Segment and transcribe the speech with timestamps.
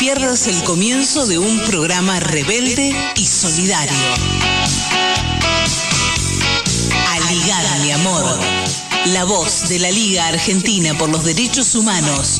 [0.00, 3.92] pierdas el comienzo de un programa rebelde y solidario.
[7.10, 8.40] Aligar, mi amor.
[9.08, 12.38] La voz de la Liga Argentina por los Derechos Humanos.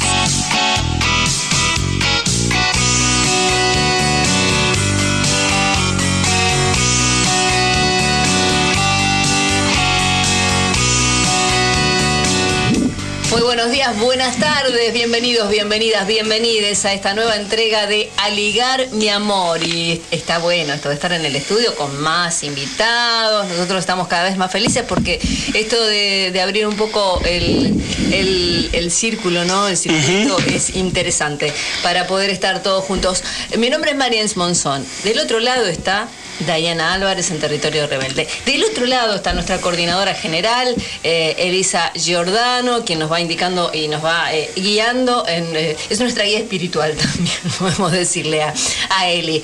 [13.61, 19.63] Buenos días, buenas tardes, bienvenidos, bienvenidas, bienvenides a esta nueva entrega de Aligar mi amor.
[19.63, 23.47] Y está bueno esto de estar en el estudio con más invitados.
[23.49, 25.21] Nosotros estamos cada vez más felices porque
[25.53, 29.69] esto de, abrir un poco el, círculo, ¿no?
[29.69, 31.53] El circuito es interesante
[31.83, 33.23] para poder estar todos juntos.
[33.59, 34.87] Mi nombre es Mariens Monzón.
[35.05, 36.09] Del otro lado está
[36.47, 38.27] Dayana Álvarez en Territorio Rebelde.
[38.47, 43.89] Del otro lado está nuestra coordinadora general, eh, Elisa Giordano, quien nos va indicando y
[43.89, 45.27] nos va eh, guiando.
[45.27, 48.55] En, eh, es nuestra guía espiritual también, podemos decirle a,
[48.91, 49.43] a Eli.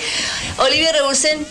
[0.58, 1.46] Olivier Rebulsen,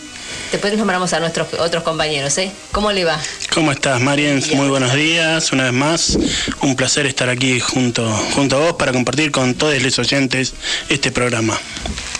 [0.56, 2.50] Después nombramos a nuestros otros compañeros, ¿eh?
[2.72, 3.20] ¿Cómo le va?
[3.52, 4.50] ¿Cómo estás, Mariens?
[4.54, 6.18] Muy buenos días, una vez más.
[6.62, 10.54] Un placer estar aquí junto, junto a vos para compartir con todos los oyentes
[10.88, 11.58] este programa.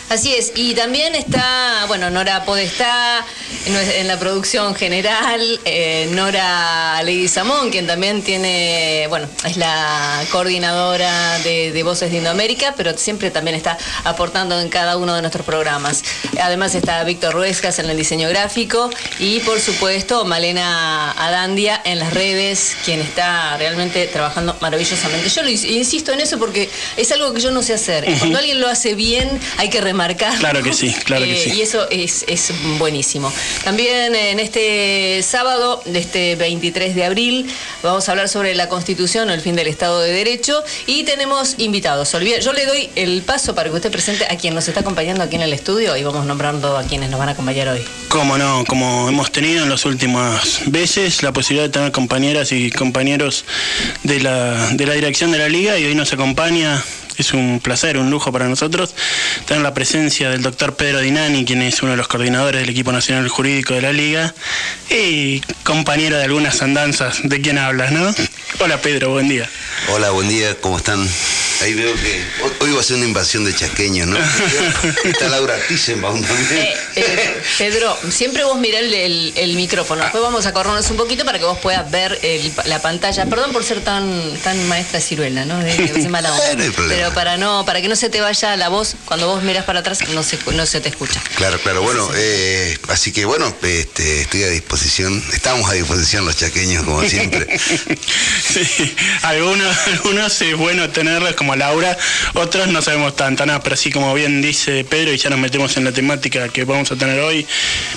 [0.09, 3.25] Así es, y también está, bueno, Nora Podestá
[3.67, 11.41] en la producción general, eh, Nora Lady Samón, quien también tiene, bueno, es la coordinadora
[11.41, 16.05] de, Voces de Indoamérica, pero siempre también está aportando en cada uno de nuestros programas.
[16.41, 22.13] Además está Víctor Ruescas en el diseño gráfico y, por supuesto, Malena Adandia en las
[22.13, 25.29] redes, quien está realmente trabajando maravillosamente.
[25.29, 28.05] Yo lo insisto en eso porque es algo que yo no sé hacer.
[28.19, 30.39] Cuando alguien lo hace bien, hay que marcar.
[30.39, 31.59] Claro que sí, claro que eh, sí.
[31.59, 33.33] Y eso es, buenísimo.
[33.65, 37.51] También en este sábado, de este 23 de abril,
[37.83, 42.13] vamos a hablar sobre la Constitución, el fin del Estado de Derecho, y tenemos invitados.
[42.13, 45.37] Yo le doy el paso para que usted presente a quien nos está acompañando aquí
[45.37, 47.85] en el estudio y vamos nombrando a quienes nos van a acompañar hoy.
[48.09, 52.71] Cómo no, como hemos tenido en las últimas veces la posibilidad de tener compañeras y
[52.71, 53.45] compañeros
[54.05, 56.83] de la, de la dirección de la liga y hoy nos acompaña
[57.19, 58.95] es un placer, un lujo para nosotros
[59.47, 62.93] tener la presencia del doctor Pedro Dinani, quien es uno de los coordinadores del equipo
[62.93, 64.35] nacional jurídico de la Liga
[64.91, 68.15] y compañero de algunas andanzas de quien hablas, ¿no?
[68.59, 69.49] Hola Pedro, buen día.
[69.89, 71.07] Hola, buen día, ¿cómo están?
[71.63, 72.23] Ahí veo que
[72.61, 74.19] hoy va a ser una invasión de chaqueños, ¿no?
[75.05, 76.61] Está Laura Tissenbaum también.
[76.61, 80.03] Eh, eh, Pedro, siempre vos mirá el, micrófono.
[80.03, 82.19] Después vamos a corrernos un poquito para que vos puedas ver
[82.67, 83.25] la pantalla.
[83.27, 85.59] Perdón por ser tan, tan maestra ciruela, ¿no?
[85.59, 86.31] De, mala
[86.89, 89.81] Pero para no, para que no se te vaya la voz, cuando vos miras para
[89.81, 91.21] atrás no se, no se te escucha.
[91.37, 91.83] Claro, claro.
[91.83, 95.23] Bueno, eh, así que bueno, este, estoy a disposición.
[95.33, 97.59] Estamos a disposición los chaqueños, como siempre.
[97.59, 101.97] sí, algunos, algunos es bueno tenerlos como Laura,
[102.35, 105.77] otros no sabemos tanto, nada, pero así como bien dice Pedro, y ya nos metemos
[105.77, 107.47] en la temática que vamos a tener hoy,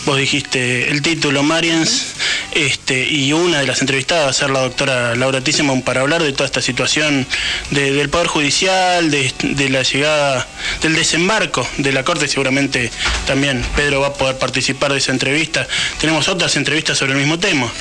[0.06, 2.08] vos dijiste el título Marians,
[2.54, 6.24] este, y una de las entrevistadas va a ser la doctora Laura Tissemon para hablar
[6.24, 7.26] de toda esta situación
[7.72, 10.48] del Poder Judicial, de, de la llegada,
[10.82, 12.92] del desembarco de la Corte, seguramente
[13.26, 15.68] también Pedro va a poder participar de esa entrevista.
[16.00, 17.72] Tenemos otras entrevistas sobre el mismo tema.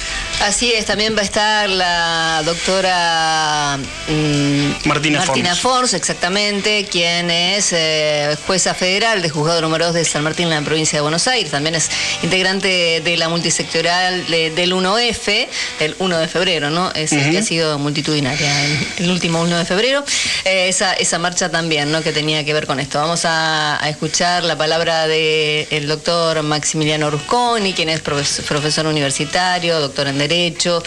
[0.41, 5.57] Así es, también va a estar la doctora mm, Martina, Martina
[5.95, 10.63] exactamente, quien es eh, jueza federal de Juzgado Número 2 de San Martín en la
[10.63, 11.51] provincia de Buenos Aires.
[11.51, 11.91] También es
[12.23, 15.49] integrante de la multisectorial del 1F,
[15.79, 16.91] del 1 de febrero, ¿no?
[16.93, 18.51] Es, que ha sido multitudinaria
[18.99, 20.05] el, último 1 de febrero.
[20.45, 22.03] Eh, esa, esa marcha también, ¿no?
[22.03, 22.99] Que tenía que ver con esto.
[22.99, 30.19] Vamos a, escuchar la palabra del doctor Maximiliano Rusconi, quien es profesor universitario, doctor en
[30.19, 30.83] Derecho.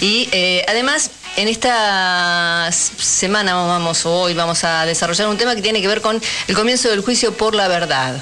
[0.00, 5.82] Y eh, además en esta semana vamos hoy vamos a desarrollar un tema que tiene
[5.82, 8.20] que ver con el comienzo del juicio por la verdad,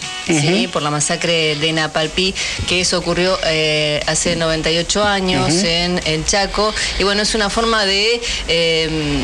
[0.72, 2.34] por la masacre de Napalpí,
[2.68, 6.74] que eso ocurrió eh, hace 98 años en, el Chaco.
[6.98, 9.22] Y bueno, es una forma de eh,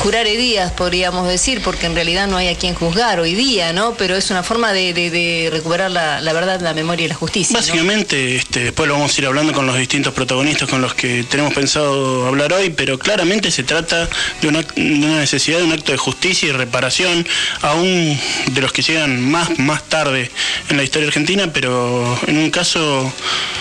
[0.00, 3.94] curar heridas, podríamos decir, porque en realidad no hay a quien juzgar hoy día, ¿no?
[3.94, 7.56] Pero es una forma de, recuperar la, verdad, la memoria y la justicia.
[7.56, 11.24] Básicamente, este, después lo vamos a ir hablando con los distintos protagonistas con los que
[11.24, 14.08] tenemos pensado hablar hoy, pero claramente se trata
[14.40, 17.26] de una, necesidad de un acto de justicia y reparación,
[17.62, 18.18] aún
[18.50, 20.30] de los que llegan más, más tarde
[20.68, 23.12] en la historia argentina, pero en un caso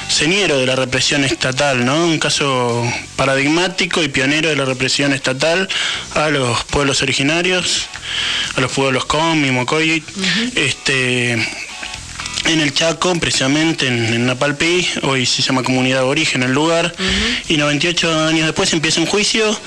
[0.10, 2.06] señero de la represión estatal, ¿no?
[2.06, 2.84] Un caso
[3.16, 5.70] paradigmático y pionero de la represión estatal
[6.16, 7.88] a los pueblos originarios,
[8.56, 10.04] a los pueblos Com y Mocoy,
[10.56, 11.48] este
[12.46, 16.94] en el Chaco, precisamente en, Napalpí, hoy se llama Comunidad de Origen el lugar,
[17.48, 19.58] y 98 años después empieza un juicio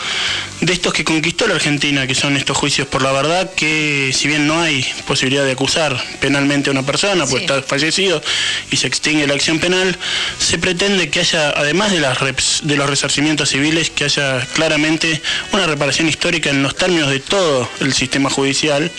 [0.61, 4.29] de estos que conquistó la Argentina, que son estos juicios por la verdad, que si
[4.29, 8.23] bien no hay posibilidad de acusar penalmente a una persona, pues está fallecido
[8.71, 9.97] y se extingue la acción penal,
[10.39, 12.19] se pretende que haya, además de, las
[12.63, 15.21] de los resarcimientos civiles, que haya claramente
[15.53, 18.91] una reparación histórica en los términos de todo el sistema judicial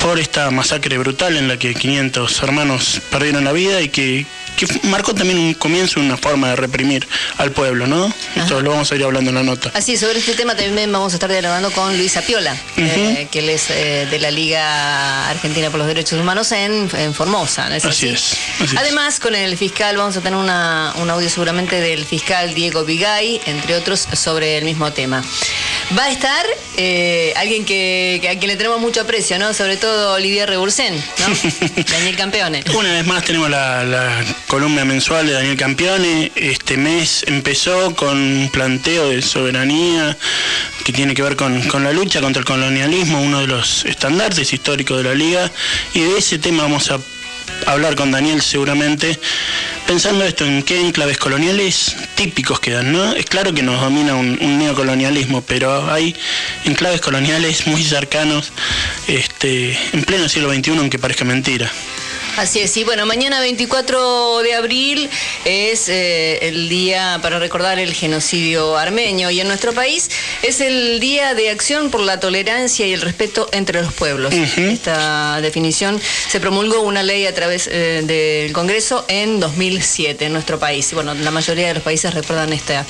[0.00, 4.26] por esta masacre brutal en la que 500 hermanos perdieron la vida y que,
[4.84, 7.06] marcó también un comienzo, una forma de reprimir
[7.38, 8.12] al pueblo, ¿no?
[8.36, 9.70] Esto lo vamos a ir hablando en la nota.
[9.74, 13.48] Así, sobre este tema también vamos a estar dialogando con Luisa Piola, eh, que él
[13.50, 17.66] es eh, de la Liga Argentina por los Derechos Humanos en, Formosa.
[17.66, 18.08] así?
[18.08, 18.36] es.
[18.76, 23.76] Además, con el fiscal vamos a tener un audio seguramente del fiscal Diego Vigay, entre
[23.76, 25.22] otros, sobre el mismo tema.
[25.96, 26.46] Va a estar
[26.76, 29.52] eh, alguien que, a quien le tenemos mucho aprecio, ¿no?
[29.54, 31.82] Sobre todo Olivier Rebursen, ¿no?
[31.92, 32.64] Daniel Campeone.
[32.74, 36.32] Una vez más tenemos la, columna mensual de Daniel Campeone.
[36.34, 40.16] Este mes empezó con un planteo de soberanía
[40.84, 44.52] que tiene que ver con, con la lucha contra el colonialismo, uno de los estandartes
[44.52, 45.50] históricos de la liga.
[45.94, 46.98] Y de ese tema vamos a
[47.66, 49.18] hablar con Daniel seguramente,
[49.86, 53.14] pensando esto en qué enclaves coloniales típicos quedan, ¿no?
[53.14, 56.14] Es claro que nos domina un, neocolonialismo, pero hay
[56.64, 58.52] enclaves coloniales muy cercanos
[59.08, 61.70] este, en pleno siglo XXI, aunque parezca mentira.
[62.36, 65.08] Así es, y bueno, mañana 24 de abril
[65.44, 70.10] es eh, el día para recordar el genocidio armenio y en nuestro país
[70.42, 74.34] es el día de acción por la tolerancia y el respeto entre los pueblos.
[74.34, 80.58] Esta definición se promulgó una ley a través eh, del Congreso en 2007 en nuestro
[80.58, 80.90] país.
[80.90, 82.84] Y bueno, la mayoría de los países recuerdan esta,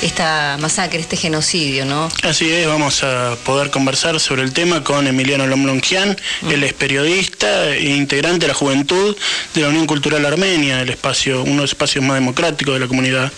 [0.00, 2.08] esta masacre, este genocidio, ¿no?
[2.22, 6.16] Así es, vamos a poder conversar sobre el tema con Emiliano Lomlongian,
[6.50, 11.42] él es periodista e integrante de la Juventud de la Unión Cultural Armenia, el espacio,
[11.42, 13.32] uno de los espacios más democráticos de la comunidad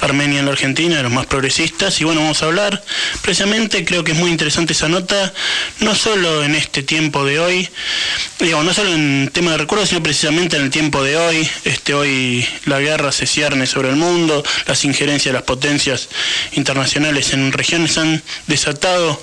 [0.00, 2.00] armenia en la Argentina, de los más progresistas.
[2.00, 2.82] Y bueno, vamos a hablar
[3.22, 5.32] precisamente, creo que es muy interesante esa nota,
[5.80, 7.68] no solo en este tiempo de hoy,
[8.40, 11.48] digamos, no solo en tema de recuerdos, sino precisamente en el tiempo de hoy.
[11.64, 16.08] Este, hoy la guerra se cierne sobre el mundo, las injerencias de las potencias
[16.52, 19.20] internacionales en regiones han desatado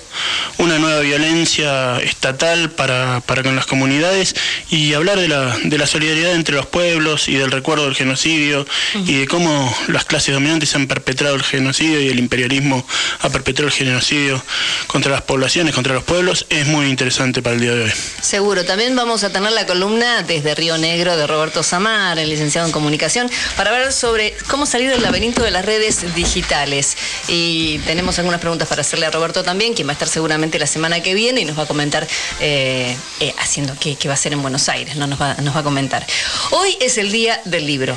[0.58, 4.34] una nueva violencia estatal para, para con las comunidades
[4.70, 8.66] y hablar de la, de la solidaridad entre los pueblos y del recuerdo del genocidio
[8.94, 12.86] y de cómo las clases dominantes han perpetrado el genocidio y el imperialismo
[13.20, 14.42] ha perpetrado el genocidio
[14.86, 17.92] contra las poblaciones, contra los pueblos, es muy interesante para el día de hoy.
[18.20, 22.66] Seguro, también vamos a tener la columna desde Río Negro de Roberto Samar, el licenciado
[22.66, 26.98] en comunicación, para hablar sobre cómo salir del laberinto de las redes digitales.
[27.28, 30.66] Y tenemos algunas preguntas para hacerle a Roberto también, quien va a estar seguramente la
[30.66, 32.06] semana que viene y nos va a comentar
[32.40, 35.61] eh, eh, haciendo qué, va a hacer en Buenos Aires, no nos va, nos va
[35.62, 36.06] comentar.
[36.50, 37.96] Hoy es el día del libro.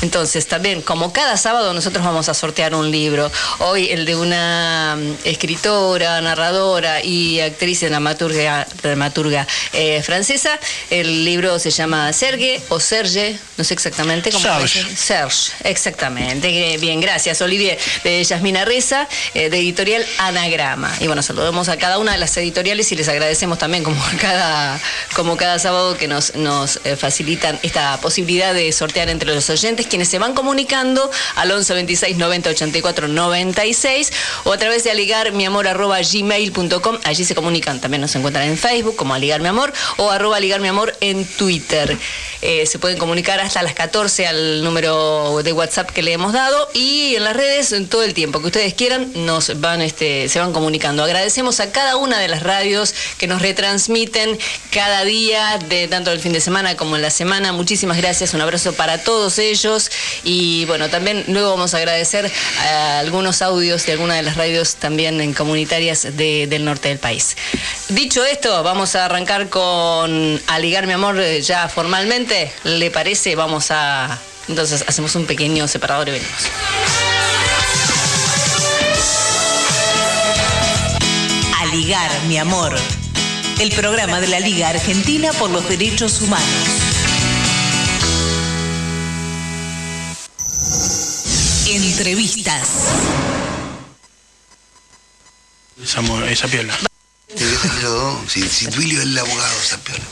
[0.00, 3.30] Entonces, también, como cada sábado, nosotros vamos a sortear un libro.
[3.58, 10.58] Hoy el de una mm, escritora, narradora y actriz y dramaturga, dramaturga eh, francesa.
[10.90, 14.96] El libro se llama Serge o Serge, no sé exactamente cómo Serge.
[14.96, 16.78] Serge, exactamente.
[16.78, 17.78] Bien, gracias, Olivier.
[18.02, 20.92] De Yasmina Reza, eh, de editorial Anagrama.
[21.00, 24.80] Y bueno, saludamos a cada una de las editoriales y les agradecemos también, como cada,
[25.14, 29.81] como cada sábado, que nos, nos eh, facilitan esta posibilidad de sortear entre los oyentes
[29.86, 34.12] quienes se van comunicando al 11 26 90 84 96
[34.44, 36.98] o a través de aligarmiamor.gmail.com.
[37.04, 37.80] Allí se comunican.
[37.80, 41.96] También nos encuentran en Facebook como aligarmiamor o arroba aligarmiamor en Twitter.
[42.42, 46.68] Eh, se pueden comunicar hasta las 14 al número de WhatsApp que le hemos dado
[46.74, 50.40] y en las redes en todo el tiempo que ustedes quieran nos van este, se
[50.40, 51.04] van comunicando.
[51.04, 54.38] Agradecemos a cada una de las radios que nos retransmiten
[54.70, 57.52] cada día de tanto el fin de semana como en la semana.
[57.52, 59.71] Muchísimas gracias, un abrazo para todos ellos
[60.24, 64.76] y bueno, también luego vamos a agradecer a algunos audios de algunas de las radios
[64.76, 67.36] también en comunitarias del norte del país.
[67.88, 72.52] Dicho esto, vamos a arrancar con A Ligar Mi Amor ya formalmente.
[72.64, 73.34] ¿Le parece?
[73.34, 74.18] Vamos a...
[74.48, 76.42] Entonces hacemos un pequeño separador y venimos.
[81.60, 82.76] A Ligar Mi Amor.
[83.60, 86.91] El programa de la Liga Argentina por los Derechos Humanos.
[91.74, 92.68] Entrevistas.
[95.82, 96.78] Esa, esa piola.
[98.28, 100.04] Si, si Duilio es el abogado, esa piola.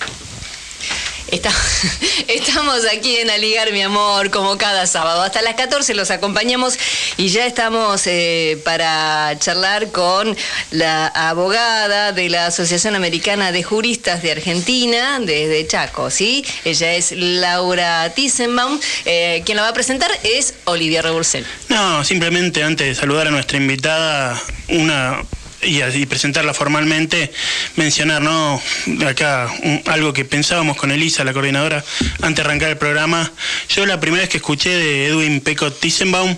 [2.28, 5.22] estamos aquí en Aligar, mi amor, como cada sábado.
[5.22, 6.76] Hasta las 14 los acompañamos
[7.16, 10.36] y ya estamos eh, para charlar con
[10.72, 16.44] la abogada de la Asociación Americana de Juristas de Argentina, desde Chaco, ¿sí?
[16.64, 18.80] Ella es Laura Tissenbaum.
[19.04, 21.46] Eh, quien la va a presentar es Olivia Rebursel.
[21.68, 25.22] No, simplemente antes de saludar a nuestra invitada, una
[25.62, 27.32] y, presentarla formalmente,
[27.76, 28.60] mencionar ¿no?
[29.06, 29.50] acá
[29.86, 31.84] algo que pensábamos con Elisa, la coordinadora,
[32.22, 33.30] antes de arrancar el programa.
[33.68, 36.36] Yo la primera vez que escuché de Edwin Pecot Tissenbaum,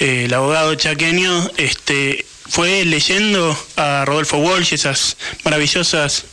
[0.00, 6.24] eh, el abogado chaqueño, este, fue leyendo a Rodolfo Walsh esas maravillosas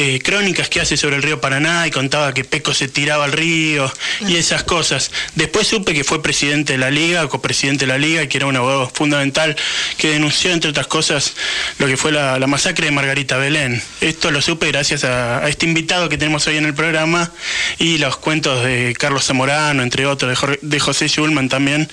[0.00, 3.32] eh, crónicas que hace sobre el río Paraná y contaba que Peco se tiraba al
[3.32, 5.10] río y esas cosas.
[5.34, 8.46] Después supe que fue presidente de la liga, copresidente de la liga, y que era
[8.46, 9.56] un abogado fundamental
[9.96, 11.34] que denunció, entre otras cosas,
[11.78, 13.82] lo que fue la, masacre de Margarita Belén.
[14.00, 17.32] Esto lo supe gracias a, este invitado que tenemos hoy en el programa
[17.78, 21.90] y los cuentos de Carlos Zamorano, entre otros, de, José Schulman también,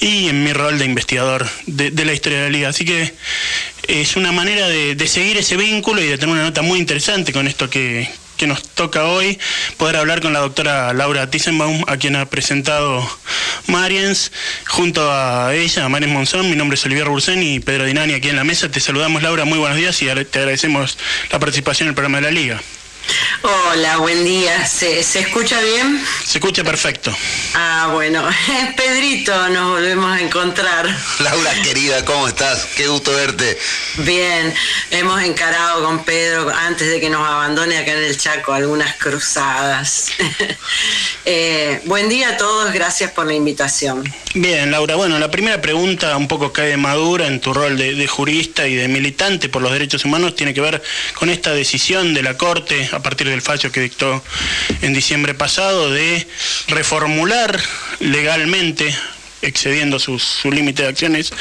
[0.00, 2.68] y en mi rol de investigador de, de la historia de la liga.
[2.68, 3.14] Así que
[3.88, 7.46] es una manera de, seguir ese vínculo y de tener una nota muy interesante con
[7.46, 8.08] esto que,
[8.46, 9.38] nos toca hoy,
[9.78, 13.08] poder hablar con la doctora Laura Tissenbaum, a quien ha presentado
[13.66, 14.30] Mariens,
[14.66, 18.28] junto a ella, a Mariens Monzón, mi nombre es Olivier Bursen y Pedro Dinani aquí
[18.28, 18.70] en la mesa.
[18.70, 20.98] Te saludamos Laura, muy buenos días y te agradecemos
[21.30, 22.62] la participación en el programa de la Liga.
[23.42, 24.66] Hola, buen día.
[24.66, 26.02] ¿Se, escucha bien?
[26.24, 27.14] Se escucha perfecto.
[27.54, 28.26] Ah, bueno.
[28.76, 30.86] Pedrito, nos volvemos a encontrar.
[31.20, 32.66] Laura, querida, ¿cómo estás?
[32.76, 33.58] Qué gusto verte.
[33.98, 34.52] Bien,
[34.90, 40.08] hemos encarado con Pedro antes de que nos abandone acá en el Chaco algunas cruzadas.
[41.28, 44.04] Eh, buen día a todos, gracias por la invitación.
[44.34, 48.68] Bien, Laura, bueno, la primera pregunta un poco cae madura en tu rol de jurista
[48.68, 50.80] y de militante por los derechos humanos tiene que ver
[51.14, 54.22] con esta decisión de la Corte a partir del fallo que dictó
[54.82, 56.26] en diciembre pasado de
[56.68, 57.60] reformular
[58.00, 58.94] legalmente
[59.42, 60.18] excediendo su,
[60.50, 61.32] límite de acciones,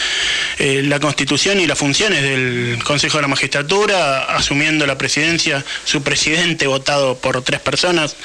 [0.60, 6.04] eh, la constitución y las funciones del Consejo de la Magistratura, asumiendo la presidencia, su
[6.04, 8.16] presidente votado por tres personas,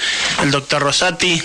[0.42, 1.40] el doctor Rosati.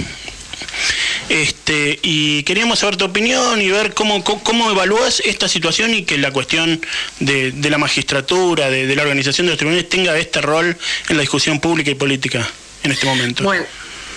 [1.30, 6.18] Este, y queríamos saber tu opinión y ver cómo, cómo, evalúas esta situación y que
[6.18, 6.80] la cuestión
[7.20, 10.78] de, la magistratura, de, de, la organización de los tribunales, tenga este rol
[11.10, 12.48] en la discusión pública y política
[12.84, 13.44] en este momento.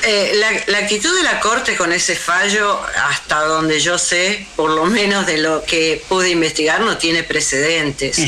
[0.04, 0.32] Eh,
[0.68, 5.26] la, actitud de la Corte con ese fallo, hasta donde yo sé, por lo menos
[5.26, 8.20] de lo que pude investigar, no tiene precedentes.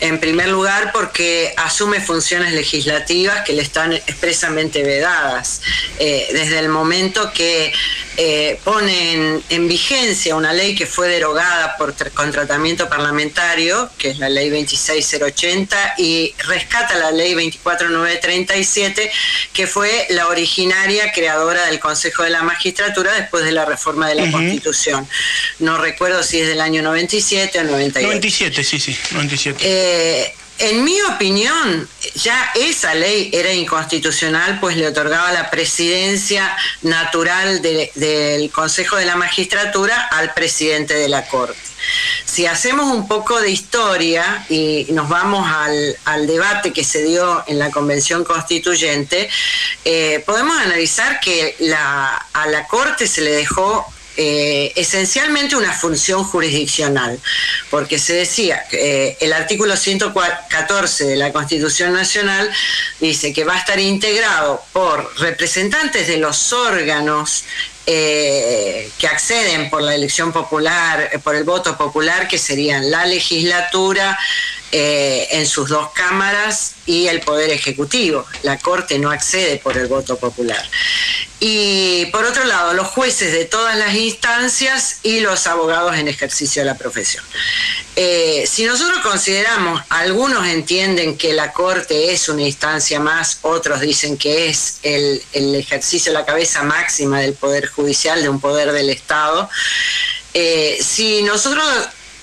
[0.00, 5.60] En primer lugar, porque asume funciones legislativas que le están expresamente vedadas.
[5.98, 7.72] Eh, desde el momento que
[8.20, 14.18] eh, pone en, vigencia una ley que fue derogada por con tratamiento parlamentario, que es
[14.18, 19.12] la ley 26080, y rescata la ley 24937,
[19.52, 24.16] que fue la originaria creadora del Consejo de la Magistratura después de la reforma de
[24.16, 25.08] la Constitución.
[25.60, 28.04] No recuerdo si es del año 97 o 98.
[28.04, 29.60] 97, sí, sí, 97.
[29.62, 37.62] Eh, en mi opinión, ya esa ley era inconstitucional, pues le otorgaba la presidencia natural
[37.62, 41.58] del Consejo de la Magistratura al presidente de la Corte.
[42.24, 47.58] Si hacemos un poco de historia y nos vamos al, debate que se dio en
[47.58, 49.28] la Convención Constituyente,
[49.84, 53.86] eh, podemos analizar que a la Corte se le dejó
[54.20, 57.20] eh, esencialmente una función jurisdiccional,
[57.70, 62.50] porque se decía que eh, el artículo 114 de la Constitución Nacional
[62.98, 67.44] dice que va a estar integrado por representantes de los órganos
[67.90, 74.18] eh, que acceden por la elección popular, por el voto popular, que serían la legislatura,
[74.70, 78.26] eh, en sus dos cámaras y el Poder Ejecutivo.
[78.42, 80.62] La Corte no accede por el voto popular.
[81.40, 86.60] Y por otro lado, los jueces de todas las instancias y los abogados en ejercicio
[86.60, 87.24] de la profesión.
[87.96, 94.18] Eh, si nosotros consideramos, algunos entienden que la Corte es una instancia más, otros dicen
[94.18, 98.90] que es el, el ejercicio la cabeza máxima del Poder Judicial, de un poder del
[98.90, 99.48] Estado.
[100.34, 101.64] Eh, si nosotros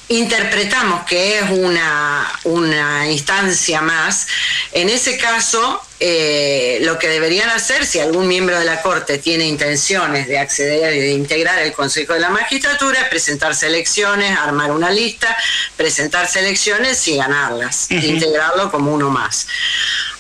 [0.10, 4.28] interpretamos que es una, una instancia más,
[4.74, 9.46] en ese caso eh, lo que deberían hacer si algún miembro de la Corte tiene
[9.46, 14.72] intenciones de acceder y de integrar el Consejo de la Magistratura es presentarse elecciones, armar
[14.72, 15.36] una lista,
[15.78, 19.48] presentarse elecciones y ganarlas, integrarlo como uno más.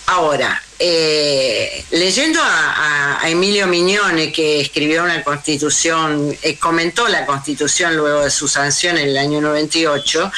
[0.07, 8.23] Ahora, eh, leyendo a, Emilio Mignone, que escribió una constitución, eh, comentó la constitución luego
[8.23, 10.31] de su sanción en el año 98,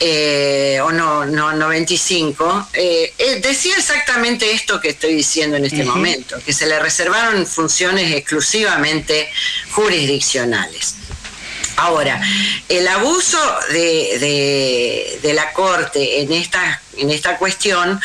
[0.00, 2.68] eh, o no, no 95,
[3.40, 9.30] decía exactamente esto que estoy diciendo en este momento, que se le reservaron funciones exclusivamente
[9.70, 10.96] jurisdiccionales.
[11.76, 12.20] Ahora,
[12.68, 13.38] el abuso
[13.70, 18.00] de, la Corte en esta, en esta cuestión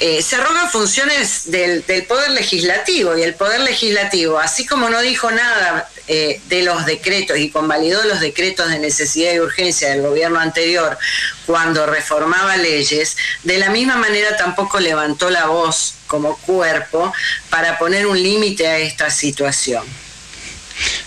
[0.00, 5.30] eh, se arroga funciones del, Poder Legislativo y el Poder Legislativo, así como no dijo
[5.30, 10.38] nada eh, de los decretos y convalidó los decretos de necesidad y urgencia del gobierno
[10.38, 10.98] anterior
[11.46, 17.12] cuando reformaba leyes, de la misma manera tampoco levantó la voz como cuerpo
[17.50, 19.84] para poner un límite a esta situación.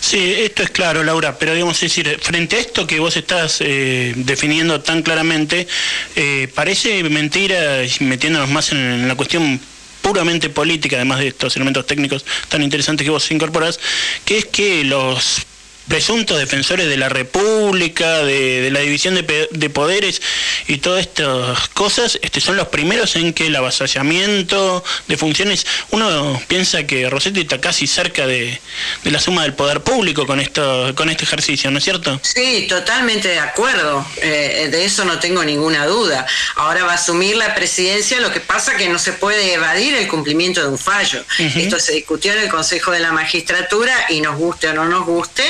[0.00, 4.12] Sí, esto es claro, Laura, pero digamos, decir, frente a esto que vos estás eh,
[4.16, 5.68] definiendo tan claramente,
[6.16, 9.60] eh, parece mentira, metiéndonos más en, la cuestión
[10.02, 13.78] puramente política, además de estos elementos técnicos tan interesantes que vos incorporás,
[14.24, 15.46] que es que los
[15.90, 20.22] presuntos defensores de la República, de, la división de, poderes
[20.68, 26.40] y todas estas cosas, este, son los primeros en que el avasallamiento de funciones, uno
[26.46, 28.60] piensa que Rossetti está casi cerca de,
[29.02, 32.20] la suma del poder público con esto, con este ejercicio, ¿no es cierto?
[32.22, 36.24] Sí, totalmente de acuerdo, eh, de eso no tengo ninguna duda.
[36.54, 40.06] Ahora va a asumir la presidencia, lo que pasa que no se puede evadir el
[40.06, 41.24] cumplimiento de un fallo.
[41.38, 45.04] Esto se discutió en el Consejo de la Magistratura y nos guste o no nos
[45.04, 45.44] guste,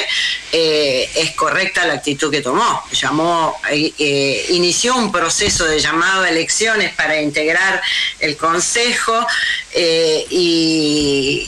[0.52, 2.82] eh, es correcta la actitud que tomó.
[2.92, 7.80] Llamó, eh, eh, inició un proceso de llamado a elecciones para integrar
[8.18, 9.26] el Consejo
[9.74, 10.26] y,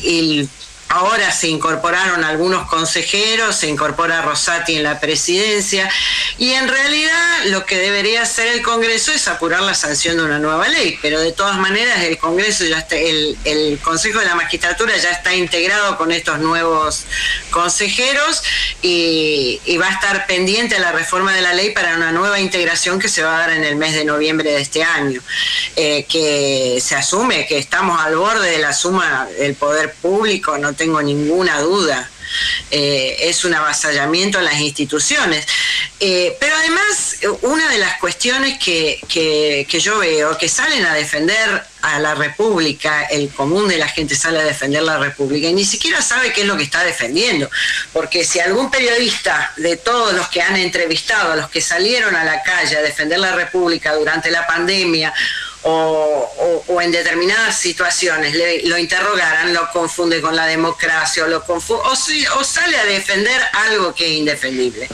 [0.02, 0.48] y
[0.94, 5.90] Ahora se incorporaron algunos consejeros, se incorpora Rosati en la presidencia
[6.37, 10.38] y en realidad lo que debería hacer el Congreso es apurar la sanción de una
[10.38, 14.94] nueva ley, pero de todas maneras el Congreso ya está, el, Consejo de la Magistratura
[14.99, 17.06] ya está integrado con estos nuevos
[17.50, 18.42] consejeros
[18.82, 23.08] y, va a estar pendiente la reforma de la ley para una nueva integración que
[23.08, 25.22] se va a dar en el mes de noviembre de este año,
[25.75, 30.75] eh, que se asume que estamos al borde de la suma del poder público, no
[30.82, 32.10] tengo ninguna duda.
[32.70, 35.46] Eh, es un avasallamiento a las instituciones.
[36.00, 41.62] Eh, pero además, una de las cuestiones que, que, yo veo que salen a defender
[41.82, 45.64] a la República, el común de la gente sale a defender la República y ni
[45.64, 47.48] siquiera sabe qué es lo que está defendiendo.
[47.92, 52.24] Porque si algún periodista de todos los que han entrevistado, a los que salieron a
[52.24, 55.12] la calle a defender la República durante la pandemia,
[55.64, 62.77] o, en determinadas situaciones lo interrogaran, lo confunde con la democracia o, lo o, sale
[62.77, 64.88] a defender algo que es indefendible.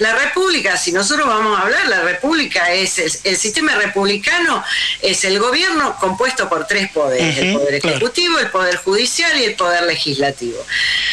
[0.00, 4.64] La república, si nosotros vamos a hablar, la república es el, sistema republicano,
[5.00, 9.54] es el gobierno compuesto por tres poderes, el poder ejecutivo, el poder judicial y el
[9.54, 10.64] poder legislativo.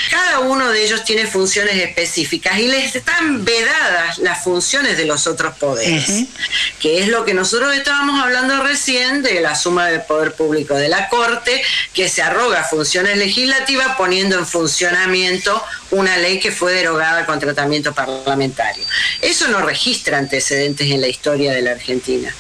[0.10, 5.28] Cada uno de ellos tiene funciones específicas y les están vedadas las funciones de los
[5.28, 6.26] otros poderes,
[6.80, 10.88] que es lo que nosotros estábamos hablando recién de la suma del poder público de
[10.88, 11.62] la Corte,
[11.94, 17.94] que se arroga funciones legislativas poniendo en funcionamiento una ley que fue derogada con tratamiento
[17.94, 18.86] parlamentario.
[19.22, 22.34] Eso no registra antecedentes en la historia de la Argentina.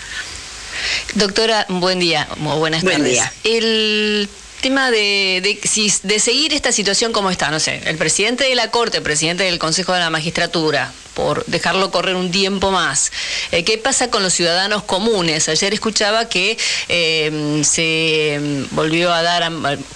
[1.15, 3.11] Doctora, buen día, buenas buen tardes.
[3.11, 3.33] Día.
[3.43, 4.29] El
[4.61, 8.71] tema de, de, de seguir esta situación como está, no sé, el presidente de la
[8.71, 13.11] Corte, el presidente del Consejo de la Magistratura, por dejarlo correr un tiempo más.
[13.51, 15.49] Eh, ¿Qué pasa con los ciudadanos comunes?
[15.49, 16.57] Ayer escuchaba que
[16.89, 18.39] eh, se
[18.71, 19.51] volvió a dar,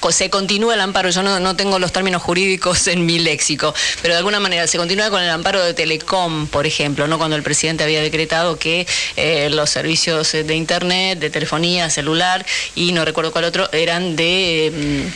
[0.10, 4.19] se continúa el amparo, yo no, tengo los términos jurídicos en mi léxico, pero de
[4.19, 7.17] alguna manera se continúa con el amparo de Telecom, por ejemplo, ¿no?
[7.17, 12.93] cuando el presidente había decretado que eh, los servicios de Internet, de telefonía, celular y
[12.93, 15.12] no recuerdo cuál otro, eran de...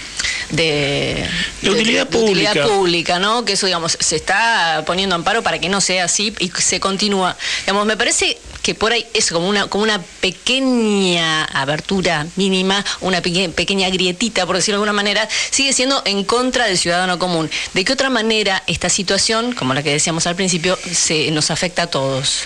[0.50, 1.26] de,
[1.64, 3.20] utilidad pública.
[3.20, 3.46] ¿no?
[3.46, 7.38] Que eso, digamos, se está poniendo amparo para que no así y se continúa.
[7.62, 13.22] Digamos, me parece que por ahí es como una, como una pequeña abertura mínima, una
[13.22, 17.50] pequeña grietita, por decirlo de alguna manera, sigue siendo en contra del ciudadano común.
[17.74, 21.84] ¿De qué otra manera esta situación, como la que decíamos al principio, se nos afecta
[21.84, 22.46] a todos?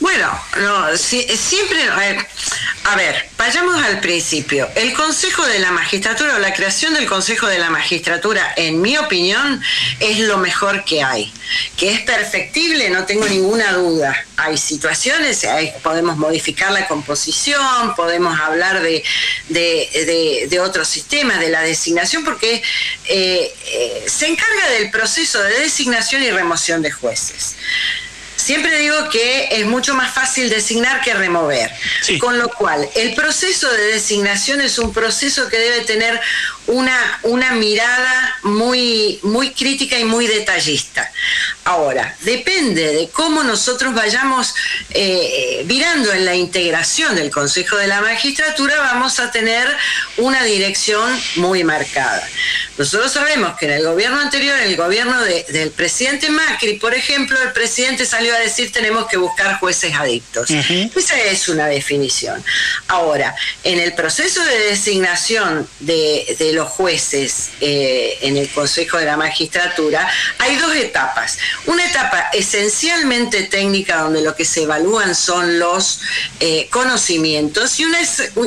[0.00, 0.28] Bueno,
[0.60, 1.88] no, siempre,
[2.84, 4.68] a ver, vayamos al principio.
[4.74, 8.96] El Consejo de la Magistratura o la creación del Consejo de la Magistratura, en mi
[8.98, 9.62] opinión,
[10.00, 11.32] es lo mejor que hay.
[11.76, 14.26] Que es perfectible, no tengo ninguna duda.
[14.36, 15.46] Hay situaciones,
[15.82, 19.04] podemos modificar la composición, podemos hablar de,
[19.48, 22.62] de, otros sistemas, de la designación, porque
[23.06, 27.54] eh, eh, se encarga del proceso de designación y remoción de jueces.
[28.42, 31.70] Siempre digo que es mucho más fácil designar que remover.
[32.18, 36.20] Con lo cual, el proceso de designación es un proceso que debe tener
[36.66, 41.10] una, una mirada muy, muy crítica y muy detallista.
[41.64, 44.54] Ahora, depende de cómo nosotros vayamos
[44.90, 49.68] eh, virando en la integración del Consejo de la Magistratura, vamos a tener
[50.16, 52.26] una dirección muy marcada.
[52.78, 57.40] Nosotros sabemos que en el gobierno anterior, en el gobierno del presidente Macri, por ejemplo,
[57.40, 60.50] el presidente salió a decir tenemos que buscar jueces adictos.
[60.50, 62.42] Esa es una definición.
[62.88, 69.16] Ahora, en el proceso de designación de, los jueces eh, en el Consejo de la
[69.16, 71.38] Magistratura, hay dos etapas.
[71.66, 76.00] Una etapa esencialmente técnica donde lo que se evalúan son los
[76.40, 77.98] eh, conocimientos y una,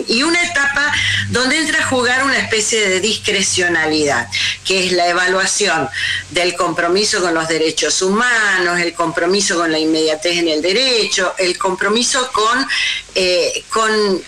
[0.07, 0.93] y una etapa
[1.29, 4.27] donde entra a jugar una especie de discrecionalidad,
[4.63, 5.89] que es la evaluación
[6.31, 11.57] del compromiso con los derechos humanos, el compromiso con la inmediatez en el derecho, el
[11.57, 12.67] compromiso con,
[13.15, 14.23] eh, con,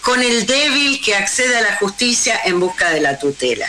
[0.00, 3.68] con el débil que accede a la justicia en busca de la tutela.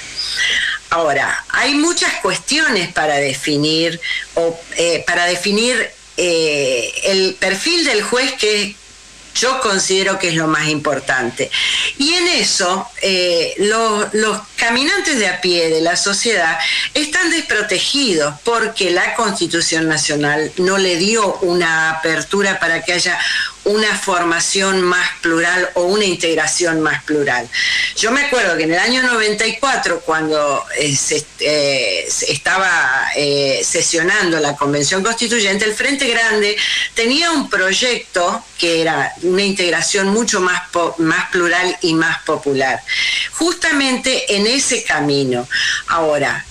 [0.89, 3.99] Ahora, hay muchas cuestiones para definir
[4.35, 8.75] o eh, para definir eh, el perfil del juez que
[9.35, 11.51] yo considero que es lo más importante.
[11.97, 16.57] Y en eso, eh, los, los, caminantes de a pie de la sociedad
[16.93, 23.19] están desprotegidos porque la Constitución Nacional no le dio una apertura para que haya
[23.65, 27.49] una formación más plural o una integración más plural.
[27.95, 34.39] Yo me acuerdo que en el año 94, cuando eh, se, eh, estaba eh, sesionando
[34.39, 36.55] la Convención Constituyente, el Frente Grande
[36.93, 40.61] tenía un proyecto que era una integración mucho más,
[40.99, 42.81] más plural y más popular,
[43.33, 45.47] justamente en ese camino.
[45.87, 46.45] Ahora,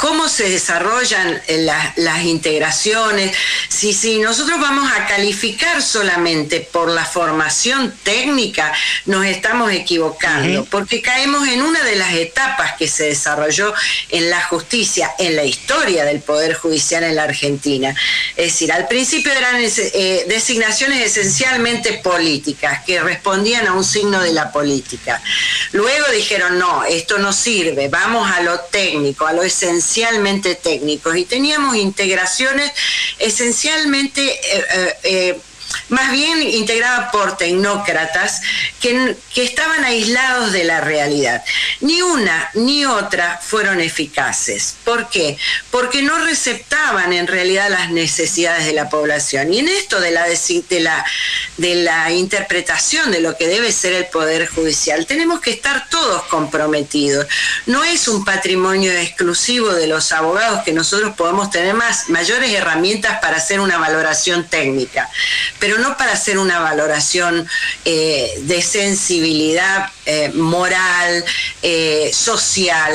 [0.00, 3.36] cómo se desarrollan eh, las integraciones,
[3.68, 8.72] si, si nosotros vamos a calificar solamente por la formación técnica,
[9.04, 13.74] nos estamos equivocando, porque caemos en una de las etapas que se desarrolló
[14.08, 17.94] en la justicia, en la historia del Poder Judicial en la Argentina.
[18.36, 24.32] Es decir, al principio eran eh, designaciones esencialmente políticas, que respondían a un signo de
[24.32, 25.20] la política.
[25.72, 31.16] Luego dijeron, no, esto no sirve, vamos a lo técnico, a lo esencial esencialmente técnicos
[31.16, 32.70] y teníamos integraciones
[33.18, 35.40] esencialmente eh, eh, eh,
[35.90, 38.40] más bien integrada por tecnócratas
[38.80, 41.44] que, que, estaban aislados de la realidad.
[41.80, 44.76] Ni una ni otra fueron eficaces.
[44.84, 45.36] ¿Por qué?
[45.70, 49.52] Porque no receptaban en realidad las necesidades de la población.
[49.52, 51.04] Y en esto de la, de la,
[51.56, 56.22] de la interpretación de lo que debe ser el Poder Judicial, tenemos que estar todos
[56.24, 57.26] comprometidos.
[57.66, 63.18] No es un patrimonio exclusivo de los abogados que nosotros podemos tener más, mayores herramientas
[63.20, 64.70] para hacer una valoración técnica
[65.58, 67.48] pero no para hacer una valoración
[67.84, 71.24] eh, de sensibilidad eh, moral,
[71.62, 72.92] eh, social.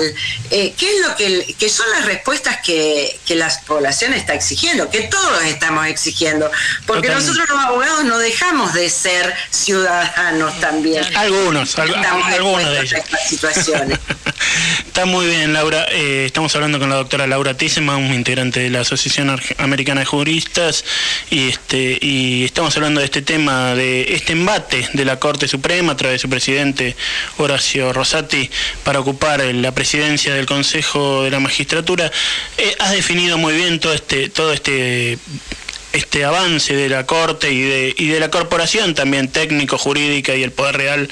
[0.50, 4.90] ¿Qué es lo que, son las respuestas que, la población está exigiendo?
[4.90, 6.50] Que todos estamos exigiendo,
[6.86, 11.04] porque nosotros los abogados no dejamos de ser ciudadanos también.
[11.16, 13.02] Algunos, algunos de ellos.
[13.28, 14.00] Situaciones.
[14.86, 15.86] Está muy bien, Laura.
[15.92, 20.86] estamos hablando con la doctora Laura Tissema, un integrante de la Asociación Americana de Juristas,
[21.30, 25.94] y este y estamos hablando de este tema, de este embate de la Corte Suprema
[25.94, 26.96] a través de su presidente
[27.38, 28.50] Horacio Rosati
[28.84, 32.12] para ocupar la presidencia del Consejo de la Magistratura.
[32.58, 35.18] Eh, has definido muy bien todo este, todo este
[35.96, 40.44] este avance de la Corte y de, y de la corporación también técnico, jurídica y
[40.44, 41.10] el poder real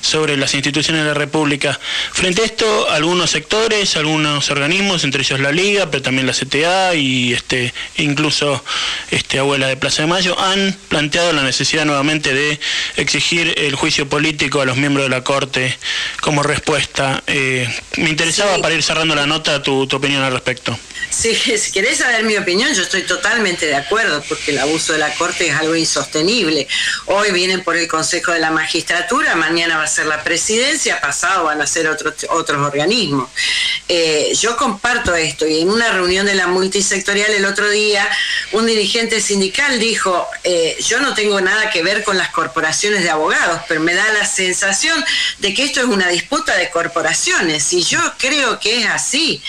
[0.00, 1.78] sobre las instituciones de la República.
[2.12, 6.94] Frente a esto, algunos sectores, algunos organismos, entre ellos la Liga, pero también la CTA
[6.94, 8.64] y este, incluso
[9.10, 12.58] este, Abuela de Plaza de Mayo, han planteado la necesidad nuevamente de
[12.96, 15.76] exigir el juicio político a los miembros de la Corte
[16.20, 17.22] como respuesta.
[17.26, 17.68] Eh,
[17.98, 20.78] me interesaba, para ir cerrando la nota, tu, tu opinión al respecto.
[21.10, 24.98] Sí, si querés saber mi opinión, yo estoy totalmente de acuerdo, porque el abuso de
[24.98, 26.66] la Corte es algo insostenible.
[27.06, 31.44] Hoy vienen por el Consejo de la Magistratura, mañana va a ser la presidencia, pasado
[31.44, 33.30] van a ser otros, otros organismos.
[33.88, 38.08] Eh, yo comparto esto y en una reunión de la multisectorial el otro día,
[38.52, 43.10] un dirigente sindical dijo, eh, yo no tengo nada que ver con las corporaciones de
[43.10, 45.04] abogados, pero me da la sensación
[45.38, 49.42] de que esto es una disputa de corporaciones y yo creo que es así.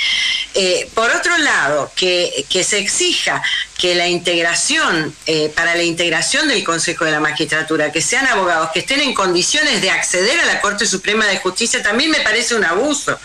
[0.54, 3.42] Eh, por otro lado, que, que se exija
[3.78, 8.70] que la integración, eh, para la integración del Consejo de la Magistratura, que sean abogados
[8.74, 12.56] que estén en condiciones de acceder a la Corte Suprema de Justicia, también me parece
[12.56, 13.20] un abuso,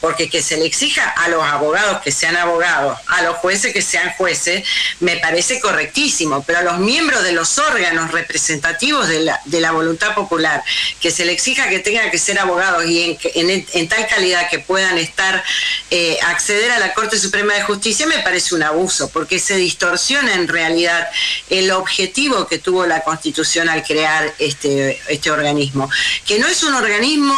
[0.00, 3.80] porque que se le exija a los abogados que sean abogados, a los jueces que
[3.80, 4.64] sean jueces,
[5.00, 10.62] me parece correctísimo, pero a los miembros de los órganos representativos de la, voluntad popular,
[11.00, 14.98] que se le exija que tengan que ser abogados y en, tal calidad que puedan
[14.98, 15.42] estar,
[15.90, 19.93] eh, acceder a la Corte Suprema de Justicia, me parece un abuso, porque se distorsiona
[20.28, 21.08] en realidad
[21.50, 25.88] el objetivo que tuvo la Constitución al crear este, este organismo,
[26.26, 27.34] que no es un organismo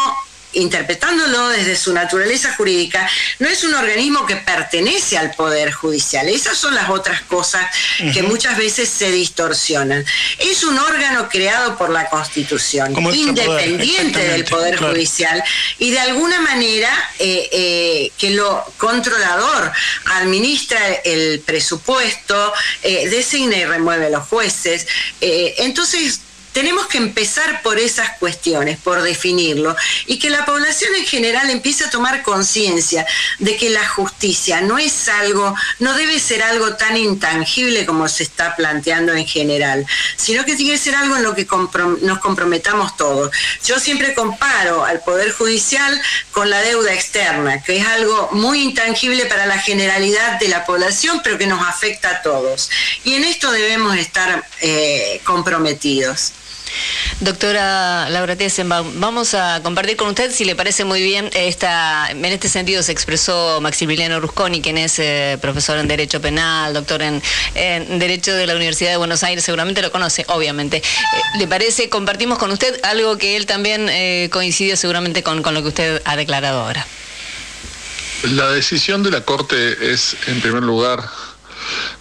[0.56, 6.28] interpretándolo desde su naturaleza jurídica, no es un organismo que pertenece al Poder Judicial.
[6.28, 7.66] Esas son las otras cosas
[8.12, 10.04] que muchas veces se distorsionan.
[10.38, 15.42] Es un órgano creado por la Constitución, independiente del Poder Judicial,
[15.78, 19.72] y de alguna manera eh, eh, que lo controlador
[20.06, 24.86] administra el presupuesto, eh, designa y remueve los jueces.
[25.20, 26.20] entonces,
[26.56, 31.84] tenemos que empezar por esas cuestiones, por definirlo, y que la población en general empiece
[31.84, 33.06] a tomar conciencia
[33.38, 38.22] de que la justicia no es algo, no debe ser algo tan intangible como se
[38.22, 39.84] está planteando en general,
[40.16, 41.46] sino que tiene que ser algo en lo que
[42.00, 43.30] nos comprometamos todos.
[43.62, 46.00] Yo siempre comparo al Poder Judicial
[46.32, 51.20] con la deuda externa, que es algo muy intangible para la generalidad de la población,
[51.22, 52.70] pero que nos afecta a todos.
[53.04, 56.32] Y en esto debemos estar eh, comprometidos.
[57.20, 62.24] Doctora Laura Tessenbaum, vamos a compartir con usted, si le parece muy bien, esta, en
[62.26, 67.22] este sentido se expresó Maximiliano Rusconi, quien es eh, profesor en Derecho Penal, doctor en,
[67.98, 70.76] Derecho de la Universidad de Buenos Aires, seguramente lo conoce, obviamente.
[70.76, 75.54] Eh, ¿Le parece, compartimos con usted algo que él también eh, coincide seguramente con, con
[75.54, 76.86] lo que usted ha declarado ahora?
[78.24, 81.02] La decisión de la Corte es, en primer lugar,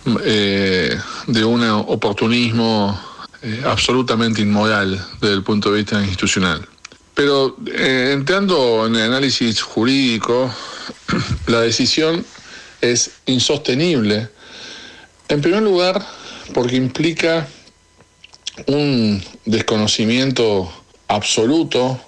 [0.06, 3.15] de un oportunismo
[3.46, 6.68] eh, absolutamente inmoral desde el punto de vista institucional.
[7.14, 10.52] Pero eh, entrando en el análisis jurídico,
[11.46, 12.26] la decisión
[12.82, 14.30] es insostenible.
[15.28, 16.04] En primer lugar,
[16.56, 17.48] porque implica
[18.66, 20.72] un desconocimiento
[21.08, 22.02] absoluto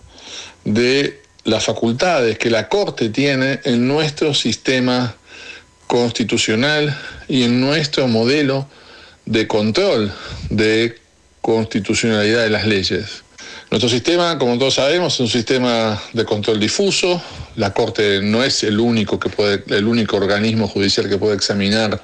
[0.65, 5.15] de las facultades que la Corte tiene en nuestro sistema
[5.85, 6.97] constitucional
[7.27, 8.67] y en nuestro modelo
[9.27, 10.11] de control
[10.49, 10.99] de
[11.47, 13.23] constitucionalidad de las leyes.
[13.71, 17.21] Nuestro sistema, como todos sabemos, es un sistema de control difuso.
[17.55, 22.01] La Corte no es el único, que puede, el único organismo judicial que puede examinar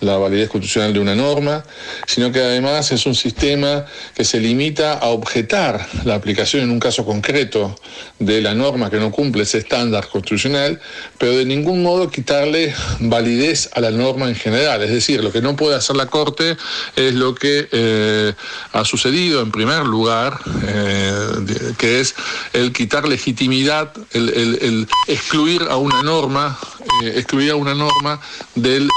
[0.00, 1.64] la validez constitucional de una norma,
[2.06, 3.84] sino que además es un sistema
[4.14, 7.76] que se limita a objetar la aplicación en un caso concreto
[8.18, 10.80] de la norma que no cumple ese estándar constitucional,
[11.18, 14.82] pero de ningún modo quitarle validez a la norma en general.
[14.82, 16.56] Es decir, lo que no puede hacer la Corte
[16.96, 18.32] es lo que eh,
[18.72, 22.14] ha sucedido en primer lugar, eh, que es
[22.52, 26.58] el quitar legitimidad, el, excluir a una norma,
[27.04, 28.20] eh, excluir a una norma
[28.54, 28.88] del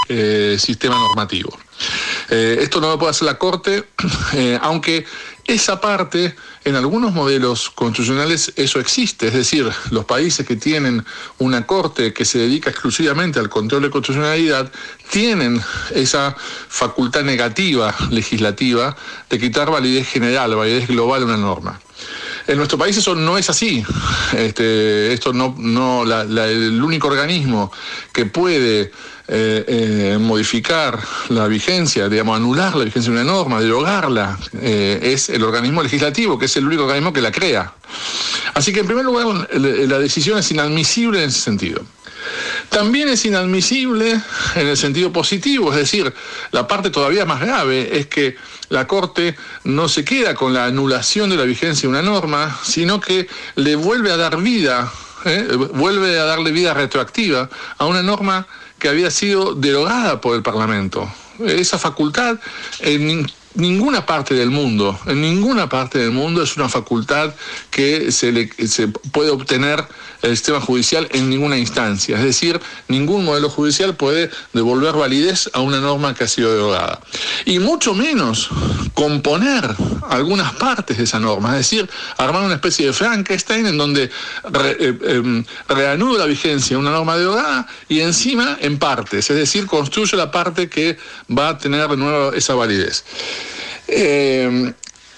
[0.58, 1.58] sistema normativo.
[2.30, 3.84] Eh, esto no lo puede hacer la Corte,
[4.34, 5.06] eh, aunque
[5.46, 11.04] esa parte, en algunos modelos constitucionales eso existe, es decir, los países que tienen
[11.38, 14.72] una Corte que se dedica exclusivamente al control de constitucionalidad,
[15.12, 15.62] tienen
[15.94, 16.36] esa
[16.70, 18.96] facultad negativa legislativa
[19.30, 21.80] de quitar validez general, validez global a una norma.
[22.48, 23.84] En nuestro país eso no es así.
[24.38, 27.72] Este, esto no, no el único organismo
[28.12, 28.92] que puede
[29.26, 35.30] eh, eh, modificar la vigencia, digamos, anular la vigencia de una norma, derogarla, eh, es
[35.30, 37.74] el organismo legislativo, que es el único organismo que la crea.
[38.54, 41.82] Así que, en primer lugar, la decisión es inadmisible en ese sentido.
[42.68, 44.20] También es inadmisible
[44.56, 46.14] en el sentido positivo, es decir,
[46.52, 48.36] la parte todavía más grave es que
[48.68, 53.00] la Corte no se queda con la anulación de la vigencia de una norma, sino
[53.00, 54.92] que le vuelve a dar vida,
[55.74, 58.48] vuelve a darle vida retroactiva a una norma
[58.84, 61.10] que había sido derogada por el Parlamento.
[61.40, 62.38] Esa facultad
[62.82, 67.34] en ninguna parte del mundo, en ninguna parte del mundo es una facultad
[67.72, 69.86] que se, le, se puede obtener
[70.24, 72.18] el sistema judicial en ninguna instancia.
[72.18, 77.00] Es decir, ningún modelo judicial puede devolver validez a una norma que ha sido derogada.
[77.46, 78.50] Y mucho menos
[78.94, 79.76] componer
[80.10, 84.98] algunas partes de esa norma, es decir, armar una especie de Frankenstein en donde eh,
[85.08, 90.16] em, reanuda la vigencia de una norma derogada y encima en partes, es decir, construye
[90.16, 90.98] la parte que
[91.36, 93.04] va a tener de nuevo esa validez.
[93.88, 94.74] Em,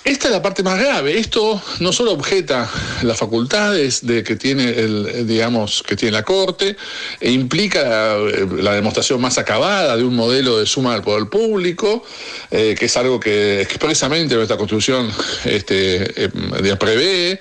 [0.06, 1.18] esta es la parte más grave.
[1.18, 2.70] Esto no solo objeta
[3.02, 6.78] las facultades de que tiene el, digamos, que tiene la Corte,
[7.20, 8.16] e implica
[8.62, 12.04] la, demostración más acabada de un modelo de suma del poder público,
[12.52, 15.12] eh, que es algo que expresamente nuestra Constitución
[15.44, 17.40] este, eh, prevé,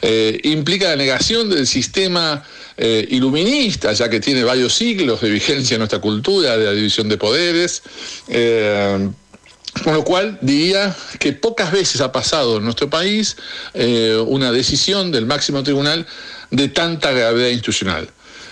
[0.00, 2.42] eh, implica la negación del sistema
[2.78, 7.16] iluminista, ya que tiene varios siglos de vigencia en nuestra cultura de la división de
[7.16, 7.82] poderes.
[9.82, 13.36] Con lo cual diría que pocas veces ha pasado en nuestro país
[13.74, 16.06] eh, una decisión del máximo tribunal
[16.50, 18.08] de tanta gravedad institucional.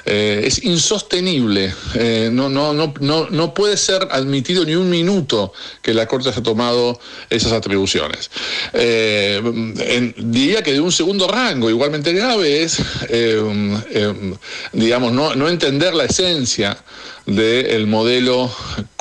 [0.07, 2.95] Eh, es insostenible, eh, no, no, no,
[3.31, 8.31] no, puede ser admitido ni un minuto que la Corte haya tomado esas atribuciones.
[8.75, 12.83] diría que de un segundo rango, igualmente grave, es,
[14.75, 16.77] digamos, no, no entender la esencia
[17.27, 18.51] del modelo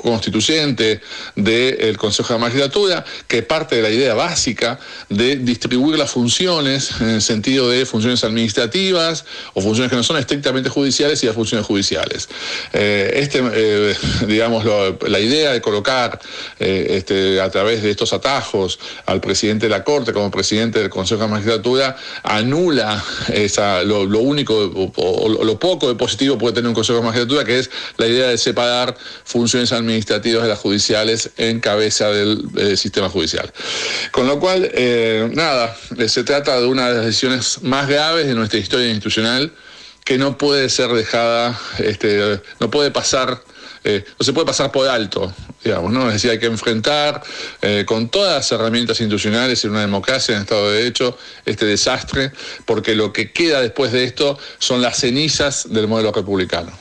[0.03, 1.01] constituyente
[1.35, 4.77] del Consejo de Magistratura, que parte de la idea básica
[5.09, 10.17] de distribuir las funciones en el sentido de funciones administrativas o funciones que no son
[10.17, 12.27] estrictamente judiciales y las funciones judiciales.
[12.73, 13.95] Eh, este, eh,
[14.27, 14.65] digamos,
[15.07, 16.19] la idea de colocar
[16.59, 20.89] eh, este, a través de estos atajos al presidente de la Corte como presidente del
[20.89, 24.53] Consejo de Magistratura anula esa, lo, único
[24.95, 28.12] o, lo poco de positivo puede tener un Consejo de Magistratura, que es la idea
[28.21, 33.51] de separar funciones administrativas de las judiciales en cabeza del eh, sistema judicial.
[34.11, 38.27] Con lo cual, eh, nada, eh, se trata de una de las decisiones más graves
[38.27, 39.51] de nuestra historia institucional
[40.03, 43.41] que no puede ser dejada, este, no puede pasar
[43.85, 46.07] no se puede pasar por alto, digamos, ¿no?
[46.07, 47.21] Es decir, hay que enfrentar
[47.85, 52.31] con todas las herramientas institucionales en una democracia, en Estado de Derecho, este desastre,
[52.65, 56.71] porque lo que queda después de esto son las cenizas del modelo republicano.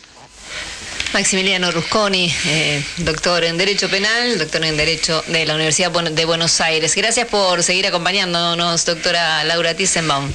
[1.12, 6.60] Maximiliano Rusconi, eh, doctor en Derecho Penal, doctor en Derecho de la Universidad de Buenos
[6.62, 6.94] Aires.
[6.94, 10.32] Gracias por seguir acompañándonos, doctora Laura Tissenbaum.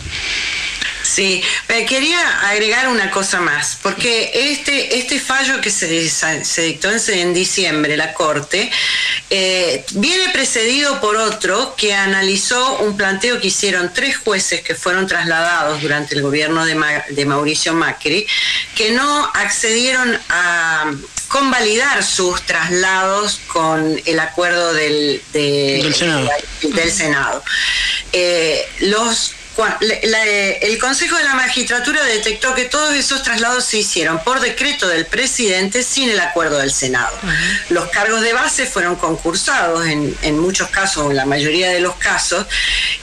[1.07, 1.41] Sí,
[1.87, 7.95] quería agregar una cosa más, porque este, este fallo que se, se dictó en, diciembre,
[7.95, 8.69] la Corte,
[9.29, 15.07] eh, viene precedido por otro que analizó un planteo que hicieron tres jueces que fueron
[15.07, 18.27] trasladados durante el gobierno de, Mauricio Macri,
[18.75, 20.91] que no accedieron a
[21.29, 25.21] convalidar sus traslados con el acuerdo del,
[26.91, 27.43] Senado.
[28.11, 29.37] Eh, los
[30.61, 35.05] el Consejo de la Magistratura detectó que todos esos traslados se hicieron por decreto del
[35.05, 37.17] presidente sin el acuerdo del Senado.
[37.69, 41.95] Los cargos de base fueron concursados en, en muchos casos, en la mayoría de los
[41.95, 42.45] casos,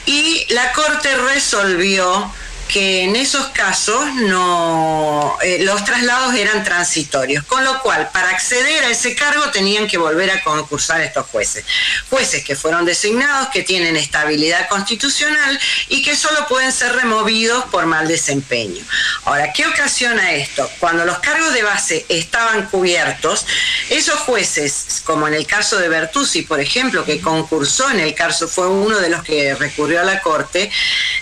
[0.05, 2.31] y la Corte resolvió
[2.67, 8.83] que en esos casos no eh, los traslados eran transitorios, con lo cual para acceder
[8.83, 11.65] a ese cargo tenían que volver a concursar estos jueces,
[12.09, 17.85] jueces que fueron designados, que tienen estabilidad constitucional y que solo pueden ser removidos por
[17.85, 18.83] mal desempeño.
[19.25, 20.69] Ahora, ¿qué ocasiona esto?
[20.79, 23.45] Cuando los cargos de base estaban cubiertos,
[23.89, 28.47] esos jueces, como en el caso de Bertuzzi, por ejemplo, que concursó en el caso,
[28.47, 30.71] fue uno de los que recurrió a la Corte,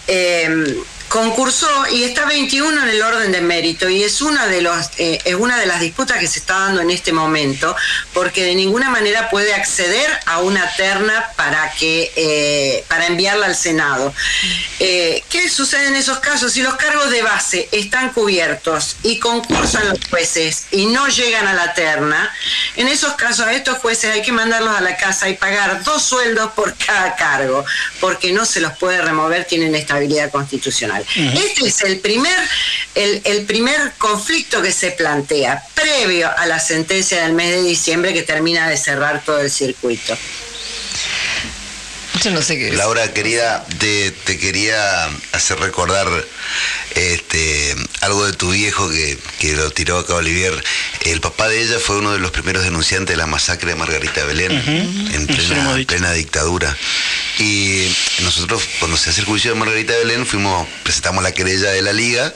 [0.08, 4.90] eh, concursó y está 21 en el orden de mérito y es una de los
[4.98, 7.76] eh, es una de las disputas que se está dando en este momento
[8.14, 13.56] porque de ninguna manera puede acceder a una terna para que eh, para enviarla al
[13.56, 14.14] Senado.
[14.80, 16.52] Eh, ¿Qué sucede en esos casos?
[16.52, 21.54] Si los cargos de base están cubiertos y concursan los jueces y no llegan a
[21.54, 22.34] la terna,
[22.76, 26.02] en esos casos a estos jueces hay que mandarlos a la casa y pagar dos
[26.04, 27.64] sueldos por cada cargo
[28.00, 31.03] porque no se los puede remover, tienen estabilidad constitucional.
[31.16, 32.38] Este es el primer,
[32.96, 38.24] el, primer conflicto que se plantea previo a la sentencia del mes de diciembre que
[38.24, 40.18] termina de cerrar todo el circuito.
[42.24, 46.08] Yo no sé qué Laura, querida, te, te, quería hacer recordar
[46.96, 49.18] este, algo de tu viejo que,
[49.56, 50.64] lo tiró acá Olivier.
[51.02, 54.24] El papá de ella fue uno de los primeros denunciantes de la masacre de Margarita
[54.26, 55.28] Belén en
[55.86, 56.76] plena, dictadura.
[57.40, 57.88] Y
[58.22, 61.94] nosotros, cuando se hace el juicio de Margarita Belén, fuimos, presentamos la querella de la
[61.94, 62.34] liga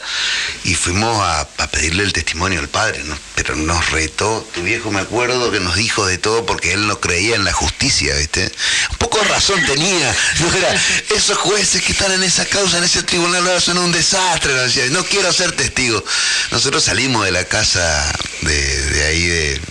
[0.63, 3.03] y fuimos a, pedirle el testimonio al padre,
[3.35, 6.99] Pero nos retó, tu viejo me acuerdo que nos dijo de todo porque él no
[6.99, 8.51] creía en la justicia, ¿viste?
[8.91, 10.15] Un poco razón tenía,
[11.15, 14.53] esos jueces que están en esa causa, en ese tribunal, son un desastre
[14.91, 16.03] no quiero ser testigo.
[16.51, 19.61] Nosotros salimos de la casa de, ahí de,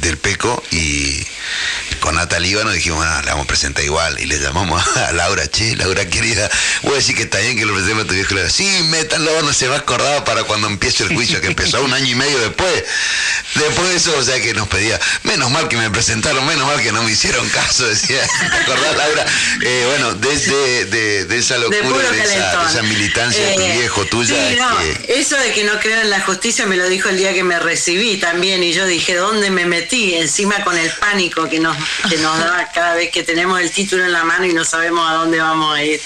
[0.00, 1.24] del Peco y
[2.00, 4.18] con Nata nos dijimos, ah, la vamos a presentar igual.
[4.20, 6.50] Y le llamamos a Laura, che, Laura querida,
[6.82, 8.34] voy a decir que está bien que lo presentemos a tu viejo.
[8.50, 11.92] Sí, métanlo, no se va a acordar para cuando empiece el juicio, que empezó un
[11.92, 12.84] año y medio después.
[13.54, 16.80] Después de eso, o sea que nos pedía, menos mal que me presentaron, menos mal
[16.82, 19.26] que no me hicieron caso, decía, ¿te acordás, Laura?
[19.62, 24.34] Eh, bueno, desde de, esa locura, de, esa, militancia de tu eh, viejo, tuya.
[25.08, 27.58] Eso de que no creo en la justicia me lo dijo el día que me
[27.58, 30.14] recibí también, y yo dije, ¿dónde me metí?
[30.14, 31.76] Encima con el pánico que nos
[32.08, 35.08] que nos da cada vez que tenemos el título en la mano y no sabemos
[35.08, 36.00] a dónde vamos a ir.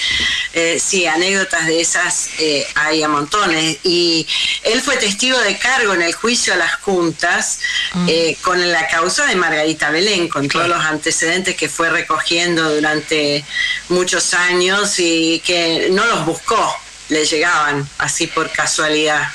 [0.54, 3.78] Eh, sí, anécdotas de esas eh, hay a montones.
[3.82, 4.26] Y
[4.64, 7.61] él fue testigo de cargo en el juicio a las juntas
[7.94, 8.07] mm.
[8.09, 13.44] eh, con la causa de Margarita Belén, con todos los antecedentes que fue recogiendo durante
[13.88, 16.76] muchos años y que no los buscó,
[17.09, 19.28] le llegaban así por casualidad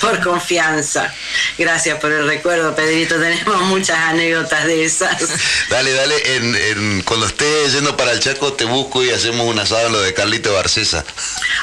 [0.00, 1.12] por confianza.
[1.56, 3.18] Gracias por el recuerdo, Pedrito.
[3.18, 5.18] Tenemos muchas anécdotas de esas.
[5.68, 6.36] Dale, dale.
[6.36, 10.00] En, cuando esté yendo para el Chaco, te busco y hacemos un asado en lo
[10.00, 11.04] de Carlito Barcesa.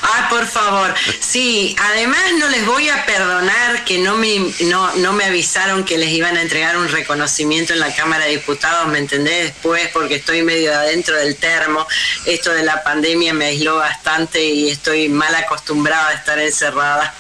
[0.02, 0.94] Ah, por favor.
[1.20, 5.98] Sí, además no les voy a perdonar que no me, no, no me avisaron que
[5.98, 9.54] les iban a entregar un reconocimiento en la Cámara de Diputados, ¿me entendés?
[9.54, 11.88] Después, porque estoy medio adentro del termo.
[12.26, 17.16] Esto de la pandemia me aisló bastante y estoy mal acostumbrada a estar encerrada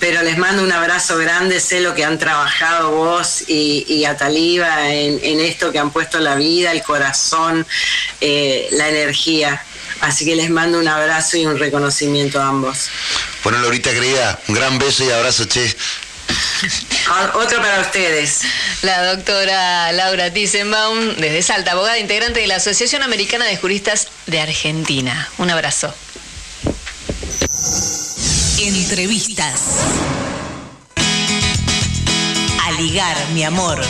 [0.00, 4.92] pero les mando un abrazo grande, sé lo que han trabajado vos y, y Ataliba
[4.92, 7.66] en, en, esto que han puesto la vida, el corazón,
[8.20, 9.62] eh, la energía.
[10.00, 12.88] Así que les mando un abrazo y un reconocimiento a ambos.
[13.42, 15.74] Bueno, Laurita querida, un gran beso y abrazo, che.
[17.34, 18.40] Otro para ustedes.
[18.82, 24.40] La doctora Laura Tissenbaum, desde Salta, abogada integrante de la Asociación Americana de Juristas de
[24.40, 25.28] Argentina.
[25.38, 25.94] Un abrazo.
[28.60, 29.84] Entrevistas.
[32.60, 33.80] A ligar, mi amor.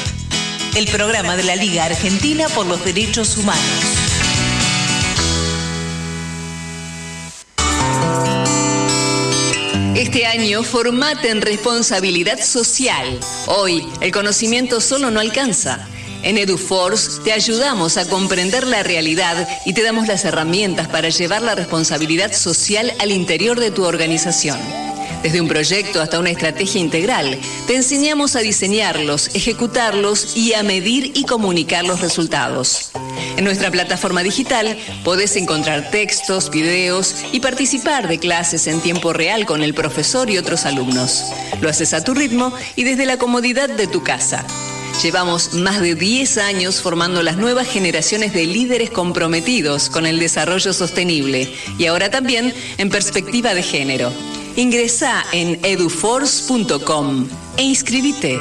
[0.77, 3.65] El programa de la Liga Argentina por los Derechos Humanos.
[9.97, 13.19] Este año formate en responsabilidad social.
[13.47, 15.89] Hoy, el conocimiento solo no alcanza.
[16.23, 21.43] En EduForce te ayudamos a comprender la realidad y te damos las herramientas para llevar
[21.43, 24.59] la responsabilidad social al interior de tu organización.
[25.23, 31.13] Desde un proyecto hasta una estrategia integral, te enseñamos a diseñarlos, ejecutarlos y a medir
[31.15, 32.91] y comunicar los resultados.
[33.37, 39.45] En nuestra plataforma digital podés encontrar textos, videos y participar de clases en tiempo real
[39.47, 41.25] con el profesor y otros alumnos.
[41.61, 44.45] Lo haces a tu ritmo y desde la comodidad de tu casa.
[45.03, 50.73] Llevamos más de 10 años formando las nuevas generaciones de líderes comprometidos con el desarrollo
[50.73, 54.13] sostenible y ahora también en perspectiva de género.
[54.57, 58.41] Ingresa en eduforce.com e inscribite.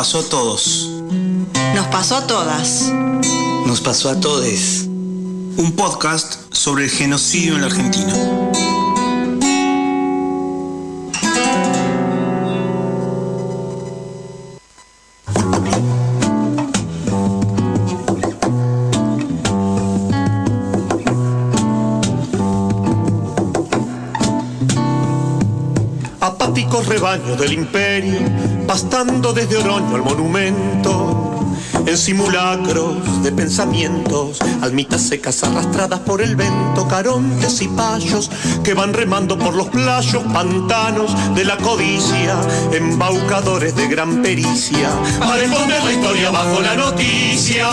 [0.00, 0.88] Pasó a todos.
[1.74, 2.90] Nos pasó a todas.
[3.66, 4.86] Nos pasó a todes.
[4.86, 8.49] Un podcast sobre el genocidio en la Argentina.
[26.80, 28.20] Apáticos rebaños del imperio,
[28.66, 31.54] pastando desde Oroño al monumento
[31.86, 38.30] en simulacros de pensamientos, almitas secas arrastradas por el vento, carontes y payos
[38.64, 42.36] que van remando por los playos, pantanos de la codicia,
[42.72, 47.68] embaucadores de gran pericia, para esconder la historia bajo la noticia.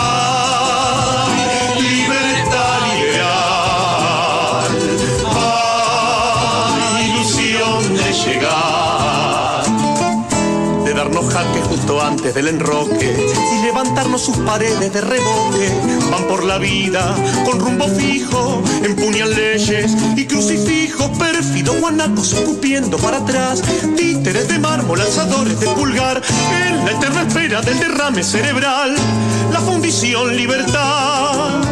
[11.18, 15.70] Darnos jaque justo antes del enroque y levantarnos sus paredes de reboque.
[16.10, 17.14] Van por la vida
[17.44, 23.62] con rumbo fijo, empuñan leyes y crucifijos pérfidos, guanacos escupiendo para atrás,
[23.96, 26.22] títeres de mármol, alzadores de pulgar,
[26.68, 28.94] en la eterna espera del derrame cerebral,
[29.52, 31.67] la fundición libertad.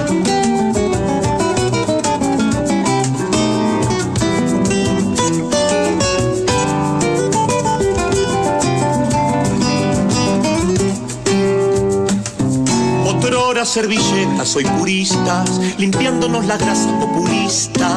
[13.57, 17.97] Otrora servilletas, soy puristas, limpiándonos la grasa populista.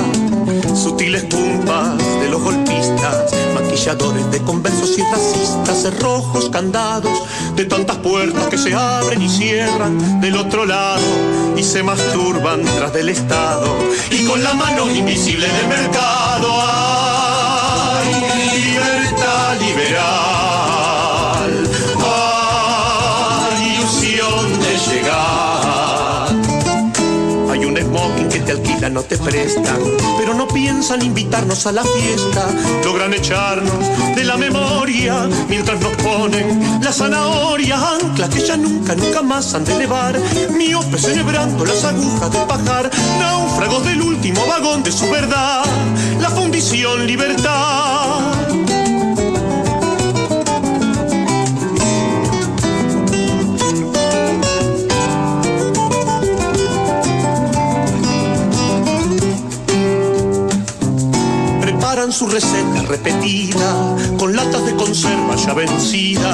[0.74, 7.12] Sutiles tumpas de los golpistas, maquilladores de conversos y racistas, cerrojos, candados
[7.58, 11.04] de tantas puertas que se abren y cierran del otro lado
[11.58, 13.68] y se masturban tras del Estado.
[14.12, 16.54] Y con la mano invisible del mercado
[17.98, 18.14] hay
[18.62, 20.29] libertad liberal.
[28.88, 29.78] No te prestan,
[30.18, 32.48] pero no piensan invitarnos a la fiesta.
[32.86, 39.22] Logran echarnos de la memoria mientras nos ponen la zanahoria, ancla que ya nunca, nunca
[39.22, 40.18] más han de elevar.
[40.56, 45.66] Miopes celebrando las agujas de pajar, náufragos del último vagón de su verdad,
[46.22, 48.39] la fundición libertad.
[62.00, 66.34] Su receta repetida con latas de conserva ya vencida.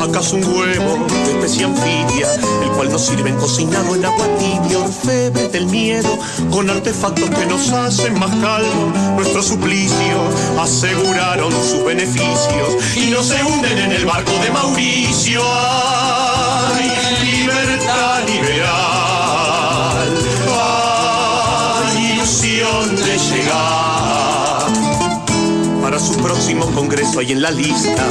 [0.00, 5.48] ¿Acaso un huevo de especie anfibia, el cual nos sirven cocinado en agua tibia, orfebre
[5.48, 6.16] del miedo,
[6.52, 8.96] con artefactos que nos hacen más calmos?
[9.16, 10.16] Nuestro suplicio
[10.58, 15.42] aseguraron sus beneficios y no se hunden en el barco de Mauricio.
[15.44, 16.92] ¡Ay,
[17.32, 20.08] libertad liberal!
[21.84, 23.87] ¡Ay, ilusión de llegar!
[26.22, 28.04] Próximo congreso hay en la lista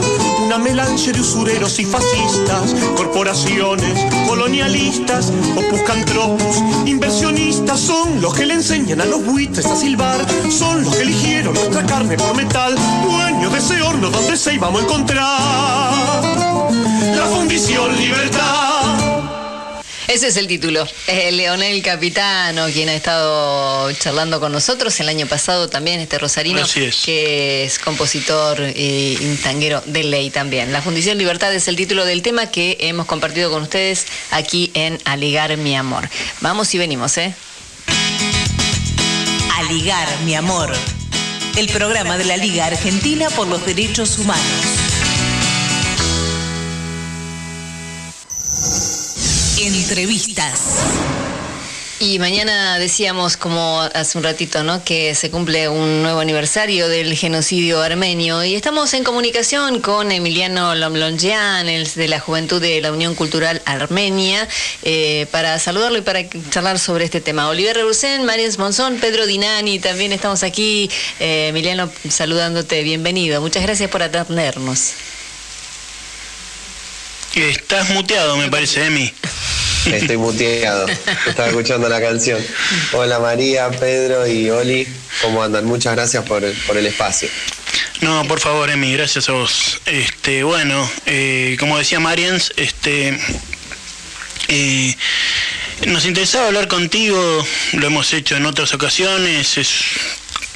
[0.46, 3.94] una melange de usureros y fascistas, corporaciones
[4.28, 10.96] colonialistas, opuscantropos, inversionistas, son los que le enseñan a los buitres a silbar, son los
[10.96, 16.22] que eligieron nuestra carne por metal, dueños de ese horno donde se íbamos a encontrar
[17.16, 19.07] la fundición libertad.
[20.14, 20.88] Ese es el título.
[21.08, 26.62] Eh, Leonel Capitano, quien ha estado charlando con nosotros el año pasado también, este rosarino,
[26.62, 26.96] Así es.
[27.04, 30.72] que es compositor y un tanguero de ley también.
[30.72, 34.98] La Fundición Libertad es el título del tema que hemos compartido con ustedes aquí en
[35.06, 36.10] Aligar mi amor.
[36.42, 37.34] Vamos y venimos, ¿eh?
[39.56, 40.72] A ligar, mi amor.
[41.58, 44.46] El programa de la Liga Argentina por los Derechos Humanos.
[49.68, 50.80] Entrevistas.
[52.00, 54.82] Y mañana decíamos, como hace un ratito, ¿no?
[54.86, 60.74] que se cumple un nuevo aniversario del genocidio armenio y estamos en comunicación con Emiliano
[60.74, 64.48] Lomlongian, el de la Juventud de la Unión Cultural Armenia,
[64.84, 67.50] eh, para saludarlo y para charlar sobre este tema.
[67.50, 70.90] Oliver Rebusen, Mariens Monzón, Pedro Dinani, también estamos aquí.
[71.20, 73.42] Eh, Emiliano, saludándote, bienvenido.
[73.42, 74.94] Muchas gracias por atendernos.
[77.38, 79.14] Estás muteado, me parece, Emi.
[79.86, 80.88] Estoy muteado.
[81.28, 82.44] Estaba escuchando la canción.
[82.94, 84.88] Hola María, Pedro y Oli.
[85.22, 85.66] ¿Cómo andan?
[85.66, 87.30] Muchas gracias por, por el espacio.
[88.02, 89.80] No, por favor, Emi, gracias a vos.
[89.86, 93.20] Este, bueno, eh, como decía Marians, este,
[94.48, 94.96] eh,
[95.86, 99.70] nos interesaba hablar contigo, lo hemos hecho en otras ocasiones, es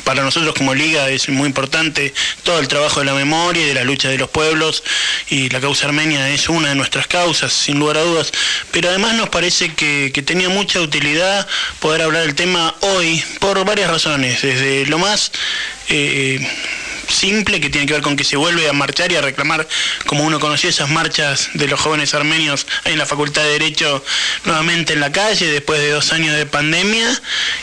[0.03, 3.73] para nosotros como liga es muy importante todo el trabajo de la memoria y de
[3.73, 4.83] la lucha de los pueblos
[5.29, 8.31] y la causa armenia es una de nuestras causas, sin lugar a dudas,
[8.71, 11.47] pero además nos parece que, tenía mucha utilidad
[11.79, 15.31] poder hablar del tema hoy por varias razones, desde lo más...
[15.89, 16.47] eh,
[17.11, 19.67] simple que tiene que ver con que se vuelve a marchar y a reclamar,
[20.05, 24.03] como uno conoció esas marchas de los jóvenes armenios en la Facultad de Derecho
[24.45, 27.07] nuevamente en la calle después de dos años de pandemia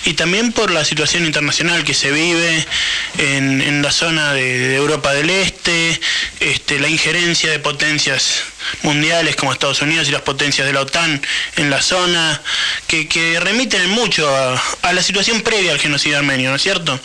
[0.04, 2.66] y también por la situación internacional que se vive
[3.18, 6.00] en, la zona de, Europa del Este,
[6.40, 8.42] este, la injerencia de potencias
[8.82, 11.20] mundiales como Estados Unidos y las potencias de la OTAN
[11.56, 12.40] en la zona,
[12.86, 16.98] que, remiten mucho a, a la situación previa al genocidio armenio, ¿no es cierto?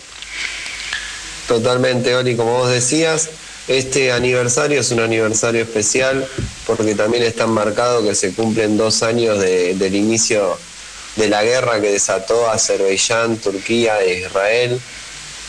[1.48, 3.30] Totalmente, Oli, como vos decías,
[3.68, 6.28] este aniversario es un aniversario especial
[6.66, 10.58] porque también está marcado que se cumplen dos años del inicio
[11.16, 14.82] de la guerra que desató Azerbaiyán, Turquía e Israel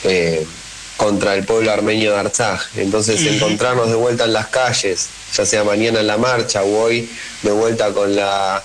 [0.04, 0.46] eh,
[0.96, 2.60] contra el pueblo armenio de Artsaj.
[2.76, 7.08] Entonces encontrarnos de vuelta en las calles, ya sea mañana en la marcha o hoy
[7.42, 8.62] de vuelta con la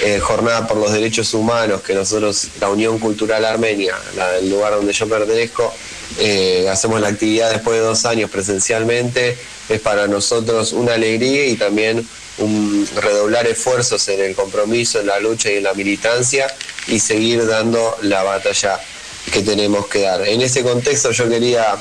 [0.00, 3.96] eh, jornada por los derechos humanos que nosotros, la Unión Cultural Armenia,
[4.38, 5.74] el lugar donde yo pertenezco,
[6.18, 9.36] eh, hacemos la actividad después de dos años presencialmente,
[9.68, 12.06] es para nosotros una alegría y también
[12.38, 16.46] un redoblar esfuerzos en el compromiso, en la lucha y en la militancia
[16.88, 18.80] y seguir dando la batalla
[19.32, 20.26] que tenemos que dar.
[20.26, 21.76] En ese contexto yo quería,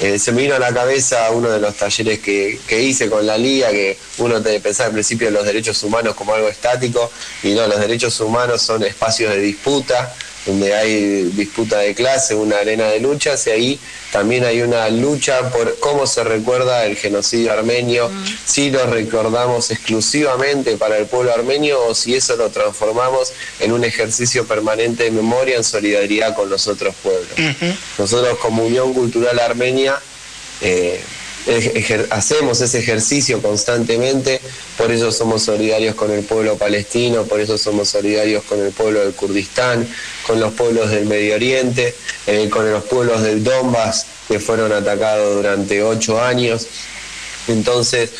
[0.00, 3.26] eh, se me vino a la cabeza uno de los talleres que, que hice con
[3.26, 7.10] la Liga, que uno debe pensar al principio los derechos humanos como algo estático,
[7.42, 10.14] y no, los derechos humanos son espacios de disputa,
[10.46, 13.80] donde hay disputa de clase, una arena de luchas, y ahí
[14.10, 18.24] también hay una lucha por cómo se recuerda el genocidio armenio, mm.
[18.44, 23.84] si lo recordamos exclusivamente para el pueblo armenio o si eso lo transformamos en un
[23.84, 27.32] ejercicio permanente de memoria en solidaridad con los otros pueblos.
[27.98, 30.00] Nosotros como Unión Cultural Armenia,
[30.60, 31.00] eh,
[32.10, 34.40] hacemos ese ejercicio constantemente,
[34.78, 39.00] por eso somos solidarios con el pueblo palestino, por eso somos solidarios con el pueblo
[39.00, 39.86] del Kurdistán,
[40.26, 41.94] con los pueblos del Medio Oriente,
[42.26, 46.66] eh, con los pueblos del Donbass que fueron atacados durante ocho años.
[47.48, 48.10] Entonces,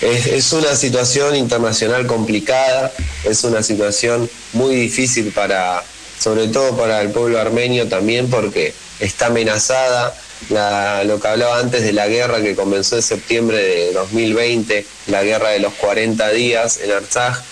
[0.00, 2.92] es, una situación internacional complicada,
[3.24, 5.82] es una situación muy difícil para,
[6.18, 10.14] sobre todo para el pueblo armenio también, porque está amenazada
[10.50, 15.50] lo que hablaba antes de la guerra que comenzó en septiembre de 2020, la guerra
[15.50, 17.42] de los 40 días en Artsaj,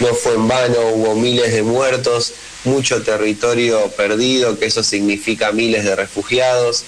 [0.00, 2.32] no fue en vano, hubo miles de muertos,
[2.64, 6.84] mucho territorio perdido, que eso significa miles de refugiados,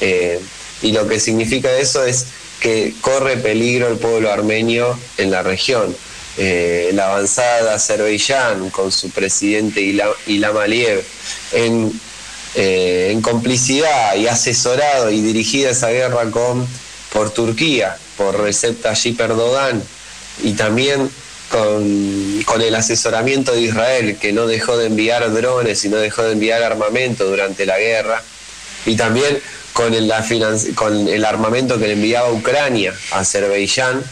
[0.00, 0.40] eh,
[0.82, 2.26] y lo que significa eso es
[2.60, 5.96] que corre peligro el pueblo armenio en la región.
[6.36, 11.02] Eh, la avanzada de Azerbaiyán con su presidente Ilham Aliyev
[11.52, 12.00] en
[12.54, 16.66] eh, en complicidad y asesorado y dirigida esa guerra con,
[17.12, 19.82] por Turquía, por Recep Tayyip Erdogan
[20.42, 21.10] y también
[21.50, 26.32] con, el asesoramiento de Israel, que no dejó de enviar drones y no dejó de
[26.32, 28.22] enviar armamento durante la guerra,
[28.86, 29.40] y también
[29.72, 30.12] con el,
[30.74, 34.02] con el armamento que le enviaba Ucrania a Azerbaiyán.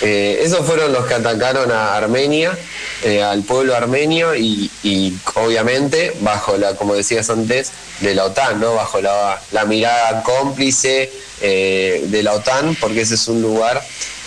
[0.00, 2.56] Eh, esos fueron los que atacaron a Armenia
[3.04, 4.68] eh, al pueblo armenio y,
[5.34, 7.70] obviamente bajo la, como decías antes,
[8.00, 8.74] de la OTAN, ¿no?
[8.74, 11.08] bajo la, mirada cómplice
[11.40, 13.80] eh, de la OTAN, porque ese es un lugar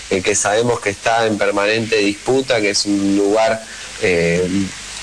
[0.10, 3.62] eh, que sabemos que está en permanente disputa, que es un lugar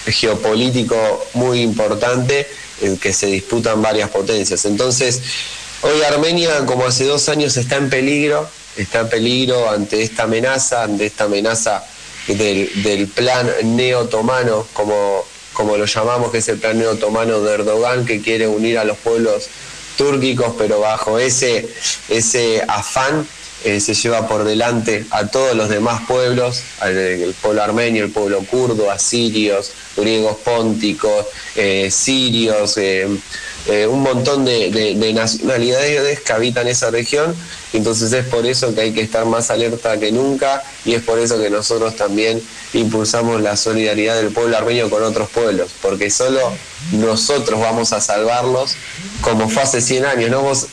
[0.07, 2.49] geopolítico muy importante,
[2.81, 4.65] en que se disputan varias potencias.
[4.65, 5.21] Entonces,
[5.83, 8.49] hoy Armenia, como hace dos años, está en peligro,
[8.83, 11.85] está en peligro ante esta amenaza, ante esta amenaza
[12.27, 18.21] del, plan neo-otomano, como, como lo llamamos, que es el plan neo-otomano de Erdogan, que
[18.21, 19.49] quiere unir a los pueblos
[19.97, 21.69] túrquicos, pero bajo ese,
[22.09, 23.27] ese afán
[23.65, 28.45] eh, se lleva por delante a todos los demás pueblos, el, pueblo armenio, el pueblo
[28.45, 31.27] kurdo, asirios, griegos pónticos,
[31.57, 33.09] eh, sirios, eh,
[33.69, 37.37] un montón de, de, nacionalidades que habitan esa región
[37.73, 41.19] entonces es por eso que hay que estar más alerta que nunca y es por
[41.19, 42.43] eso que nosotros también
[42.73, 46.41] impulsamos la solidaridad del pueblo armenio con otros pueblos, porque solo
[46.93, 48.75] nosotros vamos a salvarlos
[49.21, 50.31] como fue hace 100 años.
[50.31, 50.43] ¿no?
[50.43, 50.67] Vos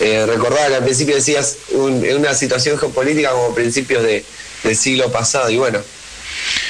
[0.00, 4.24] eh, recordaba que al principio decías en una situación geopolítica como principios de,
[4.64, 5.78] del siglo pasado y bueno,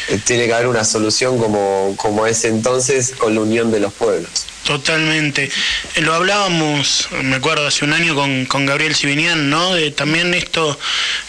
[0.09, 3.92] eh, tiene que haber una solución como, como es entonces con la unión de los
[3.94, 4.45] pueblos.
[4.67, 5.49] Totalmente.
[5.95, 9.75] Eh, lo hablábamos, me acuerdo, hace un año con, con Gabriel Sibinian, ¿no?
[9.75, 10.77] De también esto,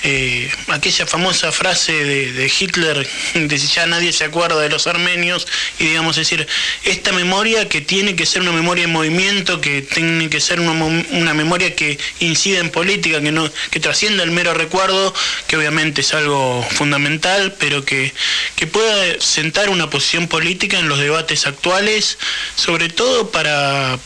[0.01, 5.47] eh, aquella famosa frase de, Hitler, de si ya nadie se acuerda de los armenios,
[5.77, 6.47] y digamos, decir,
[6.83, 10.71] esta memoria que tiene que ser una memoria en movimiento, que tiene que ser una,
[10.71, 15.13] una memoria que incide en política, que, no, que trascienda el mero recuerdo,
[15.45, 18.11] que obviamente es algo fundamental, pero que,
[18.55, 22.17] que pueda sentar una posición política en los debates actuales,
[22.55, 23.97] sobre todo para,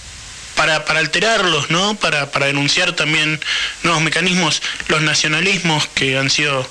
[0.55, 1.95] para, para alterarlos, ¿no?
[1.95, 3.39] Para, para denunciar también
[3.83, 6.67] nuevos mecanismos, los nacionalismos que han sido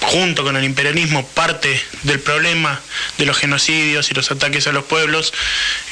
[0.00, 2.80] junto con el imperialismo, parte del problema
[3.18, 5.32] de los genocidios y los ataques a los pueblos,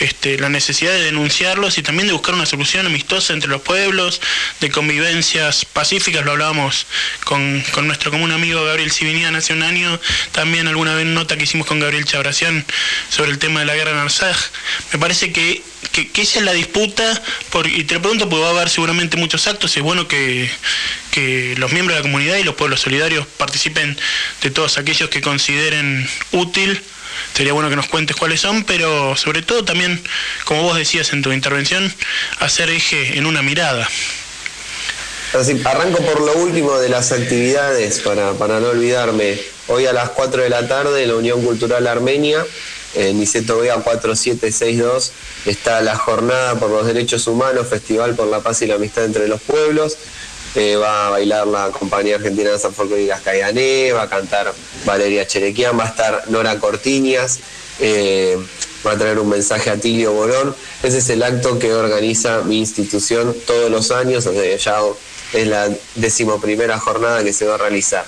[0.01, 4.21] este, la necesidad de denunciarlos y también de buscar una solución amistosa entre los pueblos,
[4.61, 6.87] de convivencias pacíficas, lo hablábamos
[7.25, 10.01] con, nuestro común amigo Gabriel Sibinian hace un año,
[10.33, 12.65] también alguna vez nota que hicimos con Gabriel Chabracián
[13.11, 14.37] sobre el tema de la guerra en Arsaj.
[14.93, 18.49] Me parece que que, esa es la disputa, por, y te lo pregunto porque va
[18.49, 20.51] a haber seguramente muchos actos, es bueno que,
[21.11, 23.96] que los miembros de la comunidad y los pueblos solidarios participen
[24.43, 26.83] de todos aquellos que consideren útil
[27.35, 30.03] sería bueno que nos cuentes cuáles son, pero sobre todo también,
[30.45, 31.93] como vos decías en tu intervención,
[32.41, 33.89] hacer eje en una mirada.
[35.35, 39.39] Así, arranco por lo último de las actividades, para, para no olvidarme.
[39.69, 42.45] Hoy a las 4 de la tarde, la Unión Cultural Armenia
[42.95, 45.13] en Niceto Vega 4762
[45.45, 49.29] está la Jornada por los Derechos Humanos, Festival por la Paz y la Amistad entre
[49.29, 49.99] los Pueblos.
[50.57, 54.55] Va a bailar la compañía argentina de San y Cayané, va a cantar
[54.87, 57.41] Valeria Cherequian, va a estar Nora Cortiñas,
[57.79, 58.39] eh,
[58.87, 60.57] va a traer un mensaje a Tilio Borón.
[60.83, 64.27] Ese es el acto que organiza mi institución todos los años,
[64.59, 64.81] ya
[65.35, 68.07] es la decimoprimera jornada que se va a realizar.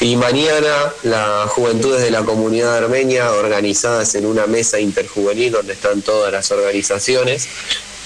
[0.00, 6.02] Y mañana las juventudes de la comunidad armenia, organizadas en una mesa interjuvenil donde están
[6.02, 7.48] todas las organizaciones,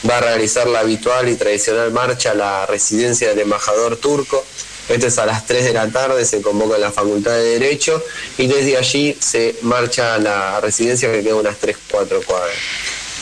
[0.08, 4.44] va a realizar la habitual y tradicional marcha a la residencia del embajador turco.
[4.88, 8.02] Esto es a las 3 de la tarde, se convoca en la Facultad de Derecho
[8.38, 12.56] y desde allí se marcha a la residencia que queda unas 3, 4 cuadras.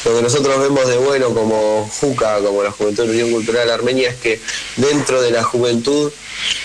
[0.05, 4.11] Lo que nosotros vemos de bueno como JUCA, como la Juventud de Unión Cultural Armenia,
[4.11, 4.39] es que
[4.77, 6.13] dentro de la juventud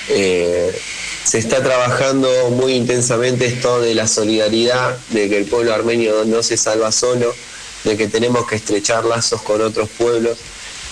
[0.10, 0.78] eh,
[1.24, 6.44] se está trabajando muy intensamente esto de la solidaridad, de que el pueblo armenio no
[6.44, 7.34] se salva solo,
[7.84, 10.38] de que tenemos que estrechar lazos con otros pueblos.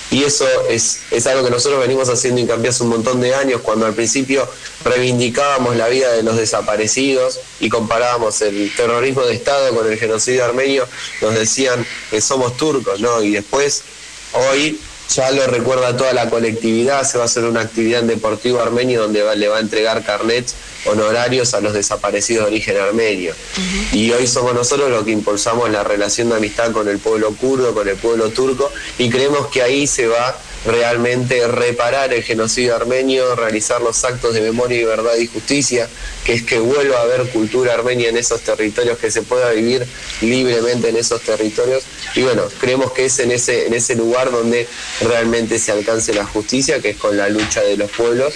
[0.10, 3.86] Y eso es, algo que nosotros venimos haciendo hincapié hace un montón de años, cuando
[3.86, 4.48] al principio
[4.86, 10.46] reivindicábamos la vida de los desaparecidos y comparábamos el terrorismo de Estado con el genocidio
[10.46, 10.88] armenio,
[11.22, 13.22] nos decían que somos turcos, ¿no?
[13.22, 13.84] Y después,
[14.32, 14.80] hoy,
[15.10, 19.02] ya lo recuerda toda la colectividad, se va a hacer una actividad en Deportivo Armenio
[19.02, 20.56] donde le va a entregar carnets
[20.86, 23.34] honorarios a los desaparecidos de origen armenio.
[23.92, 27.74] Y hoy somos nosotros los que impulsamos la relación de amistad con el pueblo kurdo,
[27.74, 33.36] con el pueblo turco, y creemos que ahí se va realmente reparar el genocidio armenio,
[33.36, 35.88] realizar los actos de memoria y verdad y justicia,
[36.26, 39.86] que es que vuelva a haber cultura armenia en esos territorios, que se pueda vivir
[40.22, 41.84] libremente en esos territorios.
[42.16, 44.68] Y bueno, creemos que es en ese, en ese lugar donde
[45.02, 48.34] realmente se alcance la justicia, que es con la lucha de los pueblos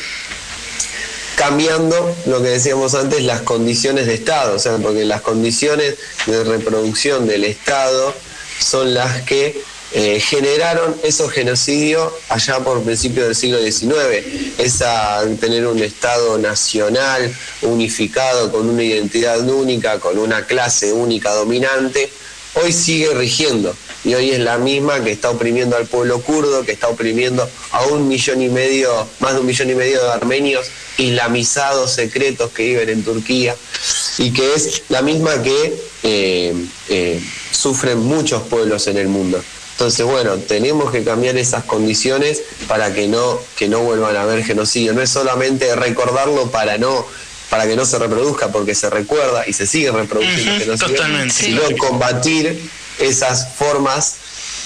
[1.36, 5.96] cambiando lo que decíamos antes, las condiciones de Estado, o sea, porque las condiciones
[6.28, 8.14] de reproducción del Estado
[8.60, 9.60] son las que
[9.94, 14.26] eh, generaron esos genocidios allá por principios del siglo XIX.
[14.58, 22.10] Esa tener un Estado nacional unificado con una identidad única, con una clase única dominante,
[22.56, 23.76] hoy sigue rigiendo.
[24.04, 27.86] Y hoy es la misma que está oprimiendo al pueblo kurdo, que está oprimiendo a
[27.86, 30.68] un millón y medio, más de un millón y medio de armenios
[30.98, 33.56] islamizados secretos que viven en Turquía,
[34.18, 36.54] y que es la misma que eh,
[36.90, 37.22] eh,
[37.52, 39.44] sufren muchos pueblos en el mundo.
[39.74, 44.44] Entonces, bueno, tenemos que cambiar esas condiciones para que no, que no vuelvan a haber
[44.44, 44.94] genocidio.
[44.94, 47.06] No es solamente recordarlo para no
[47.50, 52.70] para que no se reproduzca, porque se recuerda y se sigue reproduciendo genocidio, sino combatir
[52.98, 54.16] esas formas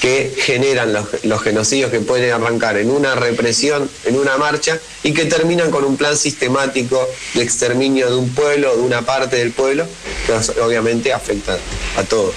[0.02, 5.14] que generan los, los, genocidios que pueden arrancar en una represión, en una marcha, y
[5.14, 9.52] que terminan con un plan sistemático de exterminio de un pueblo, de una parte del
[9.52, 9.88] pueblo,
[10.28, 11.58] que obviamente afecta
[11.98, 12.36] a todos.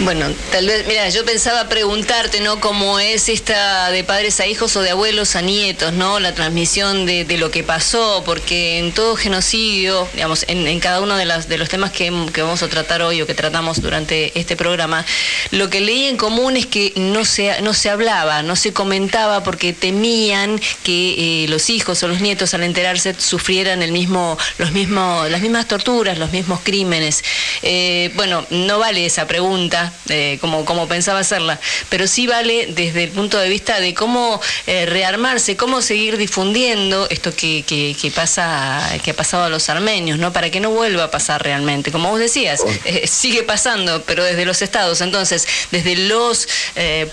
[0.00, 2.60] Bueno, tal vez, mira, yo pensaba preguntarte, ¿no?
[2.60, 6.20] ¿Cómo es esta de padres a hijos o de abuelos a nietos, ¿no?
[6.20, 11.24] La transmisión de, lo que pasó, porque en todo genocidio, digamos, en, cada uno de,
[11.24, 15.06] los temas que, vamos a tratar hoy o que tratamos durante este programa,
[15.50, 19.42] lo que leí en común es que no se, no se hablaba, no se comentaba
[19.42, 25.30] porque temían que eh, los hijos o los nietos al enterarse sufrieran mismo, los mismos,
[25.30, 27.24] las mismas torturas, los mismos crímenes.
[27.62, 31.58] Eh, bueno, no vale esa pregunta eh, como, como pensaba hacerla,
[31.88, 37.06] pero sí vale desde el punto de vista de cómo eh, rearmarse, cómo seguir difundiendo
[37.10, 40.32] esto que, que, pasa, que ha pasado a los armenios, ¿no?
[40.32, 41.92] Para que no vuelva a pasar realmente.
[41.92, 45.00] Como vos decías, eh, sigue pasando, pero desde los estados.
[45.00, 46.48] Entonces, desde los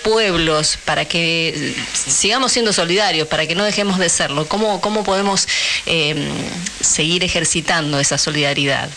[0.03, 5.47] pueblos, para que sigamos siendo solidarios, para que no dejemos de serlo, ¿cómo, cómo podemos
[6.81, 8.89] seguir ejercitando esa solidaridad?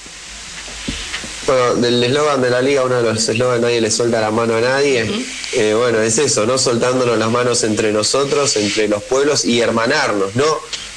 [1.47, 4.57] Bueno, del eslogan de la liga, uno de los eslogans, nadie le suelta la mano
[4.57, 5.09] a nadie.
[5.53, 10.35] Eh, bueno, es eso, no soltándonos las manos entre nosotros, entre los pueblos y hermanarnos,
[10.35, 10.45] no,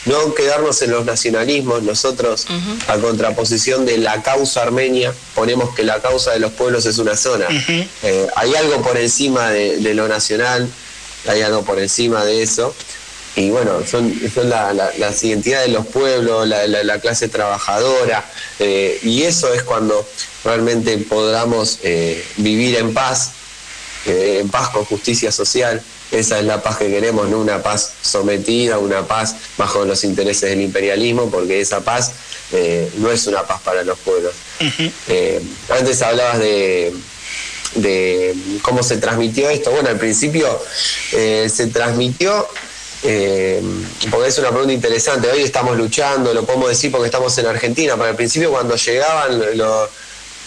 [0.05, 1.83] no quedarnos en los nacionalismos.
[1.83, 2.47] Nosotros,
[2.87, 7.15] a contraposición de la causa armenia, ponemos que la causa de los pueblos es una
[7.15, 7.45] zona.
[8.03, 10.67] Eh, hay algo por encima de, de lo nacional,
[11.27, 12.73] hay algo por encima de eso
[13.39, 18.25] y bueno, son, son la, las identidades de los pueblos, la, clase trabajadora,
[18.59, 20.05] eh, y eso es cuando
[20.43, 23.31] realmente podamos eh, vivir en paz,
[24.05, 25.81] eh, en paz con justicia social.
[26.11, 30.49] Esa es la paz que queremos, no una paz sometida, una paz bajo los intereses
[30.49, 32.11] del imperialismo, porque esa paz
[32.97, 34.33] no es una paz para los pueblos.
[35.69, 36.93] antes hablabas de,
[37.75, 39.69] de cómo se transmitió esto.
[39.69, 40.59] Bueno, al principio
[41.11, 42.47] se transmitió
[43.03, 43.61] eh,
[44.11, 45.29] porque es una pregunta interesante.
[45.29, 49.57] Hoy estamos luchando, lo podemos decir porque estamos en Argentina, pero al principio cuando llegaban
[49.57, 49.89] los,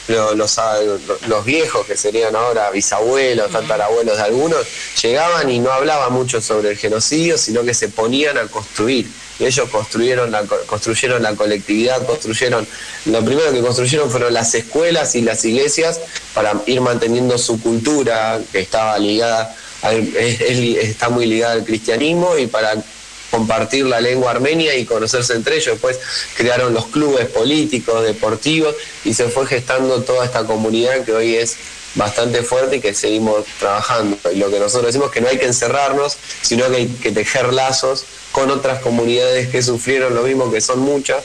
[0.08, 4.66] los, viejos, que serían ahora bisabuelos, tatarabuelos de algunos,
[5.00, 9.06] llegaban y no hablaban mucho sobre el genocidio, sino que se ponían a construir.
[9.38, 12.68] Y ellos construyeron la, construyeron la colectividad, construyeron,
[13.06, 16.00] lo primero que construyeron fueron las escuelas y las iglesias
[16.34, 22.82] para ir manteniendo su cultura que estaba ligada está muy ligada al cristianismo y para
[23.30, 25.74] compartir la lengua armenia y conocerse entre ellos.
[25.74, 25.98] Después
[26.36, 31.56] crearon los clubes políticos, deportivos y se fue gestando toda esta comunidad que hoy es
[31.94, 34.18] bastante fuerte y que seguimos trabajando.
[34.32, 37.10] Y lo que nosotros decimos es que no hay que encerrarnos, sino que hay que
[37.10, 41.22] tejer lazos con otras comunidades que sufrieron lo mismo, que son muchas,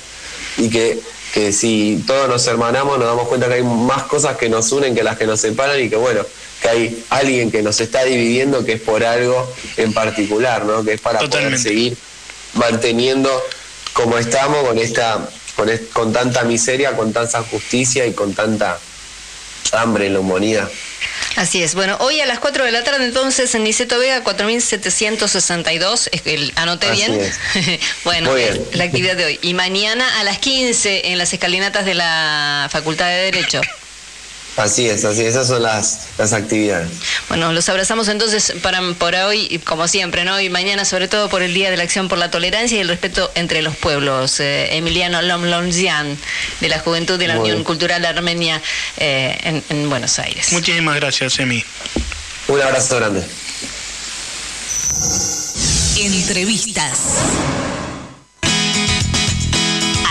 [0.57, 0.99] y que,
[1.33, 4.95] que si todos nos hermanamos nos damos cuenta que hay más cosas que nos unen
[4.95, 6.21] que las que nos separan y que bueno,
[6.61, 10.83] que hay alguien que nos está dividiendo que es por algo en particular, ¿no?
[10.83, 11.97] Que es para poder seguir
[12.53, 13.29] manteniendo
[13.93, 18.79] como estamos con esta con, con tanta miseria, con tanta justicia y con tanta
[19.71, 20.69] hambre en la humanidad.
[21.35, 21.75] Así es.
[21.75, 26.09] Bueno, hoy a las 4 de la tarde entonces en Niceto Vega 4762,
[26.55, 27.31] anoté bien.
[28.03, 28.31] bueno,
[28.73, 29.39] la actividad de hoy.
[29.43, 33.61] Y mañana a las 15 en las escalinatas de la Facultad de Derecho.
[34.57, 36.89] Así es, así es, esas son las, las actividades.
[37.29, 40.41] Bueno, los abrazamos entonces para, por hoy, como siempre, ¿no?
[40.41, 42.87] Y mañana, sobre todo por el Día de la Acción por la Tolerancia y el
[42.87, 44.39] Respeto entre los Pueblos.
[44.39, 46.17] Eh, Emiliano Lomlonzian,
[46.59, 48.59] de la Juventud de la Unión Cultural Armenia
[48.97, 50.51] eh, en, Buenos Aires.
[50.51, 51.63] Muchísimas gracias, Emi.
[52.47, 53.23] Un abrazo grande.
[55.97, 56.99] Entrevistas.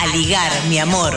[0.00, 1.16] A ligar, mi amor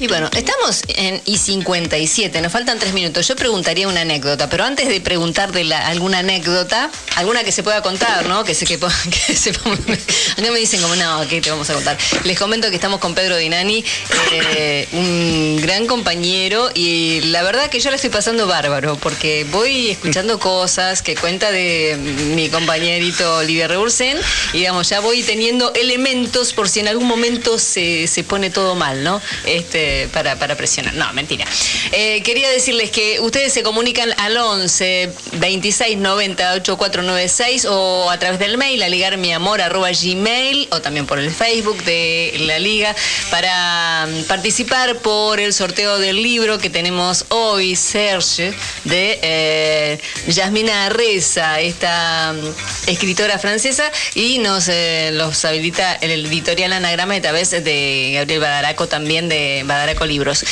[0.00, 3.26] Y bueno, estamos en I57, nos faltan tres minutos.
[3.26, 7.82] Yo preguntaría una anécdota, pero antes de preguntar de alguna anécdota, alguna que se pueda
[7.82, 8.44] contar, ¿no?
[8.44, 8.78] Que, se, que,
[10.36, 11.98] que me dicen como, no, ¿qué te vamos a contar?
[12.22, 13.84] Les comento que estamos con Pedro Dinani,
[14.30, 19.90] eh, un gran compañero, y la verdad que yo la estoy pasando bárbaro, porque voy
[19.90, 21.96] escuchando cosas que cuenta de
[22.36, 24.16] mi compañerito Olivia Reursen,
[24.52, 28.76] y digamos, ya voy teniendo elementos por si en algún momento se, se pone todo
[28.76, 29.20] mal, ¿no?
[29.44, 30.94] Este, para, presionar.
[30.94, 31.44] No, mentira.
[31.92, 38.38] Eh, quería decirles que ustedes se comunican al 11 26 90 8496 o a través
[38.38, 42.94] del mail a ligarmiamor arroba gmail o también por el Facebook de la liga
[43.30, 48.52] para mm, participar por el sorteo del libro que tenemos hoy, Serge,
[48.84, 56.72] de eh, Yasmina Reza, esta mm, escritora francesa, y nos eh, los habilita el editorial
[56.72, 60.44] Anagrama a través de Gabriel Badaraco también de Badaraco Libros.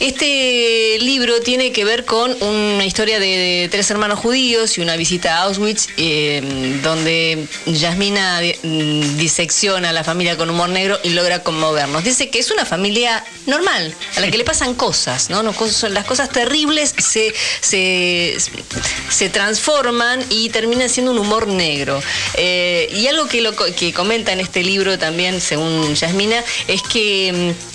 [0.00, 5.38] Este libro tiene que ver con una historia de, tres hermanos judíos y una visita
[5.38, 6.42] a Auschwitz, eh,
[6.82, 12.04] donde Yasmina mm, disecciona a la familia con humor negro y logra conmovernos.
[12.04, 15.42] Dice que es una familia normal, a la que le pasan cosas, ¿no?
[15.42, 22.02] Las cosas terribles se, se, transforman y terminan siendo un humor negro.
[22.34, 27.32] Eh, y algo que, lo, que comenta en este libro también, según Yasmina, es que
[27.32, 27.74] mm,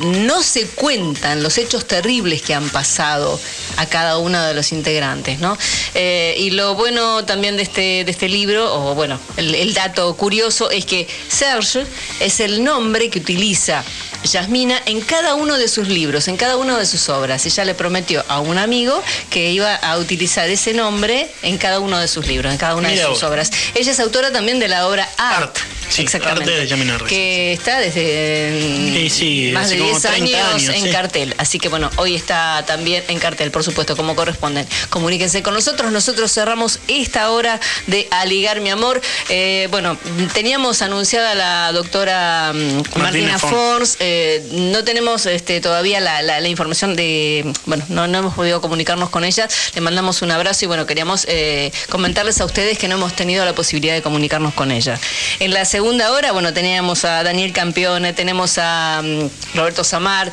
[0.00, 3.40] no se cuentan los hechos terribles que han pasado
[3.76, 5.56] a cada uno de los integrantes, ¿no?
[5.94, 10.70] Eh, y lo bueno también de este, de este libro, o bueno, el, dato curioso
[10.70, 11.86] es que Serge
[12.18, 13.84] es el nombre que utiliza
[14.24, 17.46] Yasmina en cada uno de sus libros, en cada una de sus obras.
[17.46, 21.98] Ella le prometió a un amigo que iba a utilizar ese nombre en cada uno
[21.98, 23.50] de sus libros, en cada una de sus obras.
[23.74, 25.56] Ella es autora también de la obra Art.
[25.98, 26.68] Exactamente.
[27.08, 31.34] que está desde más de 10 años, en cartel.
[31.38, 34.66] Así que bueno, hoy está también en cartel, por supuesto, como corresponden.
[34.88, 35.92] Comuníquense con nosotros.
[35.92, 39.00] Nosotros cerramos esta hora de Aligar mi amor.
[39.28, 39.96] Eh, bueno,
[40.32, 43.96] teníamos anunciada la doctora mm, Martina, Fons.
[44.00, 47.52] Eh, no tenemos este, todavía la, información de.
[47.66, 49.48] Bueno, no, hemos podido comunicarnos con ella.
[49.74, 53.44] Le mandamos un abrazo y bueno, queríamos eh, comentarles a ustedes que no hemos tenido
[53.44, 54.98] la posibilidad de comunicarnos con ella.
[55.38, 60.30] En la segunda hora, bueno, teníamos a Daniel Campeone, tenemos a mm, Roberto Samar.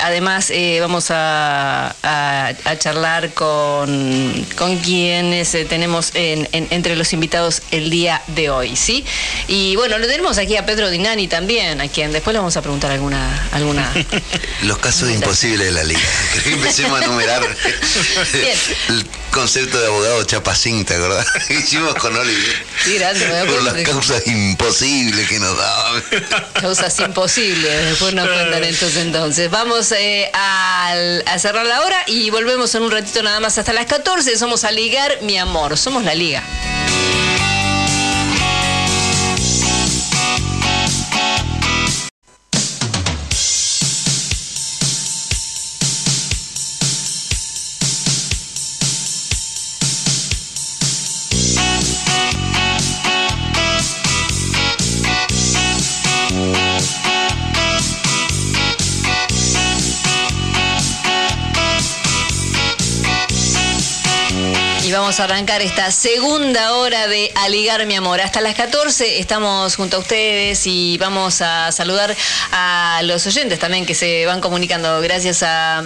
[0.00, 1.94] además, vamos a,
[2.78, 9.04] charlar con, con quienes tenemos entre los invitados el día de hoy, ¿sí?
[9.48, 12.62] Y bueno, lo tenemos aquí a Pedro Dinani también, a quien después le vamos a
[12.62, 13.48] preguntar alguna...
[13.52, 13.90] alguna
[14.62, 16.00] Los casos imposibles de la liga.
[16.46, 17.42] Empecemos a numerar
[18.88, 19.06] el
[19.36, 21.26] concepto de abogado chapacín, ¿te acordás?
[21.50, 22.64] hicimos con Oliver.
[22.82, 26.02] Sí, grande, me Por las causas imposibles que nos daban.
[26.54, 29.50] Causas imposibles, después nos cuentan entonces entonces.
[29.50, 30.94] Vamos eh, a,
[31.26, 34.38] a cerrar la hora y volvemos en un ratito nada más hasta las 14.
[34.38, 36.42] Somos a ligar mi amor, somos la liga.
[65.16, 68.20] Vamos a arrancar esta segunda hora de Aligar mi amor.
[68.20, 72.14] Hasta las 14 estamos junto a ustedes y vamos a saludar
[72.52, 75.00] a los oyentes también que se van comunicando.
[75.00, 75.82] Gracias a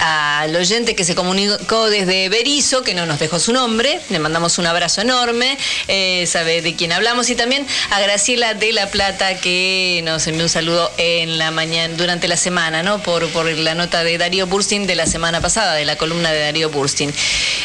[0.00, 4.58] al oyente que se comunicó desde Berizo, que no nos dejó su nombre, le mandamos
[4.58, 9.38] un abrazo enorme, eh, sabe de quién hablamos, y también a Graciela de la Plata,
[9.40, 13.02] que nos envió un saludo en la mañana, durante la semana, ¿no?
[13.02, 16.40] Por, por la nota de Darío Burstin de la semana pasada, de la columna de
[16.40, 17.12] Darío Burstin.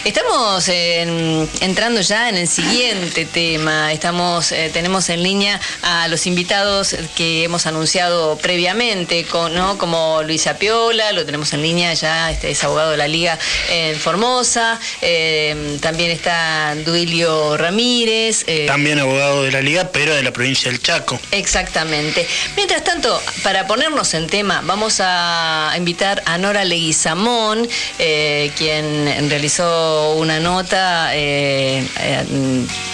[0.03, 3.93] Estamos entrando ya en el siguiente tema.
[3.93, 9.77] Estamos, eh, tenemos en línea a los invitados que hemos anunciado previamente, ¿no?
[9.77, 13.37] como Luisa Piola, lo tenemos en línea ya este, es abogado de la Liga
[13.69, 18.43] en Formosa, eh, también está Duilio Ramírez.
[18.47, 21.19] Eh, también abogado de la Liga, pero de la provincia del Chaco.
[21.31, 22.27] Exactamente.
[22.55, 27.67] Mientras tanto, para ponernos en tema, vamos a invitar a Nora Leguizamón,
[27.99, 31.11] eh, quien realizó una nota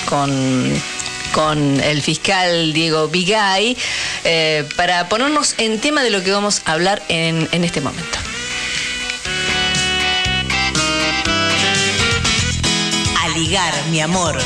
[0.06, 0.82] con
[1.32, 3.78] con el fiscal Diego Vigay,
[4.76, 8.31] para ponernos en tema de lo que vamos a hablar en este momento.
[13.90, 14.38] Mi amor.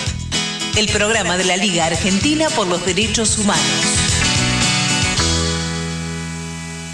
[0.78, 3.66] El programa de la Liga Argentina por los Derechos Humanos.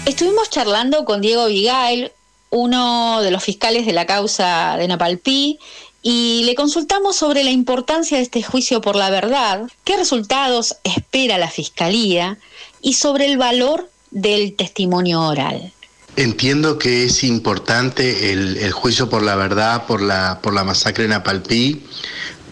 [0.04, 2.10] Estuvimos charlando con Diego Vigail,
[2.50, 5.60] uno de los fiscales de la causa de Napalpí,
[6.02, 11.38] y le consultamos sobre la importancia de este juicio por la verdad, qué resultados espera
[11.38, 12.36] la Fiscalía
[12.80, 15.72] y sobre el valor del testimonio oral.
[16.16, 21.12] Entiendo que es importante el, juicio por la verdad, por la, por la masacre en
[21.12, 21.84] Apalpí,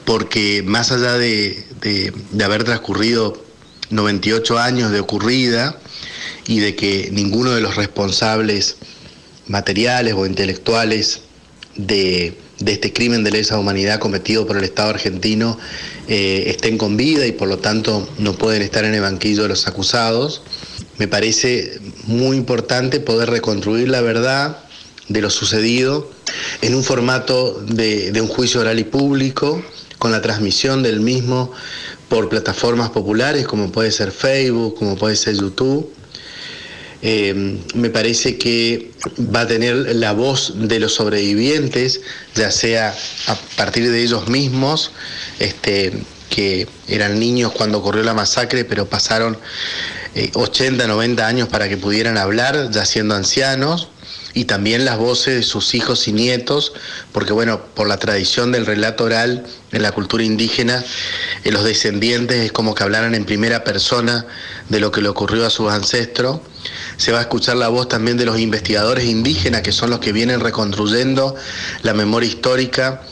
[0.07, 1.67] porque más allá de,
[2.43, 3.45] haber transcurrido
[3.91, 5.79] 98 años de ocurrida
[6.47, 8.77] y de que ninguno de los responsables
[9.47, 11.21] materiales o intelectuales
[11.77, 15.59] de, este crimen de lesa humanidad cometido por el Estado argentino
[16.09, 19.51] eh, estén con vida y por lo tanto no pueden estar en el banquillo de
[19.51, 20.43] los acusados,
[21.01, 24.59] me parece muy importante poder reconstruir la verdad
[25.09, 26.11] de lo sucedido
[26.61, 29.65] en un formato de, un juicio oral y público,
[29.99, 31.53] con la transmisión del mismo
[32.11, 35.91] por plataformas populares como puede ser Facebook, como puede ser YouTube.
[37.01, 38.91] Eh, me parece que
[39.35, 42.03] va a tener la voz de los sobrevivientes,
[42.35, 42.95] ya sea
[43.27, 44.91] a partir de ellos mismos,
[45.39, 45.95] este,
[46.29, 49.39] que eran niños cuando ocurrió la masacre, pero pasaron
[50.35, 53.89] 80, eh, 90 años para que pudieran hablar, ya siendo ancianos,
[54.33, 56.73] y también las voces de sus hijos y nietos,
[57.13, 60.85] porque bueno, por la tradición del relato oral en la cultura indígena,
[61.45, 64.27] eh, los descendientes es como que hablaran en primera persona
[64.69, 66.41] de lo que le ocurrió a sus ancestros.
[66.97, 70.13] Se va a escuchar la voz también de los investigadores indígenas, que son los que
[70.13, 71.35] vienen reconstruyendo
[71.83, 73.03] la memoria histórica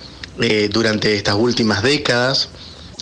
[0.41, 2.49] eh, durante estas últimas décadas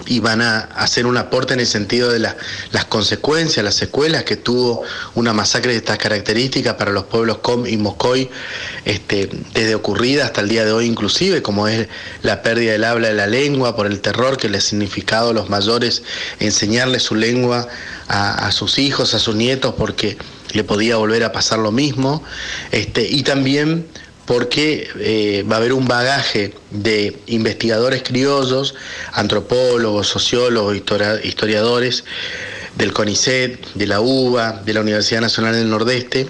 [0.04, 4.36] y van a hacer un aporte en el sentido de las consecuencias, las secuelas que
[4.36, 4.82] tuvo
[5.14, 8.28] una masacre de estas características para los pueblos Com y Mocoy,
[8.84, 11.88] este, desde ocurrida hasta el día de hoy inclusive, como es
[12.22, 15.32] la pérdida del habla de la lengua, por el terror que le ha significado a
[15.32, 16.02] los mayores
[16.40, 17.66] enseñarle su lengua
[18.08, 20.16] a, sus hijos, a sus nietos, porque
[20.52, 22.22] le podía volver a pasar lo mismo,
[22.70, 23.86] este, y también
[24.26, 28.74] porque eh, va a haber un bagaje de investigadores criollos,
[29.12, 30.76] antropólogos, sociólogos,
[31.24, 32.04] historiadores
[32.76, 36.28] del CONICET, de la UBA, de la Universidad Nacional del Nordeste,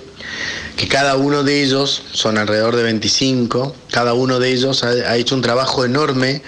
[0.76, 5.34] que cada uno de ellos, son alrededor de 25, cada uno de ellos ha hecho
[5.34, 6.42] un trabajo enorme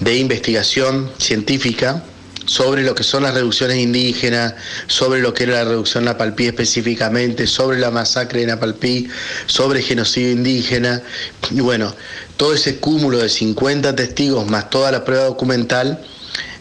[0.00, 2.02] de investigación científica
[2.48, 4.54] sobre lo que son las reducciones indígenas,
[4.86, 9.06] sobre lo que era la reducción Napalpí específicamente, sobre la masacre de Napalpí,
[9.46, 11.02] sobre genocidio indígena.
[11.50, 11.94] Y bueno,
[12.38, 16.02] todo ese cúmulo de 50 testigos más toda la prueba documental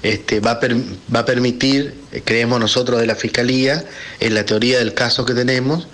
[0.03, 0.59] este, va, a
[1.15, 3.85] va, a permitir, creemos nosotros de la Fiscalía,
[4.19, 5.88] en la teoría del caso que tenemos,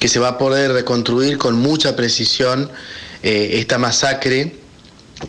[0.00, 2.68] que se va a poder reconstruir con mucha precisión
[3.22, 4.63] eh, esta masacre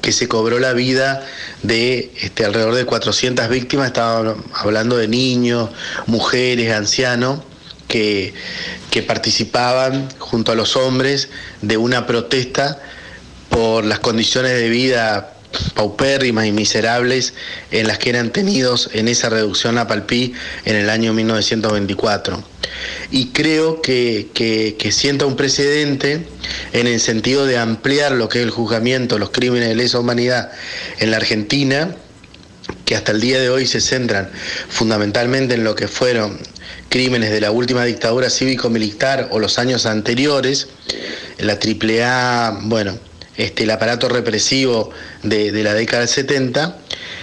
[0.01, 1.25] que se cobró la vida
[1.63, 5.69] de este, alrededor de 400 víctimas, estaba hablando de niños,
[6.05, 7.41] mujeres, ancianos,
[7.87, 8.33] que,
[8.89, 11.29] que participaban junto a los hombres
[11.61, 12.81] de una protesta
[13.49, 15.35] por las condiciones de vida
[15.73, 17.33] paupérrimas y miserables
[17.71, 20.33] en las que eran tenidos en esa reducción a Palpí
[20.65, 22.54] en el año 1924.
[23.11, 26.25] Y creo que, que, sienta un precedente
[26.73, 30.51] en el sentido de ampliar lo que es el juzgamiento, los crímenes de lesa humanidad
[30.99, 31.95] en la Argentina,
[32.85, 34.29] que hasta el día de hoy se centran
[34.69, 36.39] fundamentalmente en lo que fueron
[36.89, 40.67] crímenes de la última dictadura cívico-militar o los años anteriores,
[41.39, 42.97] la AAA, bueno,
[43.37, 44.91] este, el aparato represivo
[45.23, 46.77] de, la década del 70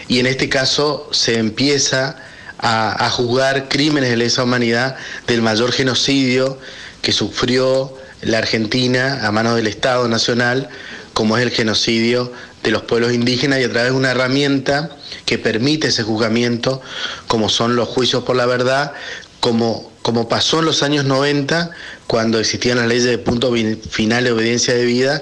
[0.08, 2.16] y en este caso se empieza
[2.62, 4.96] a, juzgar crímenes de lesa humanidad
[5.26, 6.58] del mayor genocidio
[7.02, 7.92] que sufrió
[8.22, 10.68] la Argentina a manos del Estado Nacional,
[11.12, 12.32] como es el genocidio
[12.62, 14.96] de los pueblos indígenas y a través de una herramienta
[15.26, 16.80] que permite ese juzgamiento,
[17.26, 18.92] como son los juicios por la verdad,
[19.40, 21.72] como, como pasó en los años 90,
[22.06, 23.52] cuando existían las leyes de punto
[23.90, 25.20] final de obediencia de vida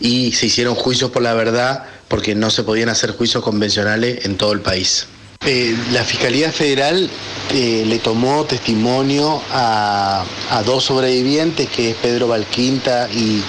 [0.00, 4.36] y se hicieron juicios por la verdad porque no se podían hacer juicios convencionales en
[4.36, 5.06] todo el país.
[5.46, 7.10] Eh, la Fiscalía Federal
[7.52, 10.24] eh, le tomó testimonio a,
[10.64, 13.42] dos sobrevivientes, que es Pedro Valquinta y,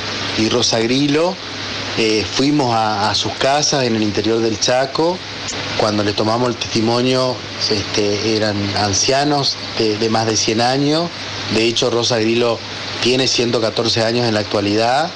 [0.49, 1.35] Rosa Grilo.
[1.97, 5.17] Eh, fuimos a, sus casas en el interior del Chaco
[5.77, 7.35] cuando le tomamos el testimonio,
[7.69, 11.09] este, eran ancianos de, más de 100 años.
[11.53, 12.57] De hecho, Rosa Grillo
[13.01, 15.11] tiene 114 años en la actualidad.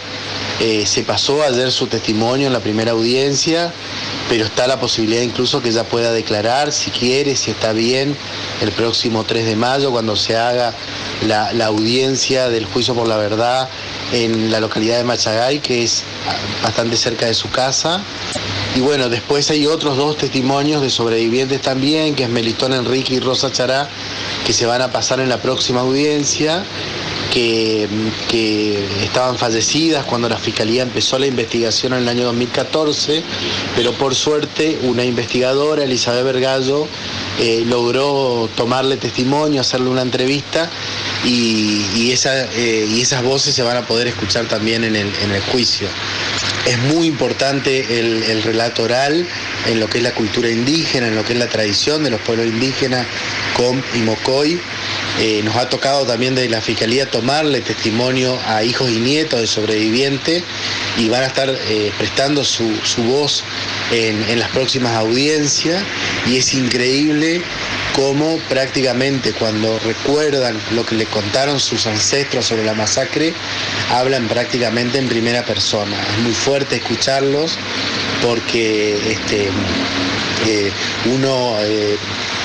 [0.60, 3.72] Eh, se pasó ayer su testimonio en la primera audiencia,
[4.28, 8.16] pero está la posibilidad incluso que ella pueda declarar, si quiere, si está bien,
[8.62, 10.74] el próximo 3 de mayo, cuando se haga
[11.26, 13.70] la, la audiencia del juicio por la verdad
[14.12, 16.04] en la localidad de Machagay, que es
[16.62, 18.02] bastante cerca de su casa.
[18.76, 23.20] Y bueno, después hay otros dos testimonios de sobrevivientes también, que es Melitón Enrique y
[23.20, 23.88] Rosa Chará,
[24.46, 26.64] que se van a pasar en la próxima audiencia,
[27.34, 27.88] que,
[29.04, 33.24] estaban fallecidas cuando la Fiscalía empezó la investigación en el año 2014,
[33.76, 36.88] pero por suerte una investigadora, Elizabeth Vergallo,
[37.40, 40.70] eh, logró tomarle testimonio, hacerle una entrevista
[41.26, 45.88] y, eh, y, esas voces se van a poder escuchar también en el, el juicio.
[46.66, 49.26] Es muy importante el, relato oral
[49.68, 52.22] en lo que es la cultura indígena, en lo que es la tradición de los
[52.22, 53.06] pueblos indígenas,
[53.56, 54.60] Com y Mocoy.
[55.18, 59.48] Eh, nos ha tocado también de la Fiscalía tomarle testimonio a hijos y nietos de
[59.48, 60.44] sobrevivientes
[60.98, 62.70] y van a estar eh, prestando su,
[63.04, 63.44] voz
[63.92, 65.84] en, en las próximas audiencias
[66.28, 67.42] y es increíble
[67.94, 73.34] cómo prácticamente cuando recuerdan lo que le contaron sus ancestros sobre la masacre,
[73.92, 75.98] hablan prácticamente en primera persona.
[76.16, 77.58] Es muy fuerte escucharlos
[78.22, 79.50] porque este,
[80.48, 80.72] eh,
[81.14, 81.58] uno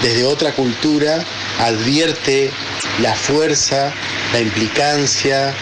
[0.02, 1.24] desde otra cultura
[1.60, 2.50] advierte
[3.00, 3.92] la fuerza,
[4.32, 5.54] la implicancia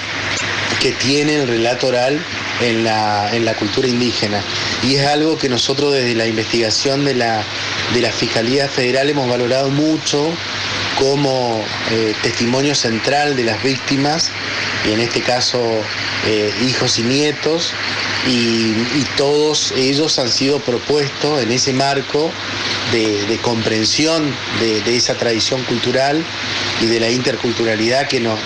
[0.81, 2.21] que tiene el relato oral
[2.61, 4.43] en la, en la cultura indígena.
[4.83, 7.45] Y es algo que nosotros desde la investigación de la,
[7.95, 10.33] de la Fiscalía Federal hemos valorado mucho
[10.99, 14.31] como eh, testimonio central de las víctimas,
[14.87, 15.61] y en este caso
[16.27, 17.73] eh, hijos y nietos,
[18.27, 18.75] y,
[19.17, 22.31] todos ellos han sido propuestos en ese marco
[22.91, 26.23] de, comprensión de, esa tradición cultural
[26.81, 28.39] y de la interculturalidad que nos,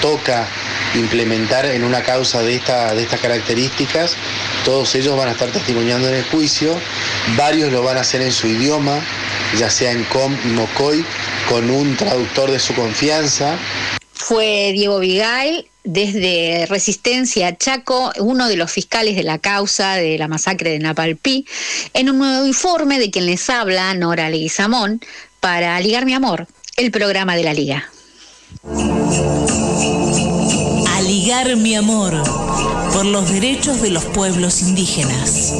[0.00, 0.46] toca
[0.94, 4.16] implementar en una causa de, esta, de estas características
[4.64, 6.78] Todos ellos van a estar testimoniando en el juicio,
[7.36, 9.00] varios lo van a hacer en su idioma,
[9.56, 10.36] ya sea en Com
[11.48, 13.56] con un traductor de su confianza.
[14.30, 20.28] Fue Diego Vigail, desde Resistencia Chaco, uno de los fiscales de la causa de la
[20.28, 21.46] masacre de Napalpí,
[21.94, 25.00] en un nuevo informe de quien les habla, Nora Leguizamón,
[25.40, 27.90] para Ligar Mi Amor, el programa de la Liga.
[30.86, 32.22] A ligar mi amor
[32.92, 35.52] por los derechos de los pueblos indígenas.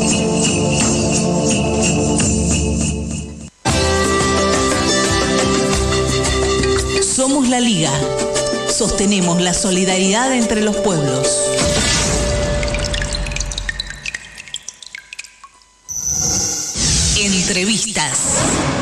[7.03, 7.91] Somos la Liga.
[8.71, 11.27] Sostenemos la solidaridad entre los pueblos.
[17.19, 18.80] Entrevistas.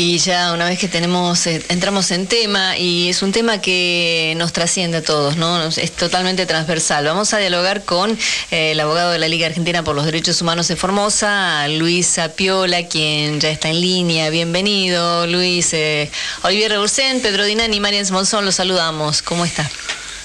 [0.00, 4.32] Y ya una vez que tenemos, eh, entramos en tema, y es un tema que
[4.38, 5.66] nos trasciende a todos, ¿no?
[5.66, 7.04] Es totalmente transversal.
[7.04, 8.18] Vamos a dialogar con
[8.50, 12.88] eh, el abogado de la Liga Argentina por los Derechos Humanos de Formosa, Luis Apiola,
[12.88, 14.30] quien ya está en línea.
[14.30, 15.74] Bienvenido, Luis.
[15.74, 16.10] Eh,
[16.44, 19.20] Olivier Rebursen, Pedro Dinani y Marian Monzón, los saludamos.
[19.20, 19.70] ¿Cómo está?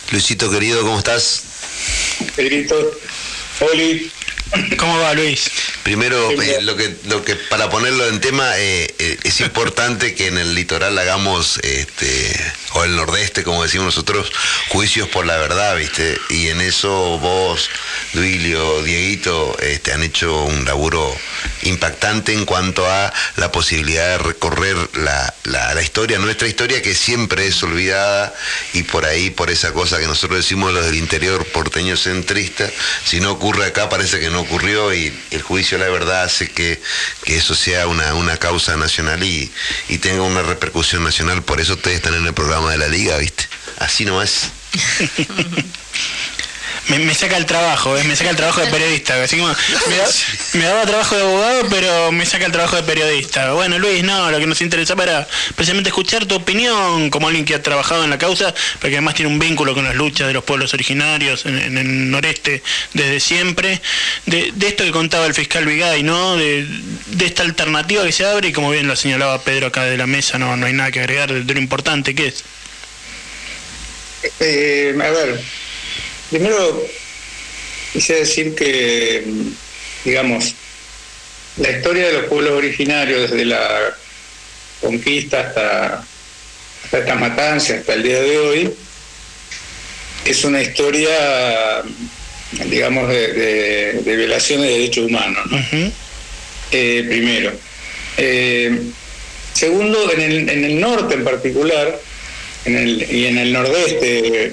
[0.10, 1.44] Luisito querido, ¿cómo estás?
[2.38, 2.78] Pedrito,
[3.60, 4.10] Oli,
[4.78, 5.50] ¿cómo va Luis?
[5.84, 10.28] Primero, eh, lo que, lo que para ponerlo en tema, eh, eh, es importante que
[10.28, 14.32] en el litoral hagamos, este, o el nordeste, como decimos nosotros,
[14.70, 16.18] juicios por la verdad, ¿viste?
[16.30, 17.70] Y en eso vos,
[18.14, 21.16] Duilio, Dieguito, este, han hecho un laburo
[21.64, 26.94] impactante en cuanto a la posibilidad de recorrer la, la, la historia, nuestra historia que
[26.94, 28.34] siempre es olvidada
[28.74, 32.70] y por ahí, por esa cosa que nosotros decimos los del interior porteño centrista,
[33.06, 36.82] si no ocurre acá parece que no ocurrió y el juicio la verdad hace que,
[37.24, 39.52] que eso sea una, una causa nacional y,
[39.90, 41.44] y, tenga una repercusión nacional.
[41.44, 43.48] Por eso ustedes están en el programa de la liga, ¿viste?
[43.80, 44.52] Así nomás.
[46.88, 48.04] me, saca el trabajo, ¿eh?
[48.04, 49.22] me saca el trabajo de periodista.
[49.22, 49.50] Así como,
[49.88, 50.06] me, da,
[50.54, 53.54] me, daba trabajo de abogado, pero me saca el trabajo de periodista.
[53.54, 57.56] Bueno, Luis, no, lo que nos interesaba era precisamente escuchar tu opinión como alguien que
[57.56, 60.44] ha trabajado en la causa, porque además tiene un vínculo con las luchas de los
[60.44, 62.62] pueblos originarios en, el noreste
[62.94, 63.82] desde siempre.
[64.26, 66.36] De, esto que contaba el fiscal Vigay, ¿no?
[66.38, 66.66] De,
[67.08, 70.08] de, esta alternativa que se abre y como bien lo señalaba Pedro acá de la
[70.08, 72.44] mesa, no, no hay nada que agregar de, de lo importante que es.
[74.40, 75.40] Eh, a ver,
[76.30, 76.84] Primero,
[77.94, 79.24] quise decir que,
[80.04, 80.56] digamos,
[81.58, 83.96] la historia de los pueblos originarios, desde la
[84.82, 86.06] conquista hasta,
[86.84, 88.74] hasta estas matanzas, hasta el día de hoy,
[90.26, 91.84] es una historia,
[92.66, 95.58] digamos, de, de, de violación de derechos humanos, ¿no?
[95.58, 95.92] uh -huh.
[96.72, 97.52] eh, primero.
[98.18, 98.82] Eh,
[99.54, 102.00] segundo, en el, en el norte en particular,
[102.66, 104.52] en el, y en el nordeste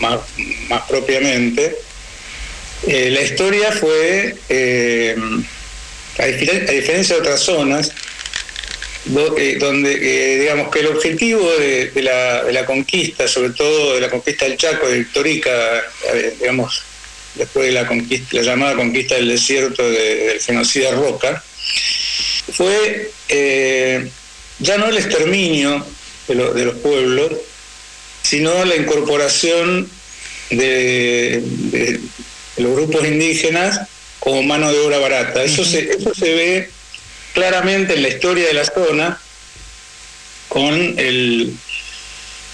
[0.00, 0.20] más,
[0.88, 1.76] propiamente,
[2.86, 5.16] eh, la historia fue, eh,
[6.18, 7.90] a, diferen a, diferencia de otras zonas,
[9.38, 14.00] eh, donde digamos que el objetivo de, de, la, de, la, conquista, sobre todo de
[14.00, 15.84] la conquista del Chaco, de Victorica,
[16.40, 16.82] digamos,
[17.34, 21.42] después de la conquista, la llamada conquista del desierto de, del genocida Roca,
[22.52, 23.10] fue
[24.60, 25.84] ya no el exterminio
[26.28, 27.32] de, lo, de los pueblos,
[28.24, 29.88] sino la incorporación
[30.50, 31.42] de,
[32.56, 33.82] los grupos indígenas
[34.18, 35.44] como mano de obra barata.
[35.44, 36.70] Eso se, eso se ve
[37.34, 39.20] claramente en la historia de la zona
[40.48, 41.52] con el,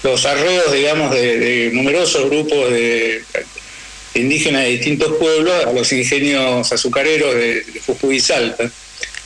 [0.03, 3.23] los arreos, digamos, de, de numerosos grupos de
[4.13, 8.69] indígenas de distintos pueblos a los ingenios azucareros de, de Jujuy y Salta,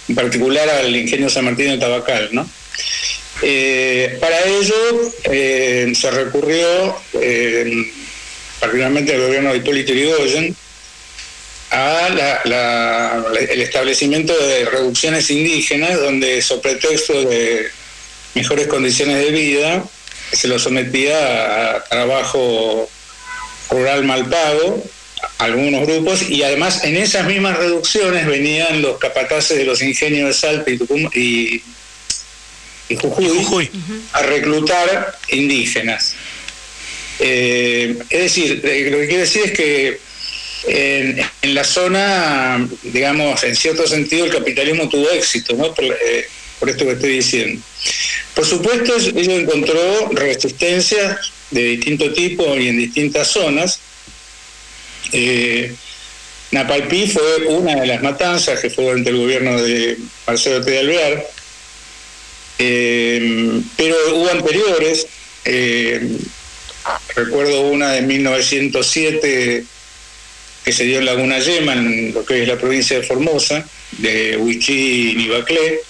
[0.08, 2.48] en particular al ingenio San Martín de Tabacal, ¿no?
[3.42, 7.92] Eh, para ello eh, se recurrió, eh,
[8.60, 10.56] particularmente al gobierno de Hipólito Yrigoyen,
[11.72, 12.10] a
[12.46, 17.68] la, el establecimiento de reducciones indígenas, donde, sobre pretexto de
[18.36, 19.84] mejores condiciones de vida,
[20.32, 22.90] se lo sometía a trabajo
[23.70, 24.84] rural mal pago,
[25.40, 30.34] algunos grupos, y además en esas mismas reducciones venían los capataces de los ingenios de
[30.34, 31.62] Salta y, Tucum y
[32.90, 33.72] y Jujuy, Jujuy.
[34.14, 36.16] a reclutar indígenas.
[37.20, 40.00] Eh, es decir, eh, lo que quiere decir es que
[40.68, 45.74] en, en, la zona, digamos, en cierto sentido el capitalismo tuvo éxito, ¿no?
[45.74, 46.28] Por, eh,
[46.60, 47.62] por esto que estoy diciendo.
[48.34, 51.20] Por supuesto, ello encontró resistencia
[51.52, 53.80] de distinto tipo y en distintas zonas.
[55.12, 55.74] Eh,
[56.52, 60.80] Napalpí fue una de las matanzas que fue durante el gobierno de Marcelo T.
[60.80, 61.26] Alvear,
[62.60, 65.08] eh, pero hubo anteriores,
[65.46, 66.18] eh,
[67.16, 69.66] recuerdo una de 1907
[70.64, 74.38] que se dio en Laguna Yema, en lo que es la provincia de Formosa, de
[74.38, 75.82] Huichí y Nibaclé,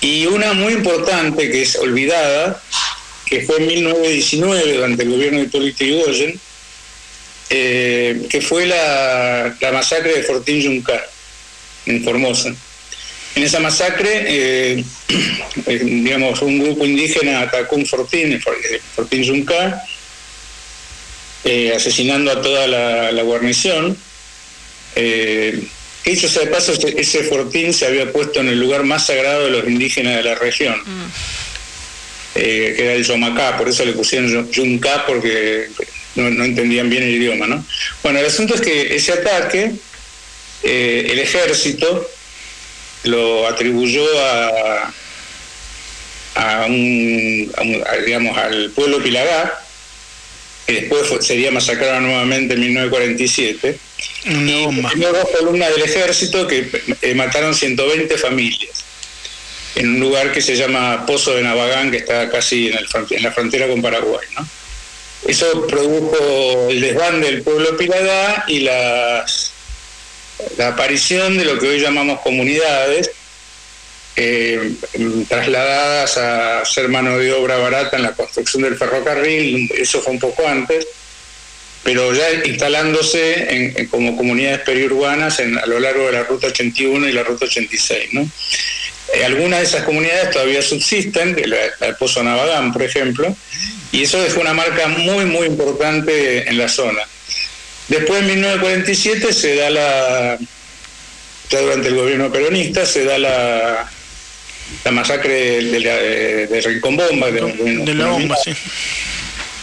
[0.00, 2.62] y una muy importante que es olvidada,
[3.26, 5.84] que fue en 1919 durante el gobierno de Hipólito
[7.52, 11.08] eh, que fue la, masacre de Fortín Yuncar,
[11.86, 12.54] en Formosa.
[13.36, 14.84] En esa masacre, eh,
[15.66, 18.40] eh, digamos, un grupo indígena atacó un Fortín,
[18.94, 19.80] Fortín Yuncar,
[21.74, 23.96] asesinando a toda la, guarnición.
[24.96, 25.62] Eh,
[26.10, 29.50] Dicho sea de paso, ese fortín se había puesto en el lugar más sagrado de
[29.50, 31.06] los indígenas de la región, mm.
[32.34, 35.68] eh, que era el Yomacá, por eso le pusieron Yunca, porque
[36.16, 37.46] no, entendían bien el idioma.
[37.46, 37.64] ¿no?
[38.02, 39.72] Bueno, el asunto es que ese ataque,
[40.64, 42.10] eh, el ejército
[43.04, 44.92] lo atribuyó a,
[46.34, 47.52] a, un,
[48.04, 49.60] digamos, al pueblo Pilagá,
[50.66, 53.78] que después sería masacrado nuevamente en 1947
[54.26, 56.70] una dos columnas del ejército que
[57.02, 58.84] eh, mataron 120 familias
[59.76, 63.68] en un lugar que se llama Pozo de Navagán, que está casi en, la frontera
[63.68, 64.26] con Paraguay.
[65.26, 68.60] Eso produjo el desbande del pueblo Piladá y
[70.56, 73.10] la aparición de lo que hoy llamamos comunidades,
[74.16, 74.72] eh,
[75.28, 80.18] trasladadas a ser mano de obra barata en la construcción del ferrocarril, eso fue un
[80.18, 80.86] poco antes,
[81.82, 87.22] pero ya instalándose como comunidades periurbanas a lo largo de la Ruta 81 y la
[87.22, 88.08] Ruta 86.
[88.12, 88.28] ¿no?
[89.14, 93.34] Eh, algunas de esas comunidades todavía subsisten, el, el Pozo Navagán, por ejemplo,
[93.92, 97.02] y eso dejó una marca muy, muy importante en la zona.
[97.90, 100.38] Después, en 1947, se da la,
[101.50, 103.90] ya durante el gobierno peronista, se da la,
[104.84, 107.30] la masacre de, de, Rincón Bomba.
[107.30, 108.52] De, de la bomba, sí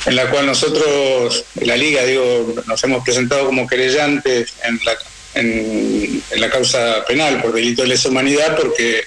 [0.07, 4.97] en la cual nosotros, la Liga, digo, nos hemos presentado como querellantes en la,
[5.33, 9.03] en, la causa penal por delito de lesa humanidad porque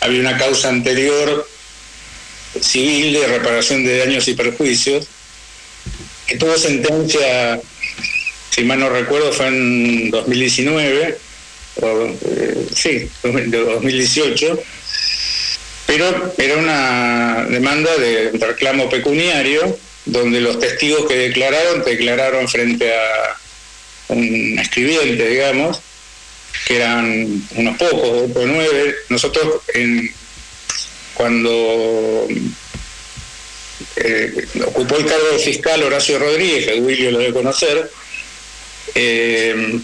[0.00, 1.46] había una causa anterior
[2.58, 5.06] civil de reparación de daños y perjuicios
[6.26, 7.60] que tuvo sentencia,
[8.50, 11.18] si mal no recuerdo, fue en 2019,
[11.82, 14.62] o, eh, sí, 2018,
[15.86, 23.36] pero era una demanda de reclamo pecuniario donde los testigos que declararon declararon frente a
[24.08, 25.80] un escribiente, digamos,
[26.66, 28.96] que eran unos pocos, otros nueve.
[29.08, 29.62] Nosotros,
[31.14, 32.26] cuando
[33.96, 37.90] eh, ocupó el cargo de fiscal Horacio Rodríguez, que William lo debe conocer,
[38.94, 39.80] eh,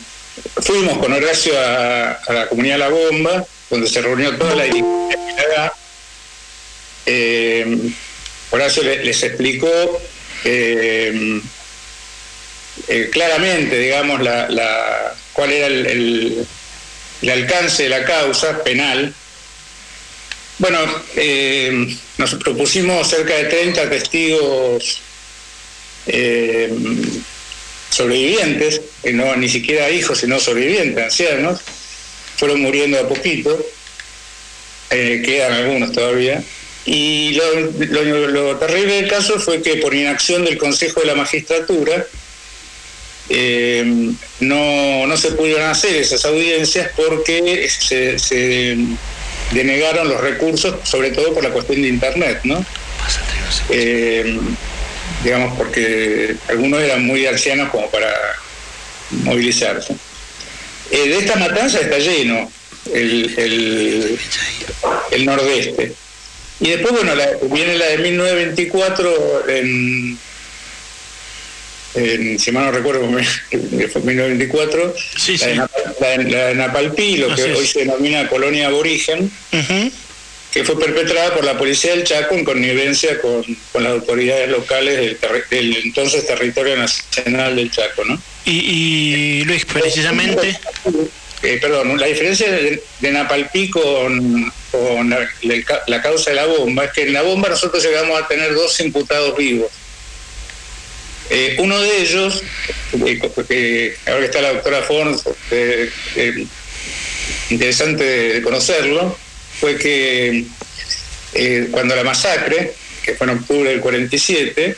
[0.63, 5.73] fuimos con Horacio a, la comunidad La Bomba, donde se reunió toda la identidad.
[7.07, 7.91] Eh,
[8.51, 10.01] Horacio les explicó
[10.45, 11.41] eh,
[12.89, 16.47] eh, claramente, digamos, la, cuál era el,
[17.29, 19.13] alcance de la causa penal.
[20.59, 20.79] Bueno,
[22.19, 25.03] nos propusimos cerca de 30 testigos
[27.97, 31.61] sobrevivientes, que no ni siquiera hijos, sino sobrevivientes, ancianos,
[32.37, 33.65] fueron muriendo a poquito,
[34.91, 36.43] quedan algunos todavía.
[36.87, 42.07] Y lo, terrible del caso fue que por inacción del Consejo de la Magistratura
[43.29, 48.77] eh, no, se pudieron hacer esas audiencias porque se,
[49.51, 52.65] denegaron los recursos, sobre todo por la cuestión de Internet, ¿no?
[53.71, 54.39] Eh,
[55.23, 58.13] digamos, porque algunos eran muy ancianos como para
[59.11, 59.95] movilizarse.
[60.91, 62.51] Eh, de esta matanza está lleno
[62.93, 64.19] el,
[65.11, 65.93] el nordeste.
[66.61, 67.13] Y después, bueno,
[67.51, 70.19] viene la de 1924 en,
[71.95, 73.03] en si mal no recuerdo,
[73.51, 74.95] fue 1924,
[76.01, 79.31] la, De, Napalpí, lo que hoy se denomina colonia aborigen,
[80.53, 83.45] que fue perpetrada por la policía del Chaco en connivencia con,
[83.75, 85.19] las autoridades locales
[85.51, 88.21] del, entonces territorio nacional del Chaco, ¿no?
[88.45, 90.59] Y, y Luis, precisamente...
[91.43, 92.83] Eh, perdón, la diferencia de,
[93.13, 94.53] Napalpí con,
[95.09, 98.81] la, causa de la bomba es que en la bomba nosotros llegamos a tener dos
[98.81, 99.71] imputados vivos.
[101.29, 102.43] Eh, uno de ellos,
[103.49, 105.25] eh, ahora que está la doctora Fons,
[107.51, 109.17] interesante de conocerlo,
[109.61, 110.45] fue que
[111.71, 112.73] cuando la masacre,
[113.05, 114.77] que fue en octubre del 47,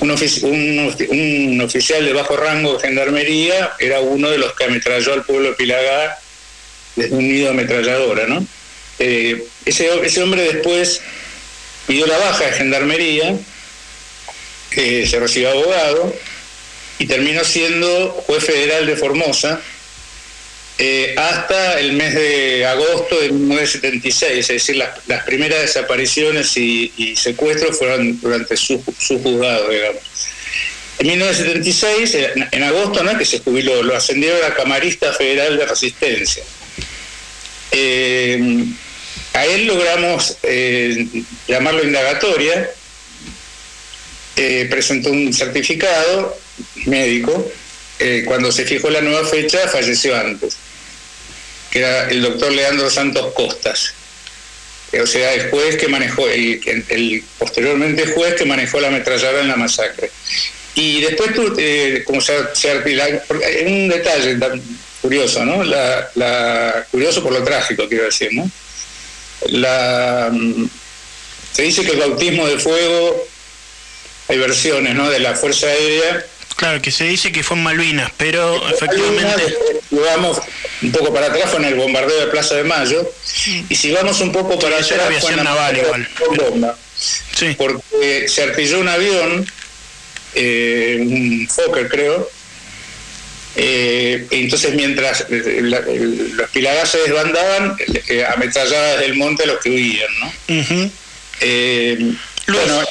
[0.00, 5.50] un, oficial de bajo rango de gendarmería era uno de los que ametralló al pueblo
[5.50, 6.18] de Pilagá
[6.96, 8.44] desde un nido de ametralladora, ¿no?
[8.98, 11.00] Eh, ese, ese hombre después
[11.86, 13.36] pidió la baja de gendarmería,
[14.70, 16.14] que se recibió abogado,
[16.98, 19.60] y terminó siendo juez federal de Formosa
[20.84, 27.78] eh, hasta el mes de agosto de 1976, es decir, las, primeras desapariciones y, secuestros
[27.78, 30.02] fueron durante su, juzgado, digamos.
[30.98, 32.18] En 1976,
[32.50, 33.16] en, agosto, ¿no?
[33.16, 36.42] que se jubiló, lo ascendieron a camarista federal de resistencia.
[37.70, 38.64] Eh,
[39.34, 41.06] a él logramos eh,
[41.46, 42.68] llamarlo indagatoria,
[44.68, 46.36] presentó un certificado
[46.86, 47.52] médico,
[48.24, 50.56] cuando se fijó la nueva fecha falleció antes
[51.72, 53.94] que era el doctor Leandro Santos Costas,
[55.00, 59.56] o sea, el juez que manejó, el, posteriormente juez que manejó la ametralladora en la
[59.56, 60.10] masacre.
[60.74, 64.38] Y después tú, eh, como se, hay un detalle
[65.00, 65.64] curioso, ¿no?
[65.64, 68.50] La, curioso por lo trágico, quiero decir, ¿no?
[69.48, 70.68] La, mm,
[71.52, 73.26] se dice que el bautismo de fuego,
[74.28, 75.08] hay versiones, ¿no?
[75.08, 76.26] De la Fuerza Aérea
[76.62, 79.56] Claro, que se dice que fue en Malvinas, pero efectivamente...
[79.90, 80.38] Vamos
[80.82, 83.08] un poco para atrás, fue en el bombardeo de Plaza de Mayo,
[83.68, 84.90] y si vamos un poco para atrás...
[84.90, 86.08] Era aviación naval igual.
[86.36, 87.54] Bomba, sí.
[87.56, 89.46] Porque se artilló un avión,
[90.34, 92.30] eh, un Fokker creo,
[93.54, 97.76] eh, entonces mientras los pilagases se desbandaban,
[98.08, 100.32] eh, ametralladas del monte los que huían, ¿no?
[102.46, 102.82] Bueno,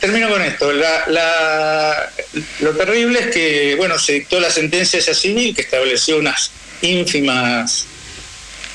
[0.00, 0.72] termino con esto.
[0.72, 6.50] lo terrible es que, bueno, se dictó la sentencia esa civil que estableció unas
[6.82, 7.86] ínfimas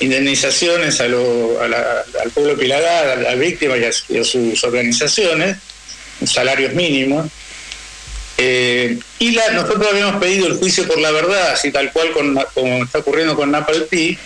[0.00, 5.58] indemnizaciones al pueblo Pilagá, a las víctimas y a, sus organizaciones,
[6.24, 7.30] salarios mínimos.
[8.38, 12.84] Eh, y la, nosotros habíamos pedido el juicio por la verdad, así tal cual como
[12.84, 14.18] está ocurriendo con Napalpí,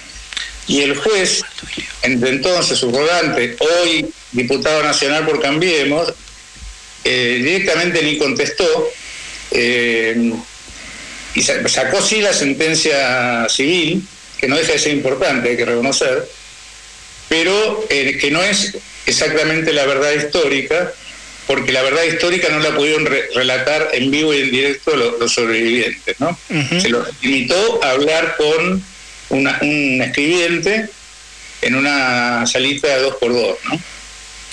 [0.67, 1.43] y el juez,
[2.03, 6.13] de entonces subrogante, hoy diputado nacional por Cambiemos,
[7.05, 8.91] eh, directamente ni contestó
[9.51, 10.33] eh,
[11.35, 14.07] y sacó sí la sentencia civil,
[14.39, 16.29] que no deja de ser importante, hay que reconocer,
[17.29, 18.77] pero eh, que no es
[19.07, 20.93] exactamente la verdad histórica,
[21.47, 26.21] porque la verdad histórica no la pudieron relatar en vivo y en directo los, sobrevivientes.
[26.21, 26.39] ¿no?
[26.81, 28.83] Se lo limitó a hablar con
[29.31, 30.89] un escribiente
[31.63, 33.81] en una salita de dos por dos, ¿no?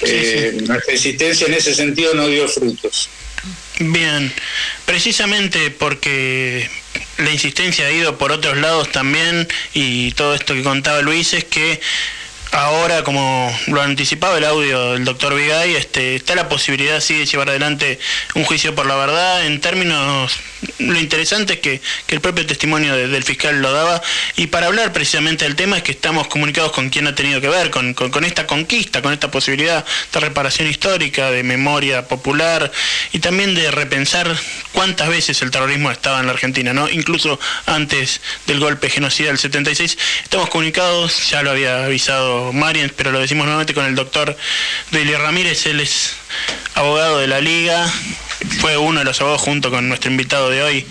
[0.02, 3.10] Eh, nuestra existencia en ese sentido no dio frutos.
[3.80, 4.32] Bien,
[4.86, 6.70] precisamente porque
[7.18, 11.44] la insistencia ha ido por otros lados también y todo esto que contaba Luis es
[11.44, 11.80] que
[12.52, 17.26] ahora, como lo anticipaba el audio del doctor Vigay, este, está la posibilidad sí de
[17.26, 18.00] llevar adelante
[18.36, 19.46] un juicio por la verdad.
[19.46, 20.32] En términos,
[20.80, 24.02] lo interesante es que, el propio testimonio del fiscal lo daba.
[24.36, 27.50] Y para hablar precisamente del tema es que estamos comunicados con quien ha tenido que
[27.50, 32.72] ver, con, esta conquista, con esta posibilidad de reparación histórica, de memoria popular
[33.12, 34.36] y también de repensar
[34.72, 36.90] cuántas veces el terrorismo estaba en la Argentina, ¿no?
[36.90, 39.98] Incluso antes del golpe genocida del 76.
[40.24, 44.36] Estamos comunicados, ya lo había avisado Marian, pero lo decimos nuevamente con el doctor
[44.92, 46.16] Duilio Ramírez, él es
[46.76, 47.92] abogado de la Liga,
[48.60, 50.86] fue uno de los abogados junto con nuestro invitado de hoy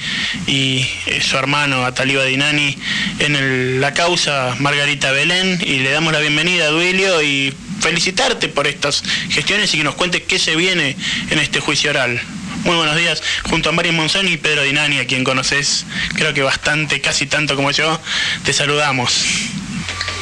[0.47, 2.77] y eh, su hermano Ataliba Dinani
[3.21, 8.67] en la causa Margarita Belén y le damos la bienvenida a Duilio y felicitarte por
[8.67, 10.97] estas gestiones y que nos cuente qué se viene
[11.31, 12.21] en este juicio oral.
[12.65, 16.43] Muy buenos días, junto a Marian Monzón y Pedro Dinani, a quien conoces creo que
[16.43, 18.01] bastante, casi tanto como yo,
[18.45, 19.25] te saludamos.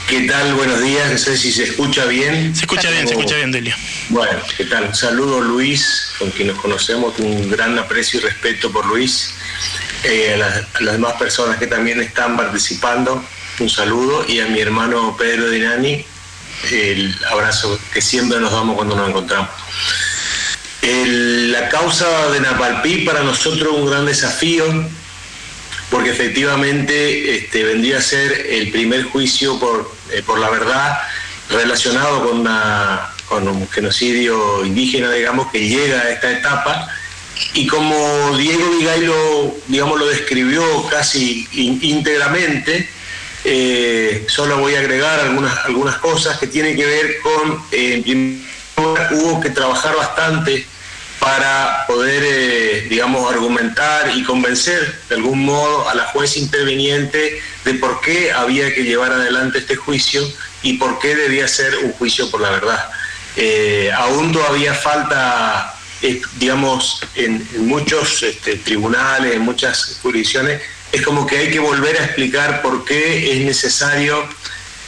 [0.09, 0.55] ¿Qué tal?
[0.55, 2.55] Buenos días, no sé si se escucha bien.
[2.55, 3.75] Se escucha bien, se escucha bien, Delio.
[4.11, 4.85] Bueno, ¿qué tal?
[4.85, 9.35] Un saludo Luis, con quien nos conocemos, un gran aprecio y respeto por Luis.
[10.05, 10.37] Eh, a,
[10.81, 13.25] las, demás personas que también están participando,
[13.59, 14.27] un saludo.
[14.29, 16.05] Y a mi hermano Pedro Dinani,
[16.71, 19.49] el abrazo que siempre nos damos cuando nos encontramos.
[20.83, 24.67] la causa de Napalpí para nosotros un gran desafío
[25.91, 30.99] porque efectivamente este, vendría a ser el primer juicio por, eh, por la verdad
[31.51, 36.89] relacionado con, un genocidio indígena, digamos, que llega a esta etapa.
[37.53, 42.89] Y como Diego Vigay lo, digamos, lo describió casi íntegramente,
[43.45, 48.41] eh, solo voy a agregar algunas, algunas cosas que tienen que ver con, eh,
[48.77, 50.67] hubo que trabajar bastante
[51.25, 57.75] para poder, eh, digamos, argumentar y convencer de algún modo a la juez interviniente de
[57.75, 60.23] por qué había que llevar adelante este juicio
[60.63, 62.91] y por qué debía ser un juicio por la verdad.
[63.37, 70.61] Eh, aún todavía falta, eh, digamos, en, muchos este, tribunales, en muchas jurisdicciones,
[70.93, 74.29] es como que hay que volver a explicar por qué es necesario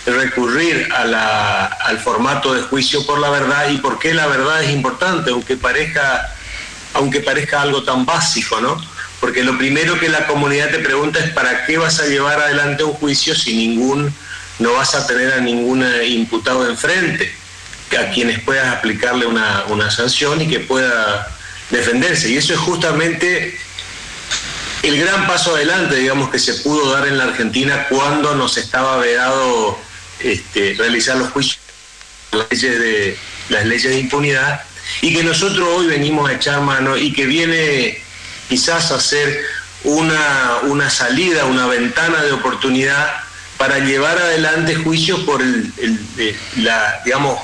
[0.06, 5.30] recurrir al formato de juicio por la verdad y por qué la verdad es importante,
[5.30, 6.34] aunque parezca,
[6.94, 8.80] aunque parezca algo tan básico, ¿no?
[9.20, 12.84] porque lo primero que la comunidad te pregunta es para qué vas a llevar adelante
[12.84, 14.14] un juicio si ningún,
[14.58, 17.34] no vas a tener a ningún imputado enfrente,
[17.98, 21.28] a quienes puedas aplicarle una, una sanción y que pueda
[21.70, 22.30] defenderse.
[22.30, 23.58] Y eso es justamente
[24.82, 28.98] el gran paso adelante, digamos, que se pudo dar en la Argentina cuando nos estaba
[28.98, 29.78] vedado
[30.20, 31.58] este, realizar los juicios,
[32.32, 33.18] las leyes, de,
[33.48, 34.62] las leyes de impunidad,
[35.00, 38.00] y que nosotros hoy venimos a echar mano y que viene
[38.48, 39.44] quizás a ser
[39.84, 43.26] una, una salida, una ventana de oportunidad
[43.56, 45.72] para llevar adelante juicios por el,
[46.56, 47.40] la, digamos,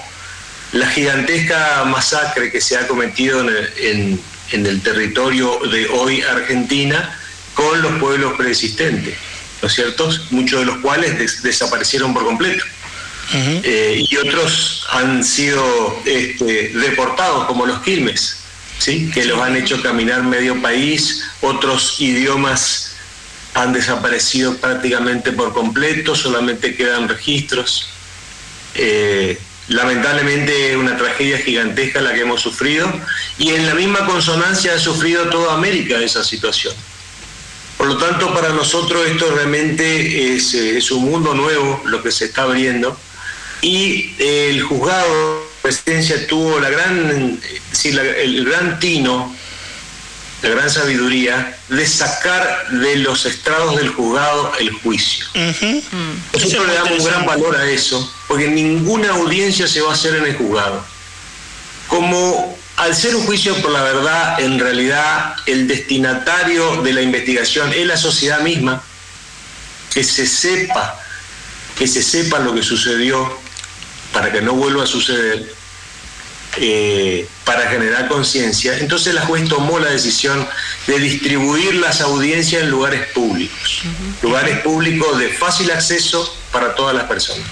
[0.72, 3.40] la gigantesca masacre que se ha cometido
[3.76, 4.20] en
[4.52, 7.18] el, territorio de hoy Argentina
[7.54, 9.14] con los pueblos preexistentes,
[9.62, 10.10] ¿no es cierto?
[10.30, 12.64] Muchos de los cuales desaparecieron por completo.
[13.34, 18.36] Eh, y otros han sido este, deportados, como los Quilmes,
[18.78, 19.10] ¿sí?
[19.10, 22.96] que los han hecho caminar medio país, otros idiomas
[23.54, 27.88] han desaparecido prácticamente por completo, solamente quedan registros.
[28.74, 32.92] Eh, lamentablemente es una tragedia gigantesca la que hemos sufrido
[33.38, 36.74] y en la misma consonancia ha sufrido toda América esa situación.
[37.82, 42.26] Por lo tanto, para nosotros esto realmente es, es un mundo nuevo lo que se
[42.26, 42.96] está abriendo
[43.60, 47.40] y el juzgado de presidencia tuvo la gran,
[48.20, 49.34] el gran tino,
[50.42, 55.26] la gran sabiduría de sacar de los estrados del juzgado el juicio.
[56.32, 60.14] Nosotros le damos un gran valor a eso, porque ninguna audiencia se va a hacer
[60.14, 60.84] en el juzgado.
[61.88, 67.72] Como al ser un juicio por la verdad, en realidad el destinatario de la investigación
[67.72, 68.82] es la sociedad misma,
[69.92, 70.98] que se sepa,
[71.78, 73.38] que se sepa lo que sucedió,
[74.12, 75.54] para que no vuelva a suceder,
[76.58, 80.46] eh, para generar conciencia, entonces la juez tomó la decisión
[80.86, 83.82] de distribuir las audiencias en lugares públicos,
[84.22, 87.46] lugares públicos de fácil acceso para todas las personas.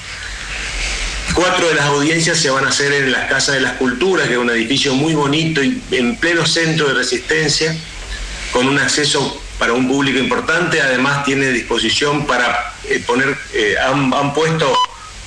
[1.34, 4.34] Cuatro de las audiencias se van a hacer en la Casa de las Culturas, que
[4.34, 7.74] es un edificio muy bonito y en pleno centro de resistencia,
[8.52, 10.80] con un acceso para un público importante.
[10.80, 14.76] Además tiene disposición para eh, poner, eh, han puesto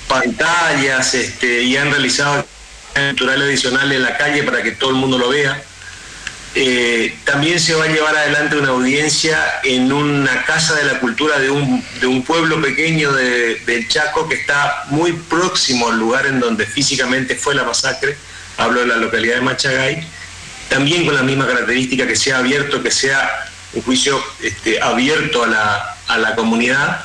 [0.08, 2.46] pantallas este, y han realizado
[2.94, 5.64] cultural adicional en la calle para que todo el mundo lo vea.
[6.56, 11.40] Eh, también se va a llevar adelante una audiencia en una casa de la cultura
[11.40, 16.28] de un, de un pueblo pequeño de, del Chaco que está muy próximo al lugar
[16.28, 18.16] en donde físicamente fue la masacre,
[18.58, 20.08] hablo de la localidad de Machagay,
[20.70, 25.48] también con la misma característica que sea abierto, que sea un juicio este, abierto a
[25.48, 27.04] la, a la comunidad.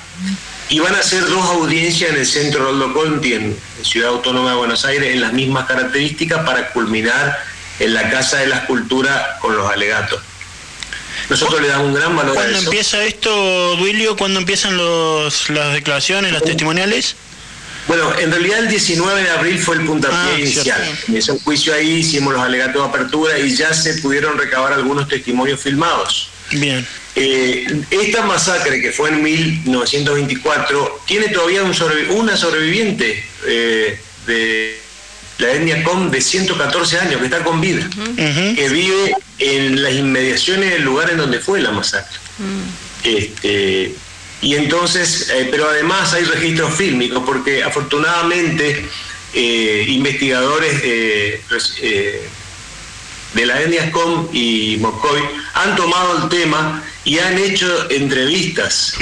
[0.68, 4.56] Y van a ser dos audiencias en el centro Roldo Conti, en Ciudad Autónoma de
[4.56, 7.38] Buenos Aires, en las mismas características para culminar
[7.78, 10.20] en la Casa de la Escultura con los alegatos.
[11.28, 12.50] Nosotros le damos un gran valor a eso.
[12.50, 14.16] ¿Cuándo empieza esto, Duilio?
[14.16, 17.16] ¿Cuándo empiezan los, las declaraciones, las testimoniales?
[17.86, 20.98] Bueno, en realidad el 19 de abril fue el puntapié ah, inicial.
[21.08, 25.08] Hizo un juicio ahí, hicimos los alegatos de apertura y ya se pudieron recabar algunos
[25.08, 26.30] testimonios filmados.
[26.52, 26.86] Bien.
[27.16, 34.87] Eh, esta masacre que fue en 1924 tiene todavía una sobreviviente eh, de
[35.38, 40.70] la etnia Com de 114 años que está con vida, que vive en las inmediaciones
[40.70, 42.18] del lugar en donde fue la masacre.
[43.04, 43.94] Este,
[44.42, 48.84] y entonces, eh, pero además hay registros fílmicos porque afortunadamente
[49.34, 51.40] investigadores de
[53.46, 55.20] la etnia Com y Moscoy
[55.54, 58.92] han tomado el tema y han hecho entrevistas.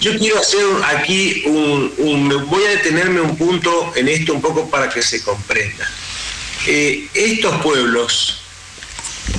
[0.00, 0.64] Yo quiero hacer
[0.96, 5.86] aquí un, voy a detenerme un punto en esto un poco para que se comprenda.
[6.66, 8.38] Eh, estos pueblos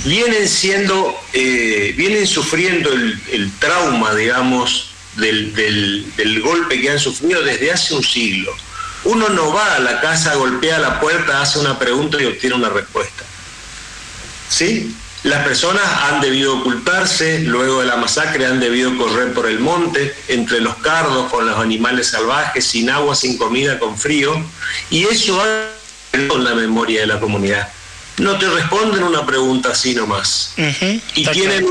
[0.04, 7.72] vienen siendo, eh, vienen sufriendo el, trauma, digamos, del, del, golpe que han sufrido desde
[7.72, 8.54] hace un siglo.
[9.02, 12.68] Uno no va a la casa, golpea la puerta, hace una pregunta y obtiene una
[12.68, 13.24] respuesta.
[14.48, 14.94] ¿Sí?
[15.24, 20.14] Las personas han debido ocultarse, luego de la masacre han debido correr por el monte,
[20.28, 24.34] entre los cardos, con los animales salvajes, sin agua, sin comida, con frío,
[24.90, 25.70] y eso ha
[26.28, 27.68] con la memoria de la comunidad.
[28.18, 30.54] No te responden una pregunta así nomás.
[31.14, 31.66] Y tienen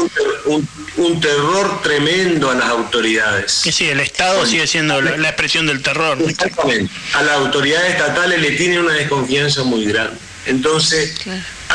[0.97, 3.51] un, terror tremendo a las autoridades.
[3.51, 6.17] Sí, el Estado sigue siendo la, expresión del terror.
[6.21, 6.91] Exactamente.
[7.13, 10.17] A las autoridades estatales le tienen una desconfianza muy grande.
[10.45, 11.15] Entonces,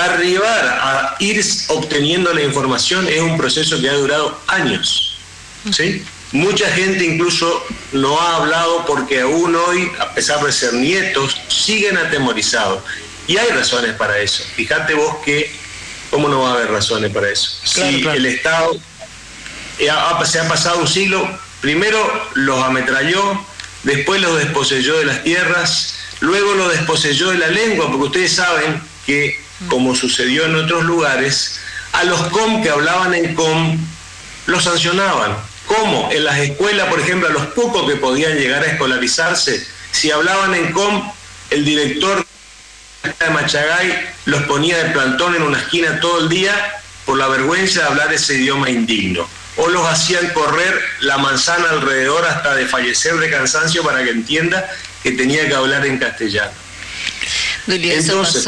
[0.05, 5.19] arribar a ir obteniendo la información es un proceso que ha durado años.
[5.73, 6.05] ¿sí?
[6.33, 11.97] Mucha gente incluso no ha hablado porque aún hoy, a pesar de ser nietos, siguen
[11.97, 12.83] atemorizados.
[13.27, 14.45] Y hay razones para eso.
[14.55, 15.51] Fíjate vos que,
[16.11, 17.61] ¿cómo no va a haber razones para eso?
[17.65, 18.79] si el Estado
[20.25, 21.29] se ha pasado un siglo,
[21.61, 23.45] primero los ametralló,
[23.85, 28.83] después los desposeyó de las tierras, luego los desposeyó de la lengua, porque ustedes saben
[29.07, 31.61] que, como sucedió en otros lugares,
[31.93, 33.79] a los com que hablaban en com
[34.47, 35.37] los sancionaban.
[35.67, 36.09] ¿Cómo?
[36.11, 40.55] En las escuelas, por ejemplo, a los pocos que podían llegar a escolarizarse, si hablaban
[40.55, 41.13] en com,
[41.51, 42.25] el director
[43.03, 46.53] de Machagay los ponía de plantón en una esquina todo el día
[47.05, 49.29] por la vergüenza de hablar ese idioma indigno.
[49.57, 54.69] O los hacían correr la manzana alrededor hasta de fallecer de cansancio para que entienda
[55.03, 56.53] que tenía que hablar en castellano.
[57.67, 58.47] Entonces,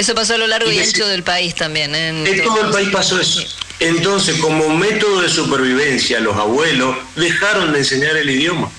[0.00, 1.94] eso, pasó, a lo largo y, ancho del país también.
[1.94, 3.42] En, todo el país pasó eso.
[3.78, 8.70] Entonces, como método de supervivencia, los abuelos dejaron de enseñar el idioma,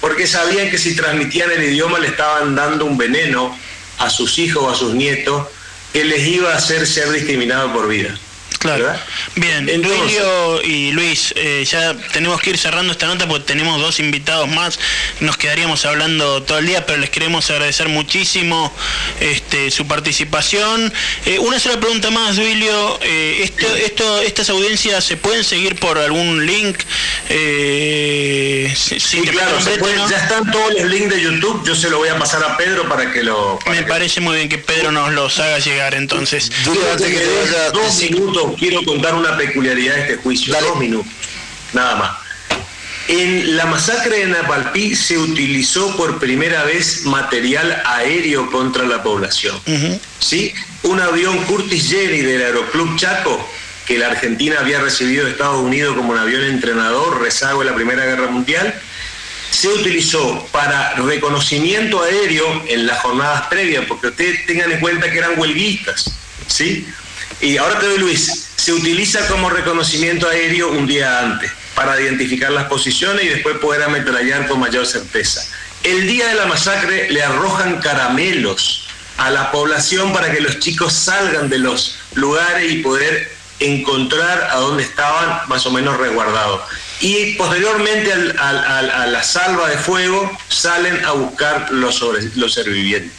[0.00, 3.58] porque sabían que si transmitían el idioma le estaban dando un veneno
[3.98, 5.46] a sus hijos o a sus nietos
[5.92, 8.18] que les iba a hacer ser discriminados por vida.
[8.58, 8.92] Claro.
[9.36, 14.00] Bien, Emilio y Luis, eh, ya tenemos que ir cerrando esta nota porque tenemos dos
[14.00, 14.80] invitados más.
[15.20, 18.72] Nos quedaríamos hablando todo el día, pero les queremos agradecer muchísimo
[19.20, 20.92] este, su participación.
[21.26, 22.98] Eh, una sola pregunta más, Duilio.
[23.02, 26.78] Eh, esto, esto, ¿Estas audiencias se pueden seguir por algún link?
[27.28, 29.58] sí, claro,
[30.10, 31.64] ya están todos los links de YouTube.
[31.64, 33.60] Yo se lo voy a pasar a Pedro para que lo...
[33.66, 36.50] Me parece muy bien que Pedro nos los haga llegar entonces.
[36.64, 40.54] dos minutos quiero contar una peculiaridad de este juicio.
[40.60, 41.12] Dos minutos,
[41.72, 42.28] nada más.
[43.08, 49.58] En la masacre de Napalpí se utilizó por primera vez material aéreo contra la población.
[50.18, 50.52] ¿Sí?
[50.82, 53.48] Un avión Curtis Jerry del Aeroclub Chaco,
[53.86, 57.74] que la Argentina había recibido de Estados Unidos como un avión entrenador, rezago de la
[57.74, 58.78] Primera Guerra Mundial,
[59.50, 65.16] se utilizó para reconocimiento aéreo en las jornadas previas, porque ustedes tengan en cuenta que
[65.16, 66.12] eran huelguistas,
[66.46, 66.86] ¿sí?
[67.40, 72.50] Y ahora te doy Luis, se utiliza como reconocimiento aéreo un día antes para identificar
[72.50, 75.46] las posiciones y después poder ametrallar con mayor certeza.
[75.84, 80.92] El día de la masacre le arrojan caramelos a la población para que los chicos
[80.92, 86.62] salgan de los lugares y poder encontrar a dónde estaban más o menos resguardados.
[87.00, 92.00] Y posteriormente a la salva de fuego salen a buscar los,
[92.34, 93.12] los sobrevivientes.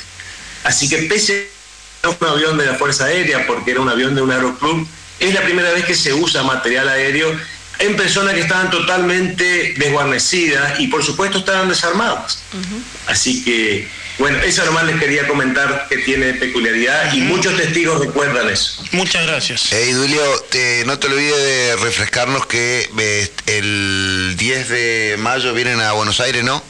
[0.66, 1.59] Así que pese
[2.08, 4.88] un avión de la Fuerza Aérea porque era un avión de un aeroclub.
[5.20, 7.36] Es la primera vez que se usa material aéreo
[7.80, 12.40] en personas que estaban totalmente desguarnecidas y por supuesto estaban desarmadas.
[13.08, 18.50] Así que, bueno, eso nomás les quería comentar que tiene peculiaridad y muchos testigos recuerdan
[18.50, 18.84] eso.
[18.92, 19.68] Muchas gracias.
[19.72, 20.22] Hey, Dulio,
[20.86, 26.44] no te olvides de refrescarnos que eh, el 10 de mayo vienen a Buenos Aires,
[26.44, 26.62] ¿no?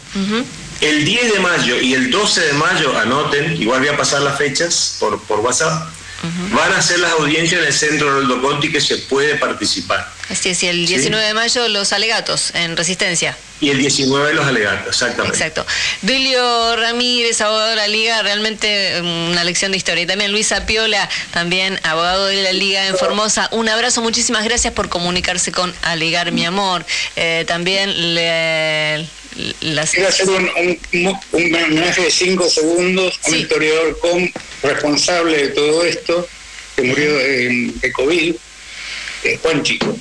[0.81, 4.38] El 10 de mayo y el 12 de mayo, anoten, igual voy a pasar las
[4.38, 5.89] fechas por, por WhatsApp,
[6.53, 10.10] van a ser las audiencias en el centro Roldo Conti que se puede participar.
[10.30, 13.38] Así es, y el 19 de mayo los alegatos en Resistencia.
[13.61, 15.38] Y el 19 los alegatos, exactamente.
[15.38, 15.65] Exacto.
[16.02, 20.03] Dulio Ramírez, abogado de la Liga, realmente mm, una lección de historia.
[20.03, 23.49] Y también Luisa Piola, también abogado de la Liga en Formosa.
[23.52, 26.86] Un abrazo, muchísimas gracias por comunicarse con Alegar Mi Amor.
[27.18, 29.07] Eh, también le,
[29.91, 30.49] Quiero hacer un,
[30.94, 34.31] un, homenaje de cinco segundos a un historiador con,
[34.64, 36.27] responsable de todo esto,
[36.76, 38.36] que murió de, de COVID,
[39.41, 39.98] Juan Chico.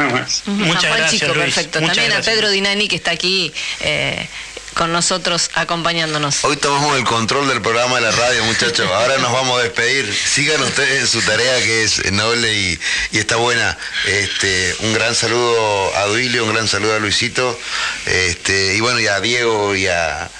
[0.00, 0.42] Nada más.
[0.46, 1.80] Muchas Juan gracias, Chico, perfecto.
[1.80, 3.52] También a Pedro Dinani, que está aquí.
[3.80, 4.28] Eh,
[4.74, 6.44] con nosotros acompañándonos.
[6.44, 8.88] Hoy tomamos el control del programa de la radio, muchachos.
[8.90, 10.14] Ahora nos vamos a despedir.
[10.14, 12.78] Sigan ustedes en su tarea que es noble y,
[13.12, 13.76] está buena.
[14.06, 17.58] Este, un gran saludo a Duilio, un gran saludo a Luisito.
[18.06, 20.30] Este, y bueno, y a Diego y a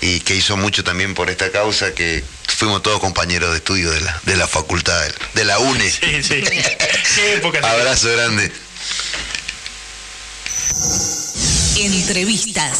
[0.00, 4.00] y que hizo mucho también por esta causa, que fuimos todos compañeros de estudio de
[4.02, 5.00] la, de la facultad,
[5.34, 5.90] de la UNE.
[5.90, 6.44] Sí, sí.
[7.62, 8.52] Abrazo grande.
[11.78, 12.78] Entrevistas.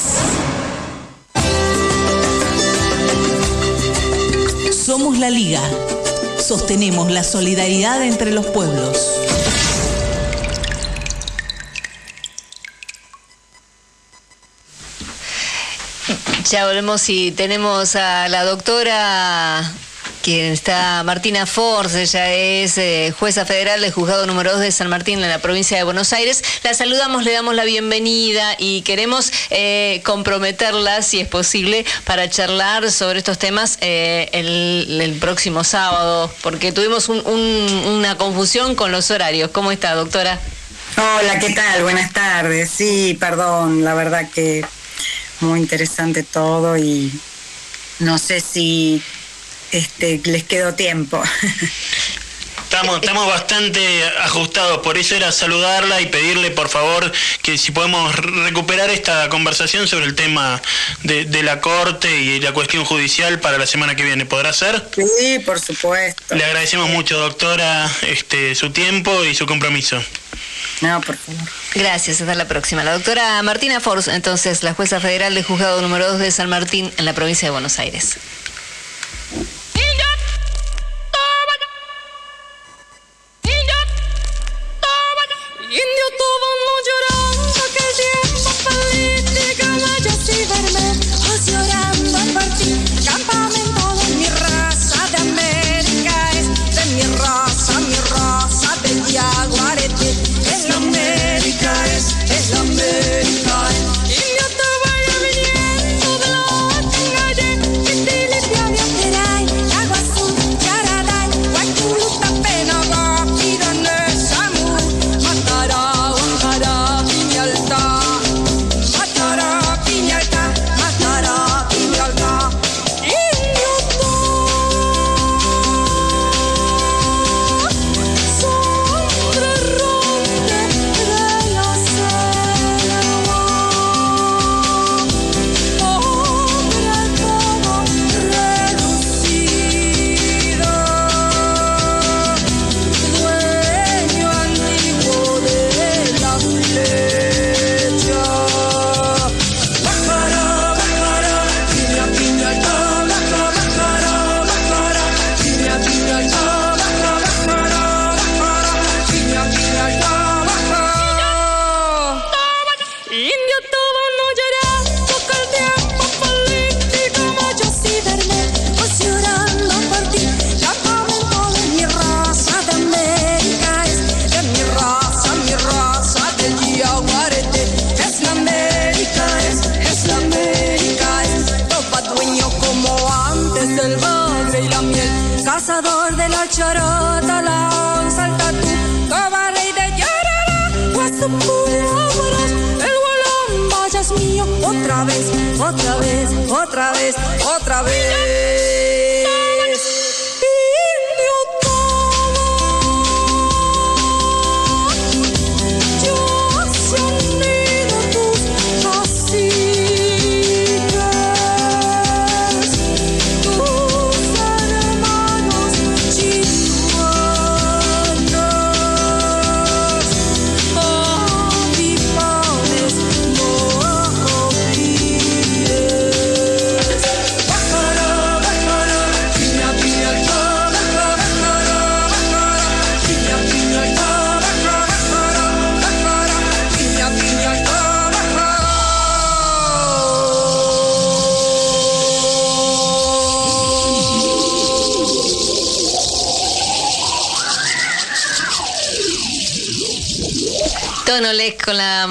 [4.85, 5.63] Somos la Liga.
[6.39, 8.99] Sostenemos la solidaridad entre los pueblos.
[16.51, 19.69] Ya volvemos y tenemos a la doctora
[20.27, 24.89] quien está Martina Force, ella es eh, jueza federal del juzgado número 2 de San
[24.89, 26.43] Martín en la provincia de Buenos Aires.
[26.65, 32.91] La saludamos, le damos la bienvenida y queremos eh, comprometerla, si es posible, para charlar
[32.91, 39.53] sobre estos temas eh, el, próximo sábado, porque tuvimos una confusión con los horarios.
[39.53, 40.41] ¿Cómo está, doctora?
[40.97, 41.85] Hola, ¿qué tal?
[41.85, 42.69] Buenas tardes.
[42.69, 44.65] Sí, perdón, la verdad que
[45.39, 47.13] muy interesante todo y
[48.01, 49.01] no sé si
[49.73, 51.23] este, les quedó tiempo.
[52.65, 57.11] Estamos, estamos bastante ajustados, por eso era saludarla y pedirle por favor
[57.43, 60.61] que si podemos recuperar esta conversación sobre el tema
[61.03, 64.27] de, la corte y la cuestión judicial para la semana que viene.
[64.27, 64.89] ¿Podrá ser?
[65.19, 66.35] Sí, por supuesto.
[66.35, 70.03] Le agradecemos mucho, doctora, este, su tiempo y su compromiso.
[70.81, 71.41] No, por favor.
[71.75, 72.85] Gracias, hasta la próxima.
[72.85, 76.93] La doctora Martina Force, entonces, la jueza federal de juzgado número 2 de San Martín
[76.97, 78.17] en la provincia de Buenos Aires.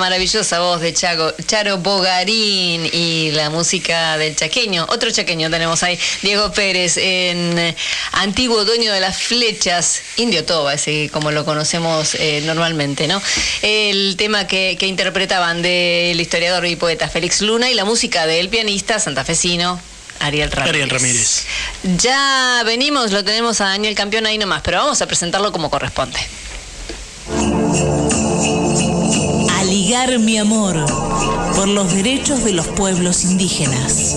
[0.06, 4.86] Maravillosa voz de Chago, Charo Bogarín y la música del chaqueño.
[4.90, 7.76] Otro chaqueño tenemos ahí, Diego Pérez, en eh,
[8.11, 13.19] antiguo dueño de las flechas, Indio Toba, así como lo conocemos eh, normalmente, ¿no?
[13.64, 18.99] El tema que, interpretaban del historiador y poeta Félix Luna y la música del pianista
[18.99, 19.82] santafesino
[20.19, 20.69] Ariel Ramírez.
[20.69, 21.45] Ariel Ramírez.
[21.98, 26.19] Ya venimos, lo tenemos a Daniel Campeón ahí nomás, pero vamos a presentarlo como corresponde.
[30.19, 30.76] Mi amor
[31.55, 34.13] por los derechos de los pueblos indígenas.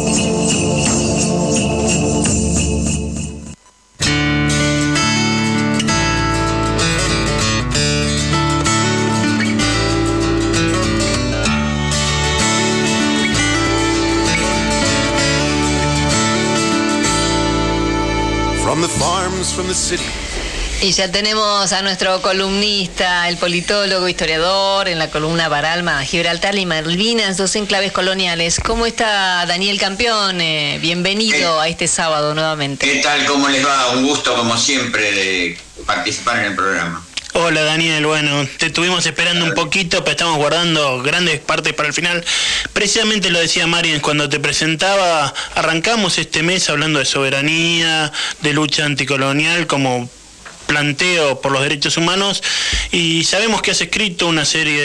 [18.62, 20.27] From the farms, from the city.
[20.80, 26.66] Y ya tenemos a nuestro columnista, el politólogo, historiador, en la columna Baralma, Gibraltar y
[26.66, 28.60] Malvinas, dos enclaves coloniales.
[28.64, 30.38] ¿Cómo está Daniel Campeón?
[30.80, 32.86] Bienvenido a este sábado nuevamente.
[32.86, 33.26] ¿Qué tal?
[33.26, 33.90] ¿Cómo les va?
[33.90, 37.04] Un gusto, como siempre, de participar en el programa.
[37.34, 41.94] Hola Daniel, bueno, te estuvimos esperando un poquito, pero estamos guardando grandes partes para el
[41.94, 42.24] final.
[42.72, 48.84] Precisamente lo decía Marian cuando te presentaba, arrancamos este mes hablando de soberanía, de lucha
[48.84, 50.08] anticolonial como
[50.68, 52.42] planteo por los derechos humanos
[52.92, 54.80] y sabemos que has escrito una serie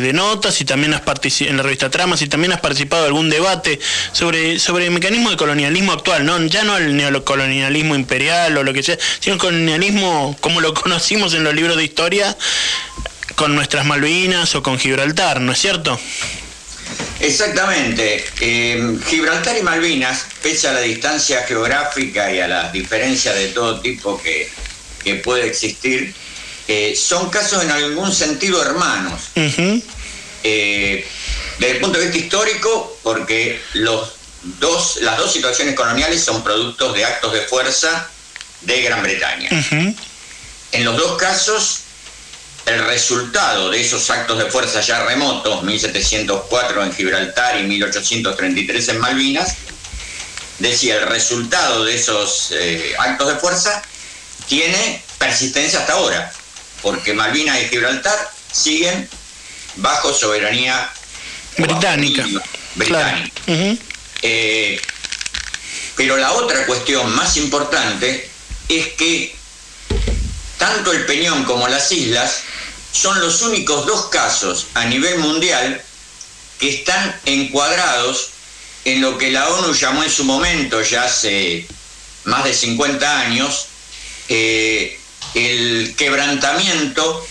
[0.00, 3.08] de, notas y también has participado en la revista Tramas y también has participado en
[3.08, 3.78] algún debate
[4.12, 6.44] sobre, sobre el mecanismo de colonialismo actual, ¿no?
[6.46, 11.34] ya no el neocolonialismo imperial o lo que sea, sino el colonialismo como lo conocimos
[11.34, 12.36] en los libros de historia
[13.34, 16.00] con nuestras Malvinas o con Gibraltar, ¿no es cierto?
[17.20, 18.24] Exactamente.
[18.40, 23.80] Eh, Gibraltar y Malvinas, pese a la distancia geográfica y a las diferencias de todo
[23.80, 24.48] tipo que,
[25.14, 26.14] puede existir,
[26.68, 29.22] eh, son casos en algún sentido hermanos.
[30.42, 31.06] Eh,
[31.58, 34.12] desde el punto de vista histórico, porque los
[34.60, 38.10] dos, las dos situaciones coloniales son productos de actos de fuerza
[38.62, 39.48] de Gran Bretaña.
[40.72, 41.80] En los dos casos,
[42.66, 48.98] el resultado de esos actos de fuerza ya remotos, 1704 en Gibraltar y 1833 en
[48.98, 49.54] Malvinas,
[50.58, 53.82] decía, el resultado de esos eh, actos de fuerza
[54.48, 56.32] tiene persistencia hasta ahora,
[56.82, 59.08] porque Malvinas y Gibraltar siguen
[59.76, 60.90] bajo soberanía
[61.56, 62.24] británica.
[64.22, 64.80] Eh,
[65.96, 68.30] pero la otra cuestión más importante
[68.68, 69.34] es que
[70.58, 72.42] tanto el Peñón como las islas
[72.92, 75.82] son los únicos dos casos a nivel mundial
[76.58, 78.30] que están encuadrados
[78.84, 81.66] en lo que la ONU llamó en su momento, ya hace
[82.24, 83.66] más de 50 años,
[84.28, 84.98] eh,
[85.34, 87.26] el quebrantamiento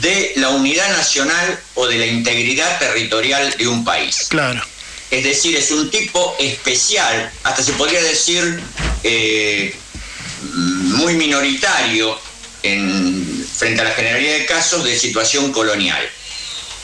[0.00, 4.26] de la unidad nacional o de la integridad territorial de un país.
[4.28, 4.62] Claro.
[5.10, 8.60] Es decir, es un tipo especial, hasta se podría decir
[9.02, 9.74] eh,
[10.42, 12.18] muy minoritario
[13.56, 16.02] frente a la generalidad de casos de situación colonial.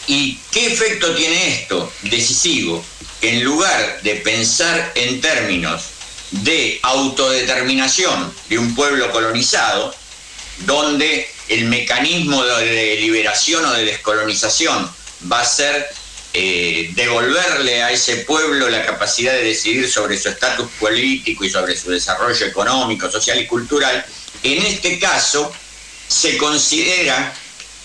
[0.07, 1.93] ¿Y qué efecto tiene esto?
[2.03, 2.85] Decisivo.
[3.23, 5.83] En lugar de pensar en términos
[6.31, 9.95] de autodeterminación de un pueblo colonizado,
[10.59, 14.91] donde el mecanismo de liberación o de descolonización
[15.31, 15.89] va a ser
[16.33, 21.77] eh, devolverle a ese pueblo la capacidad de decidir sobre su estatus político y sobre
[21.77, 24.05] su desarrollo económico, social y cultural,
[24.45, 25.53] en este caso
[26.07, 27.35] se considera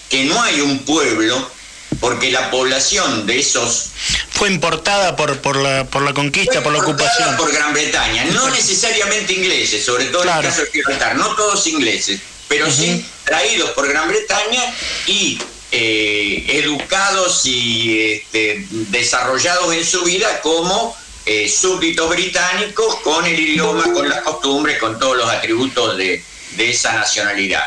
[0.10, 1.52] que no hay un pueblo
[2.00, 3.92] porque la población de esos
[4.32, 7.38] fue importada por, por, la, por la conquista, por la ocupación.
[7.38, 11.66] Por Gran Bretaña, no necesariamente ingleses, sobre todo en el caso de Gibraltar, no todos
[11.68, 14.62] ingleses, pero sí traídos por Gran Bretaña
[15.08, 15.40] y
[15.72, 20.96] eh, educados y este, desarrollados en su vida como
[21.26, 26.70] eh, súbditos británicos con el idioma, con las costumbres, con todos los atributos de, de
[26.70, 27.64] esa nacionalidad.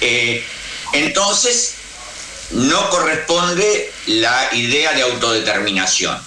[0.00, 0.42] Eh,
[0.92, 1.75] entonces,
[2.50, 6.18] no corresponde la idea de autodeterminación.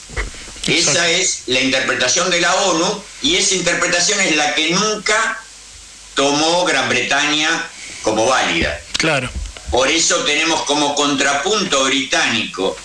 [0.68, 5.42] Esa es la interpretación de la ONU y esa interpretación es la que nunca
[6.14, 7.70] tomó Gran Bretaña
[8.04, 8.80] como válida.
[8.98, 9.30] Claro.
[9.72, 12.76] Por eso tenemos como contrapunto británico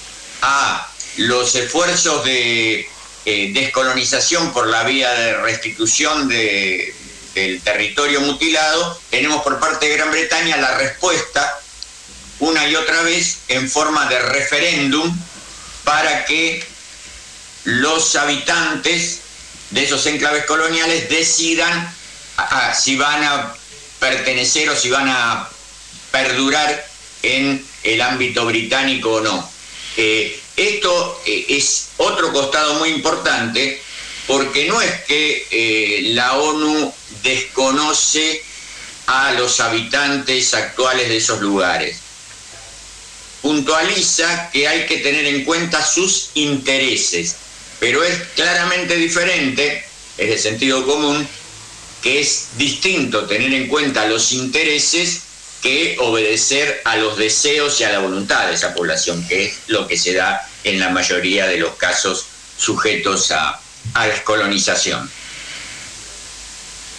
[0.43, 2.89] a los esfuerzos de
[3.27, 6.95] eh, descolonización por la vía de restitución de,
[7.35, 11.61] del territorio mutilado, tenemos por parte de Gran Bretaña la respuesta
[12.41, 15.17] una y otra vez en forma de referéndum
[15.85, 16.65] para que
[17.65, 19.21] los habitantes
[19.71, 21.95] de esos enclaves coloniales decidan
[22.75, 23.55] si van a
[23.99, 25.49] pertenecer o si van a
[26.11, 26.87] perdurar
[27.23, 29.51] en el ámbito británico o no.
[29.97, 33.81] Eh, esto eh, es otro costado muy importante
[34.27, 36.93] porque no es que eh, la ONU
[37.23, 38.43] desconoce
[39.07, 41.99] a los habitantes actuales de esos lugares.
[43.45, 47.37] Puntualiza que hay que tener en cuenta sus intereses,
[47.79, 49.85] pero es claramente diferente,
[50.17, 51.29] es de sentido común,
[52.03, 55.21] que es distinto tener en cuenta los intereses
[55.61, 59.87] que obedecer a los deseos y a la voluntad de esa población, que es lo
[59.87, 62.25] que se da en la mayoría de los casos
[62.57, 63.61] sujetos a,
[63.93, 65.11] a descolonización.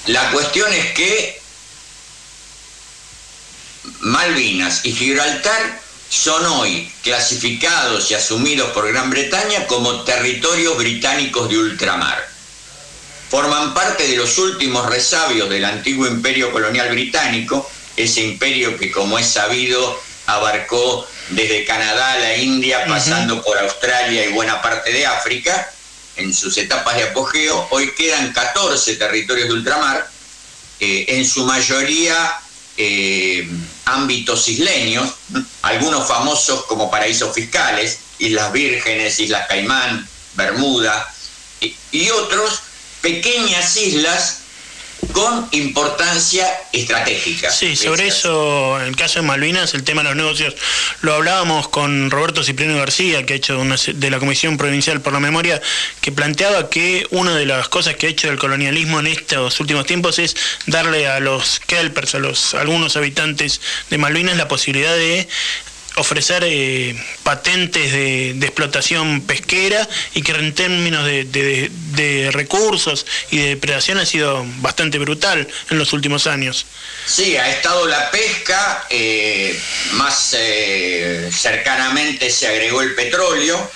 [0.05, 1.41] La cuestión es que
[4.01, 11.57] Malvinas y Gibraltar son hoy clasificados y asumidos por Gran Bretaña como territorios británicos de
[11.57, 12.27] ultramar.
[13.29, 19.17] Forman parte de los últimos resabios del antiguo imperio colonial británico, ese imperio que como
[19.17, 25.05] es sabido abarcó desde Canadá a la India, pasando por Australia y buena parte de
[25.05, 25.71] África,
[26.17, 30.09] en sus etapas de apogeo, hoy quedan 14 territorios de ultramar,
[30.79, 32.39] eh, en su mayoría
[32.77, 33.47] eh,
[33.85, 35.13] ámbitos isleños,
[35.61, 41.11] algunos famosos como paraísos fiscales, Islas Vírgenes, Islas Caimán, Bermuda,
[41.91, 42.61] y, otros
[43.01, 44.41] pequeñas islas
[45.11, 47.49] con importancia estratégica.
[47.51, 50.55] Sí, sobre eso, en el caso de Malvinas, el tema de los negocios,
[51.01, 55.13] lo hablábamos con Roberto Cipriano García, que ha hecho una, de la Comisión Provincial por
[55.13, 55.61] la Memoria,
[56.01, 59.85] que planteaba que una de las cosas que ha hecho el colonialismo en estos últimos
[59.85, 60.35] tiempos es
[60.67, 65.27] darle a los kelpers, a los algunos habitantes de Malvinas, la posibilidad de
[65.95, 73.97] ofrecer eh, patentes de, explotación pesquera y que en términos de, recursos y de depredación
[73.97, 76.65] ha sido bastante brutal en los últimos años.
[77.05, 79.59] Sí, ha estado la pesca, eh,
[79.93, 83.71] más eh, cercanamente se agregó el petróleo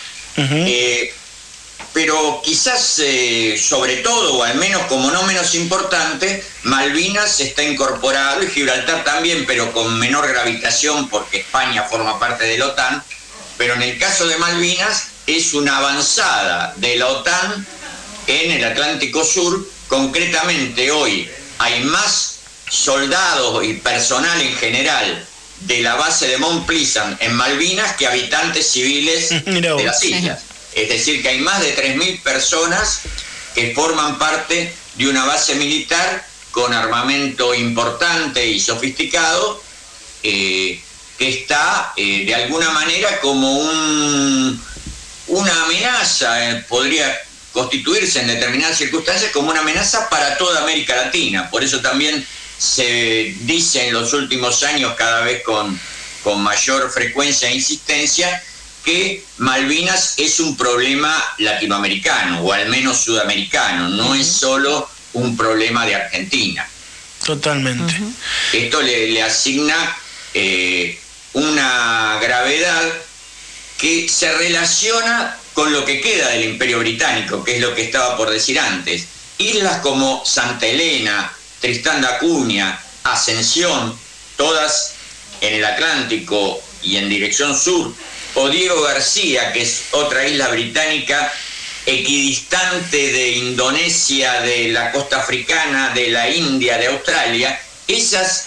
[1.94, 8.44] pero quizás eh, sobre todo, o al menos como no menos importante, Malvinas está incorporado
[8.44, 13.04] y Gibraltar también, pero con menor gravitación porque España forma parte de la OTAN,
[13.58, 17.66] pero en el caso de Malvinas es una avanzada de la OTAN
[18.28, 22.40] en el Atlántico Sur, concretamente hoy hay más
[22.70, 25.26] soldados y personal en general
[25.62, 30.44] de la base de Mont Pleasant en Malvinas que habitantes civiles de las islas.
[30.84, 33.02] Es decir, que hay más de 3.000 personas
[33.54, 39.62] que forman parte de una base militar con armamento importante y sofisticado,
[40.24, 40.82] eh,
[41.18, 44.64] que está eh, de alguna manera como un,
[45.28, 47.14] una amenaza, eh, podría
[47.52, 51.50] constituirse en determinadas circunstancias como una amenaza para toda América Latina.
[51.50, 52.26] Por eso también
[52.58, 55.80] se dice en los últimos años cada vez con
[56.38, 58.44] mayor frecuencia e insistencia
[58.84, 65.86] que Malvinas es un problema latinoamericano o al menos sudamericano, no es solo un problema
[65.86, 66.68] de Argentina.
[67.26, 67.94] Totalmente.
[68.54, 69.98] Esto le, asigna
[70.34, 71.00] eh,
[71.34, 72.84] una gravedad
[73.78, 78.16] que se relaciona con lo que queda del imperio británico, que es lo que estaba
[78.18, 79.08] por decir antes.
[79.38, 83.98] Islas como Santa Elena, Tristán da Cunha, Ascensión,
[84.38, 84.94] todas
[85.42, 87.94] en el Atlántico y en dirección sur,
[88.40, 91.32] o Diego García, que es otra isla británica
[91.86, 98.46] equidistante de Indonesia, de la costa africana, de la India, de Australia, esas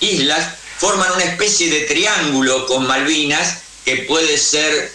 [0.00, 4.92] islas forman una especie de triángulo con Malvinas que puede ser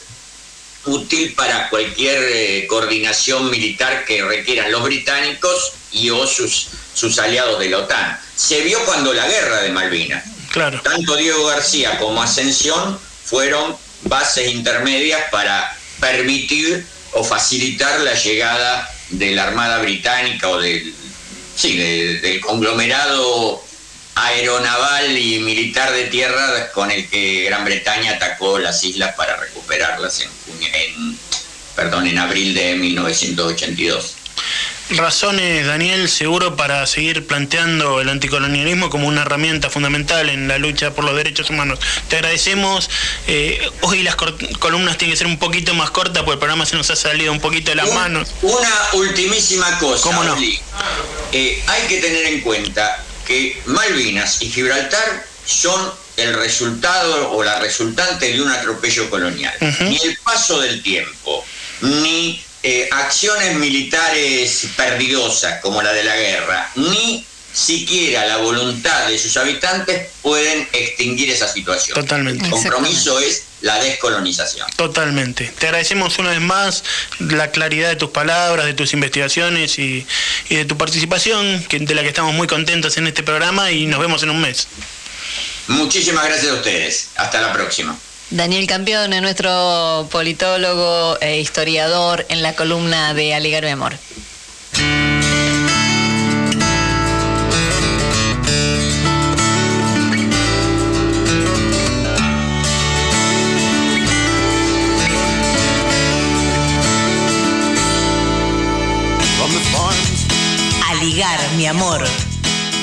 [0.86, 7.60] útil para cualquier eh, coordinación militar que requieran los británicos y o sus, sus aliados
[7.60, 8.20] de la OTAN.
[8.36, 10.24] Se vio cuando la guerra de Malvinas.
[10.52, 10.82] Claro.
[10.82, 19.32] Tanto Diego García como Ascensión fueron bases intermedias para permitir o facilitar la llegada de
[19.32, 20.94] la Armada Británica o del,
[21.56, 23.64] sí, del conglomerado
[24.16, 30.22] aeronaval y militar de tierra con el que Gran Bretaña atacó las islas para recuperarlas
[30.22, 30.30] en,
[30.62, 31.18] en,
[31.76, 34.19] perdón, en abril de 1982
[34.98, 40.92] razones, Daniel, seguro para seguir planteando el anticolonialismo como una herramienta fundamental en la lucha
[40.92, 41.80] por los derechos humanos.
[42.08, 42.90] Te agradecemos.
[43.28, 46.76] Eh, hoy las columnas tienen que ser un poquito más cortas porque el programa se
[46.76, 48.30] nos ha salido un poquito de las manos.
[48.42, 50.04] Una ultimísima cosa.
[50.04, 50.36] ¿Cómo no?
[51.32, 57.60] Eh, hay que tener en cuenta que Malvinas y Gibraltar son el resultado o la
[57.60, 59.54] resultante de un atropello colonial.
[59.82, 61.46] Ni el paso del tiempo,
[61.82, 69.18] ni eh, acciones militares perdidosas como la de la guerra, ni siquiera la voluntad de
[69.18, 71.96] sus habitantes pueden extinguir esa situación.
[71.96, 72.46] Totalmente.
[72.46, 74.68] El compromiso es la descolonización.
[74.76, 75.52] Totalmente.
[75.58, 76.84] Te agradecemos una vez más
[77.20, 80.06] la claridad de tus palabras, de tus investigaciones y,
[80.50, 83.86] y de tu participación, que, de la que estamos muy contentos en este programa y
[83.88, 84.68] nos vemos en un mes.
[85.68, 87.10] Muchísimas gracias a ustedes.
[87.16, 87.98] Hasta la próxima.
[88.32, 93.94] Daniel Campeón es nuestro politólogo e historiador en la columna de Aligar mi amor.
[110.88, 112.04] Aligar mi amor.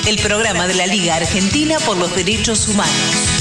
[0.07, 3.36] El programa de la Liga Argentina por los Derechos Humanos.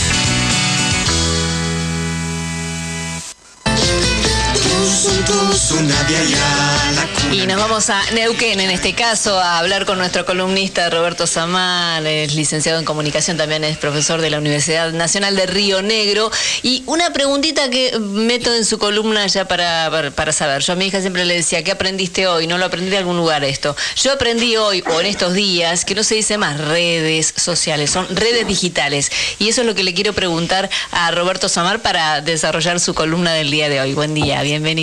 [7.32, 12.06] Y nos vamos a Neuquén, en este caso, a hablar con nuestro columnista Roberto Samar,
[12.06, 16.30] es licenciado en comunicación, también es profesor de la Universidad Nacional de Río Negro.
[16.62, 20.62] Y una preguntita que meto en su columna ya para, para, saber.
[20.62, 22.46] Yo a mi hija siempre le decía, ¿qué aprendiste hoy?
[22.46, 23.74] No lo aprendí de algún lugar esto.
[23.96, 28.06] Yo aprendí hoy, o en estos días, que no se dice más redes sociales, son
[28.14, 29.10] redes digitales.
[29.40, 33.32] Y eso es lo que le quiero preguntar a Roberto Samar para desarrollar su columna
[33.32, 33.92] del día de hoy.
[33.92, 34.75] Buen día, bienvenido.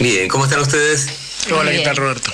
[0.00, 1.06] Bien, ¿cómo están ustedes?
[1.52, 2.32] Hola, ¿qué tal Roberto?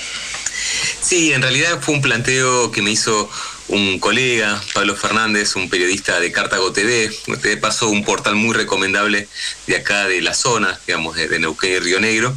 [0.99, 3.29] Sí, en realidad fue un planteo que me hizo
[3.67, 7.11] un colega, Pablo Fernández, un periodista de Cartago TV.
[7.43, 9.27] De paso, un portal muy recomendable
[9.67, 12.35] de acá de la zona, digamos, de, Neuquén y Río Negro.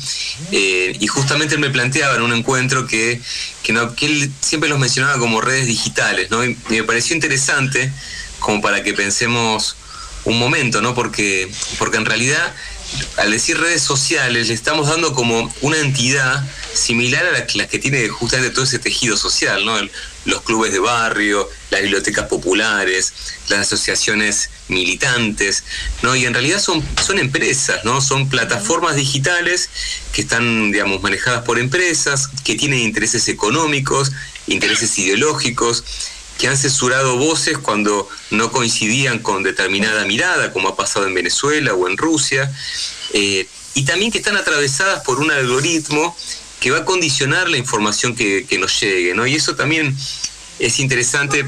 [0.53, 3.23] Eh, y justamente él me planteaba en un encuentro que,
[3.63, 6.45] que, no, que él siempre los mencionaba como redes digitales, ¿no?
[6.45, 7.91] Y me pareció interesante
[8.41, 9.77] como para que pensemos
[10.25, 10.95] un momento, ¿no?
[10.95, 12.55] Porque, porque en realidad
[13.17, 18.09] al decir redes sociales, le estamos dando como una entidad similar a la que, tiene
[18.09, 19.77] justamente todo ese tejido social, ¿no?
[20.25, 23.13] los clubes de barrio, las bibliotecas populares,
[23.49, 25.65] las asociaciones militantes,
[26.03, 26.15] ¿no?
[26.15, 28.03] Y en realidad son, son empresas, ¿no?
[28.03, 29.71] Son plataformas digitales
[30.13, 34.13] que están, digamos, manejadas por empresas, que tienen intereses económicos,
[34.47, 35.85] intereses ideológicos,
[36.39, 41.75] que han censurado voces cuando no coincidían con determinada mirada, como ha pasado en Venezuela
[41.75, 42.51] o en Rusia,
[43.13, 46.17] eh, y también que están atravesadas por un algoritmo
[46.61, 49.27] que va a condicionar la información que, nos llegue, ¿no?
[49.27, 49.97] Y eso también
[50.59, 51.45] es interesante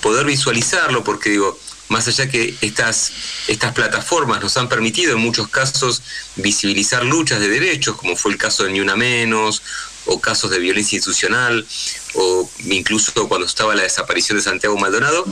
[0.00, 1.58] poder visualizarlo, porque digo,
[1.88, 3.12] más allá que estas,
[3.48, 6.02] estas plataformas nos han permitido en muchos casos
[6.36, 9.62] visibilizar luchas de derechos, como fue el caso de Ni Una Menos,
[10.06, 11.66] o casos de violencia institucional,
[12.14, 15.24] o incluso cuando estaba la desaparición de Santiago Maldonado,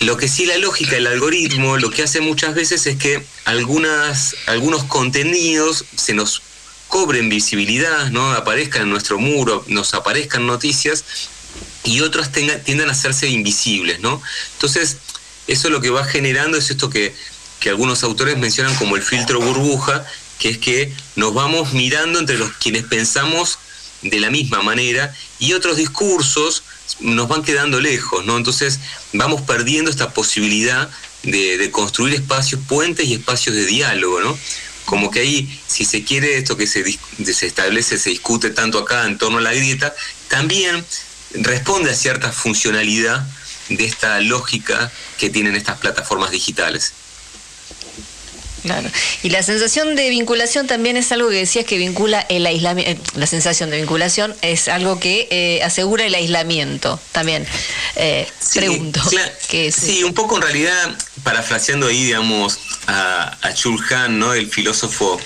[0.00, 4.36] lo que sí la lógica, el algoritmo, lo que hace muchas veces es que algunas,
[4.46, 6.42] algunos contenidos se nos
[6.88, 8.32] cobren visibilidad, ¿no?
[8.32, 11.04] aparezcan en nuestro muro, nos aparezcan noticias
[11.84, 14.00] y otras tiendan a hacerse invisibles.
[14.00, 14.20] ¿no?
[14.54, 14.98] Entonces,
[15.46, 17.14] eso lo que va generando es esto que,
[17.60, 20.04] que algunos autores mencionan como el filtro burbuja,
[20.38, 23.58] que es que nos vamos mirando entre los quienes pensamos
[24.02, 26.62] de la misma manera y otros discursos
[27.00, 28.36] nos van quedando lejos, ¿no?
[28.36, 28.80] Entonces
[29.12, 30.90] vamos perdiendo esta posibilidad
[31.22, 34.38] de, construir espacios puentes y espacios de diálogo, ¿no?
[34.84, 36.84] como que ahí, si se quiere esto que se,
[37.24, 39.94] se establece, se discute tanto acá en torno a la grieta,
[40.28, 40.84] también
[41.32, 43.26] responde a cierta funcionalidad
[43.68, 46.92] de esta lógica que tienen estas plataformas digitales.
[48.64, 48.88] Claro.
[49.22, 52.90] Y la sensación de vinculación también es algo que decías que vincula el aislamiento.
[52.92, 57.46] Eh, la sensación de vinculación es algo que eh, asegura el aislamiento también.
[57.96, 59.02] Eh, pregunto.
[59.70, 64.32] sí, un poco en realidad, parafraseando ahí, digamos, a, a Chul Han, ¿no?
[64.32, 65.20] el filósofo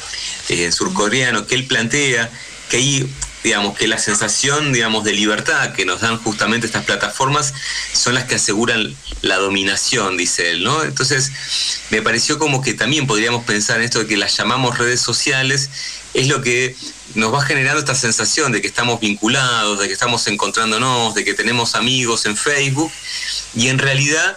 [0.72, 2.30] surcoreano, que él plantea
[2.68, 3.08] que ahí
[3.48, 7.54] digamos, que la sensación, digamos, de libertad que nos dan justamente estas plataformas
[7.94, 10.82] son las que aseguran la dominación, dice él, ¿no?
[10.82, 11.32] Entonces,
[11.88, 15.70] me pareció como que también podríamos pensar en esto de que las llamamos redes sociales,
[16.12, 16.76] es lo que
[17.14, 21.32] nos va generando esta sensación de que estamos vinculados, de que estamos encontrándonos, de que
[21.32, 22.92] tenemos amigos en Facebook,
[23.54, 24.36] y en realidad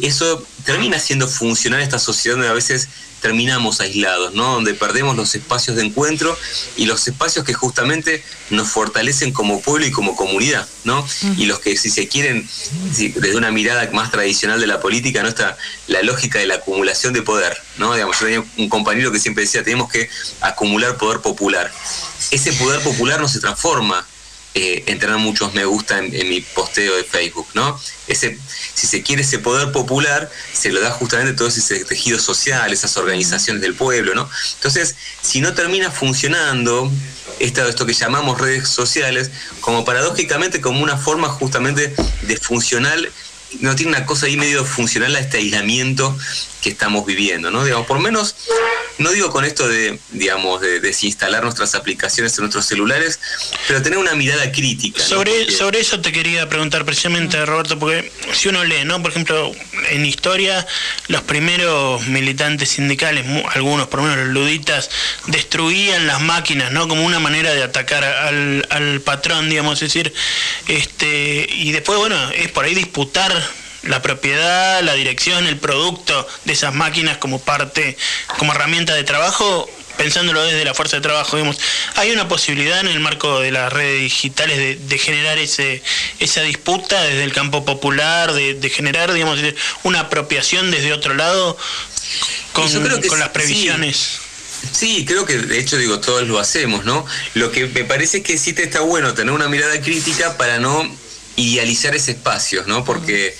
[0.00, 2.88] eso termina haciendo funcionar esta sociedad donde a veces
[3.20, 4.54] terminamos aislados, ¿no?
[4.54, 6.36] Donde perdemos los espacios de encuentro
[6.76, 11.06] y los espacios que justamente nos fortalecen como pueblo y como comunidad, ¿no?
[11.36, 12.48] Y los que si se quieren,
[12.96, 15.28] desde una mirada más tradicional de la política, ¿no?
[15.28, 15.56] Está
[15.86, 17.94] la lógica de la acumulación de poder, ¿no?
[17.94, 20.08] Digamos, yo tenía un compañero que siempre decía, tenemos que
[20.40, 21.70] acumular poder popular.
[22.30, 24.06] Ese poder popular no se transforma
[24.54, 27.80] eh, muchos me gusta en, mi posteo de Facebook, ¿no?
[28.08, 28.38] Ese,
[28.74, 32.96] si se quiere ese poder popular, se lo da justamente todo ese tejido social, esas
[32.96, 34.28] organizaciones del pueblo, ¿no?
[34.56, 36.90] Entonces, si no termina funcionando
[37.38, 43.10] esto, esto que llamamos redes sociales, como paradójicamente como una forma justamente de funcional
[43.58, 46.16] no tiene una cosa ahí medio funcional a este aislamiento
[46.60, 47.64] que estamos viviendo, ¿no?
[47.64, 48.34] Digamos, por menos,
[48.98, 53.18] no digo con esto de, digamos, de desinstalar nuestras aplicaciones en nuestros celulares,
[53.66, 55.02] pero tener una mirada crítica.
[55.02, 59.00] Sobre, sobre eso te quería preguntar precisamente, Roberto, porque si uno lee, ¿no?
[59.02, 59.52] Por ejemplo,
[59.90, 60.66] en historia,
[61.08, 63.24] los primeros militantes sindicales,
[63.54, 64.90] algunos, por lo menos los luditas,
[65.28, 66.88] destruían las máquinas, ¿no?
[66.88, 70.12] Como una manera de atacar al, al patrón, digamos, es decir,
[70.68, 73.32] este, y después, bueno, es por ahí disputar
[73.82, 77.96] la propiedad, la dirección, el producto de esas máquinas como parte,
[78.38, 81.58] como herramienta de trabajo, pensándolo desde la fuerza de trabajo, digamos,
[81.96, 85.82] hay una posibilidad en el marco de las redes digitales de, generar ese,
[86.18, 89.38] esa disputa desde el campo popular, de, generar, digamos,
[89.82, 91.56] una apropiación desde otro lado
[92.52, 92.68] con,
[93.08, 94.20] con las previsiones.
[94.72, 95.04] Sí.
[95.06, 97.04] creo que de hecho digo, todos lo hacemos, ¿no?
[97.34, 100.58] Lo que me parece es que sí te está bueno tener una mirada crítica para
[100.58, 100.90] no
[101.36, 102.84] idealizar ese espacio, ¿no?
[102.84, 103.36] Porque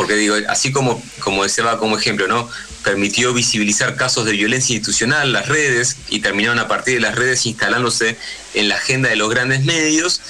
[0.00, 2.48] porque digo, así como, como decía como ejemplo, ¿no?
[2.82, 7.44] Permitió visibilizar casos de violencia institucional, las redes, y terminaron a partir de las redes
[7.44, 8.16] instalándose
[8.54, 10.22] en la agenda de los grandes medios.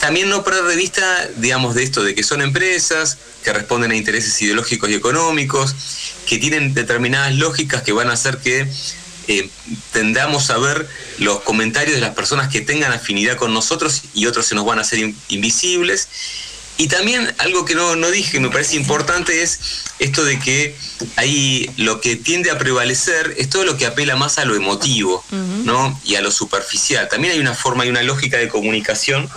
[0.00, 3.94] También no perder de vista, digamos, de esto, de que son empresas que responden a
[3.94, 5.74] intereses ideológicos y económicos,
[6.26, 8.66] que tienen determinadas lógicas que van a hacer que
[9.26, 9.50] eh,
[9.92, 10.88] tendamos a ver
[11.18, 14.78] los comentarios de las personas que tengan afinidad con nosotros y otros se nos van
[14.78, 16.08] a hacer invisibles.
[16.78, 19.58] Y también algo que no, no dije, me parece importante, es
[19.98, 20.76] esto de que
[21.16, 25.24] ahí lo que tiende a prevalecer es todo lo que apela más a lo emotivo,
[25.64, 26.00] ¿no?
[26.04, 27.08] Y a lo superficial.
[27.08, 29.28] También hay una forma y una lógica de comunicación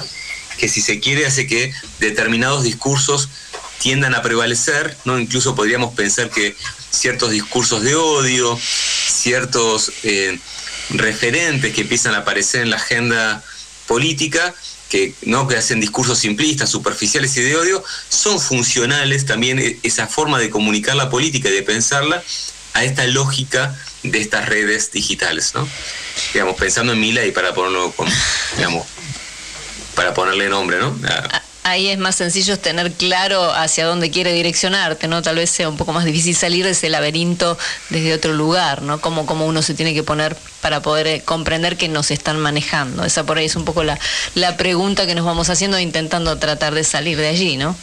[0.60, 3.28] que si se quiere hace que determinados discursos
[3.80, 5.20] tiendan a prevalecer, ¿no?
[5.20, 6.56] Incluso podríamos pensar que
[6.92, 8.56] ciertos discursos de odio,
[9.08, 10.38] ciertos eh,
[10.92, 13.44] referentes que empiezan a aparecer en la agenda
[13.88, 14.54] política,
[14.92, 15.48] que, ¿no?
[15.48, 20.50] que hacen discursos simplistas, superficiales y de odio, son funcionales también e, esa forma de
[20.50, 22.22] comunicar la política y de pensarla
[22.74, 23.74] a esta lógica
[24.04, 25.66] de estas redes digitales, ¿no?
[26.34, 27.94] Digamos, pensando en Mila y para ponerlo
[28.58, 28.86] digamos,
[29.96, 30.94] para ponerle nombre, ¿no?
[31.64, 35.22] Ahí es más sencillo tener claro hacia dónde quiere direccionarte, ¿no?
[35.22, 37.56] Tal vez sea un poco más difícil salir de ese laberinto
[37.90, 39.00] desde otro lugar, ¿no?
[39.00, 43.06] Como, como uno se tiene que poner para poder eh, comprender que nos están manejando.
[43.06, 44.00] Esa por ahí es un poco la,
[44.34, 47.76] la pregunta que nos vamos haciendo intentando tratar de salir de allí, ¿no?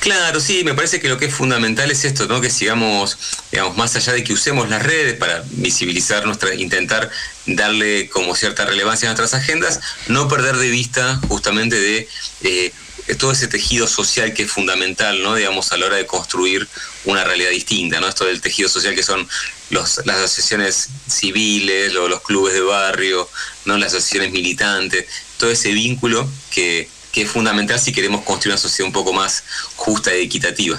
[0.00, 2.42] Claro, sí, me parece que lo que es fundamental es esto, ¿no?
[2.42, 3.16] Que sigamos,
[3.50, 7.10] digamos, más allá de que usemos las redes para visibilizar nuestra, intentar
[7.46, 12.08] darle como cierta relevancia a nuestras agendas, no perder de vista justamente de
[12.42, 12.72] eh,
[13.14, 15.34] todo ese tejido social que es fundamental, ¿no?
[15.34, 16.68] Digamos, a la hora de construir
[17.04, 18.08] una realidad distinta, ¿no?
[18.08, 19.28] Esto del tejido social que son
[19.70, 23.28] las asociaciones civiles, los, los clubes de barrio,
[23.64, 23.78] ¿no?
[23.78, 25.06] Las asociaciones militantes,
[25.38, 29.42] todo ese vínculo que, que es fundamental si queremos construir una sociedad un poco más
[29.76, 30.78] justa y equitativa.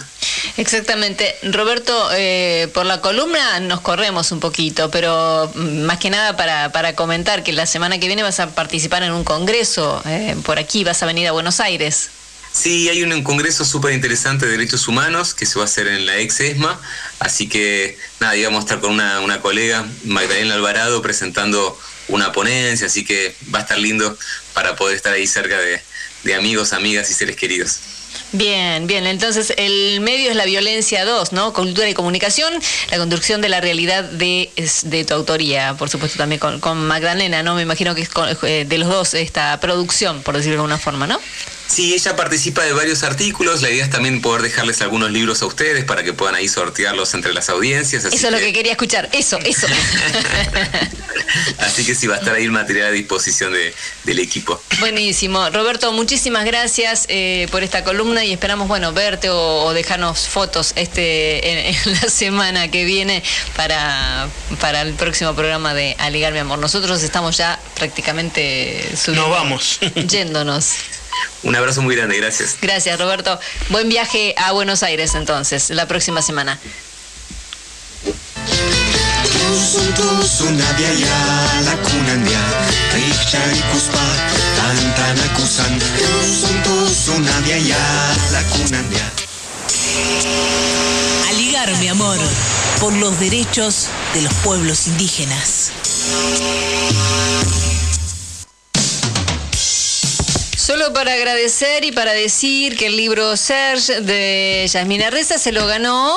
[0.58, 1.36] Exactamente.
[1.42, 6.72] Roberto, eh, por la columna nos corremos un poquito, pero mm, más que nada para,
[6.72, 10.60] para comentar que la semana que viene vas a participar en un congreso eh, por
[10.60, 12.10] aquí, vas a venir a Buenos Aires.
[12.52, 16.06] Sí, hay un, congreso súper interesante de derechos humanos que se va a hacer en
[16.06, 16.80] la ex ESMA,
[17.18, 22.86] así que nada, íbamos a estar con una, una colega, Magdalena Alvarado, presentando una ponencia,
[22.86, 24.16] así que va a estar lindo
[24.54, 25.82] para poder estar ahí cerca de,
[26.28, 27.80] de amigos, amigas y seres queridos.
[28.34, 29.08] Bien, bien.
[29.08, 31.54] Entonces, el medio es la violencia 2, ¿no?
[31.54, 32.54] Cultura y comunicación,
[32.92, 34.52] la construcción de la realidad de,
[34.84, 37.56] de tu autoría, por supuesto también con, con Magdalena, ¿no?
[37.56, 38.10] Me imagino que es
[38.44, 41.20] eh, de los dos esta producción, por decirlo de alguna forma, ¿no?
[41.68, 43.62] Sí, ella participa de varios artículos.
[43.62, 47.14] La idea es también poder dejarles algunos libros a ustedes para que puedan ahí sortearlos
[47.14, 48.06] entre las audiencias.
[48.06, 49.10] eso es lo que quería escuchar.
[49.12, 49.68] Eso, eso.
[51.60, 53.74] así que sí, va a estar ahí el material a disposición de,
[54.06, 54.62] del equipo.
[54.80, 55.50] Buenísimo.
[55.50, 61.68] Roberto, muchísimas gracias eh, por esta columna y esperamos, bueno, verte o, dejarnos fotos este
[61.70, 63.22] en, la semana que viene
[63.56, 64.30] para,
[64.62, 66.60] para el próximo programa de Aligar mi amor.
[66.60, 69.28] Nosotros estamos ya prácticamente subiendo.
[69.28, 69.80] Nos vamos.
[70.08, 70.76] Yéndonos.
[71.44, 72.58] Un abrazo muy grande, gracias.
[72.62, 73.40] Gracias, Roberto.
[73.70, 76.60] Buen viaje a Buenos Aires entonces, la próxima semana.
[91.30, 92.18] Aligar, mi amor,
[92.80, 95.72] por los derechos de los pueblos indígenas.
[100.68, 105.66] Solo para agradecer y para decir que el libro Serge de Yasmina Reza se lo
[105.66, 106.14] ganó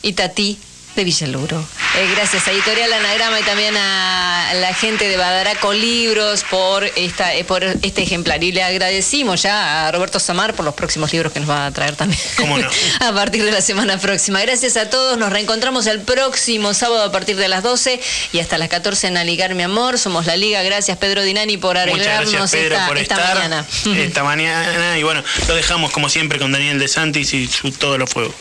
[0.00, 0.58] Itatí
[0.96, 1.64] de Villaluro.
[1.94, 7.34] Eh, gracias a Editorial Anagrama y también a la gente de Badaraco Libros por, esta,
[7.34, 8.42] eh, por este ejemplar.
[8.42, 11.70] Y le agradecimos ya a Roberto Samar por los próximos libros que nos va a
[11.70, 12.20] traer también.
[12.36, 12.68] ¿Cómo no?
[13.00, 14.40] a partir de la semana próxima.
[14.40, 15.18] Gracias a todos.
[15.18, 18.00] Nos reencontramos el próximo sábado a partir de las 12
[18.32, 19.98] y hasta las 14 en Aligar Mi Amor.
[19.98, 20.62] Somos la Liga.
[20.62, 23.66] Gracias, Pedro Dinani, por arreglarnos esta, por esta mañana.
[23.96, 24.98] Esta mañana.
[24.98, 28.34] Y bueno, lo dejamos como siempre con Daniel De Santis y su Todo lo Fuego.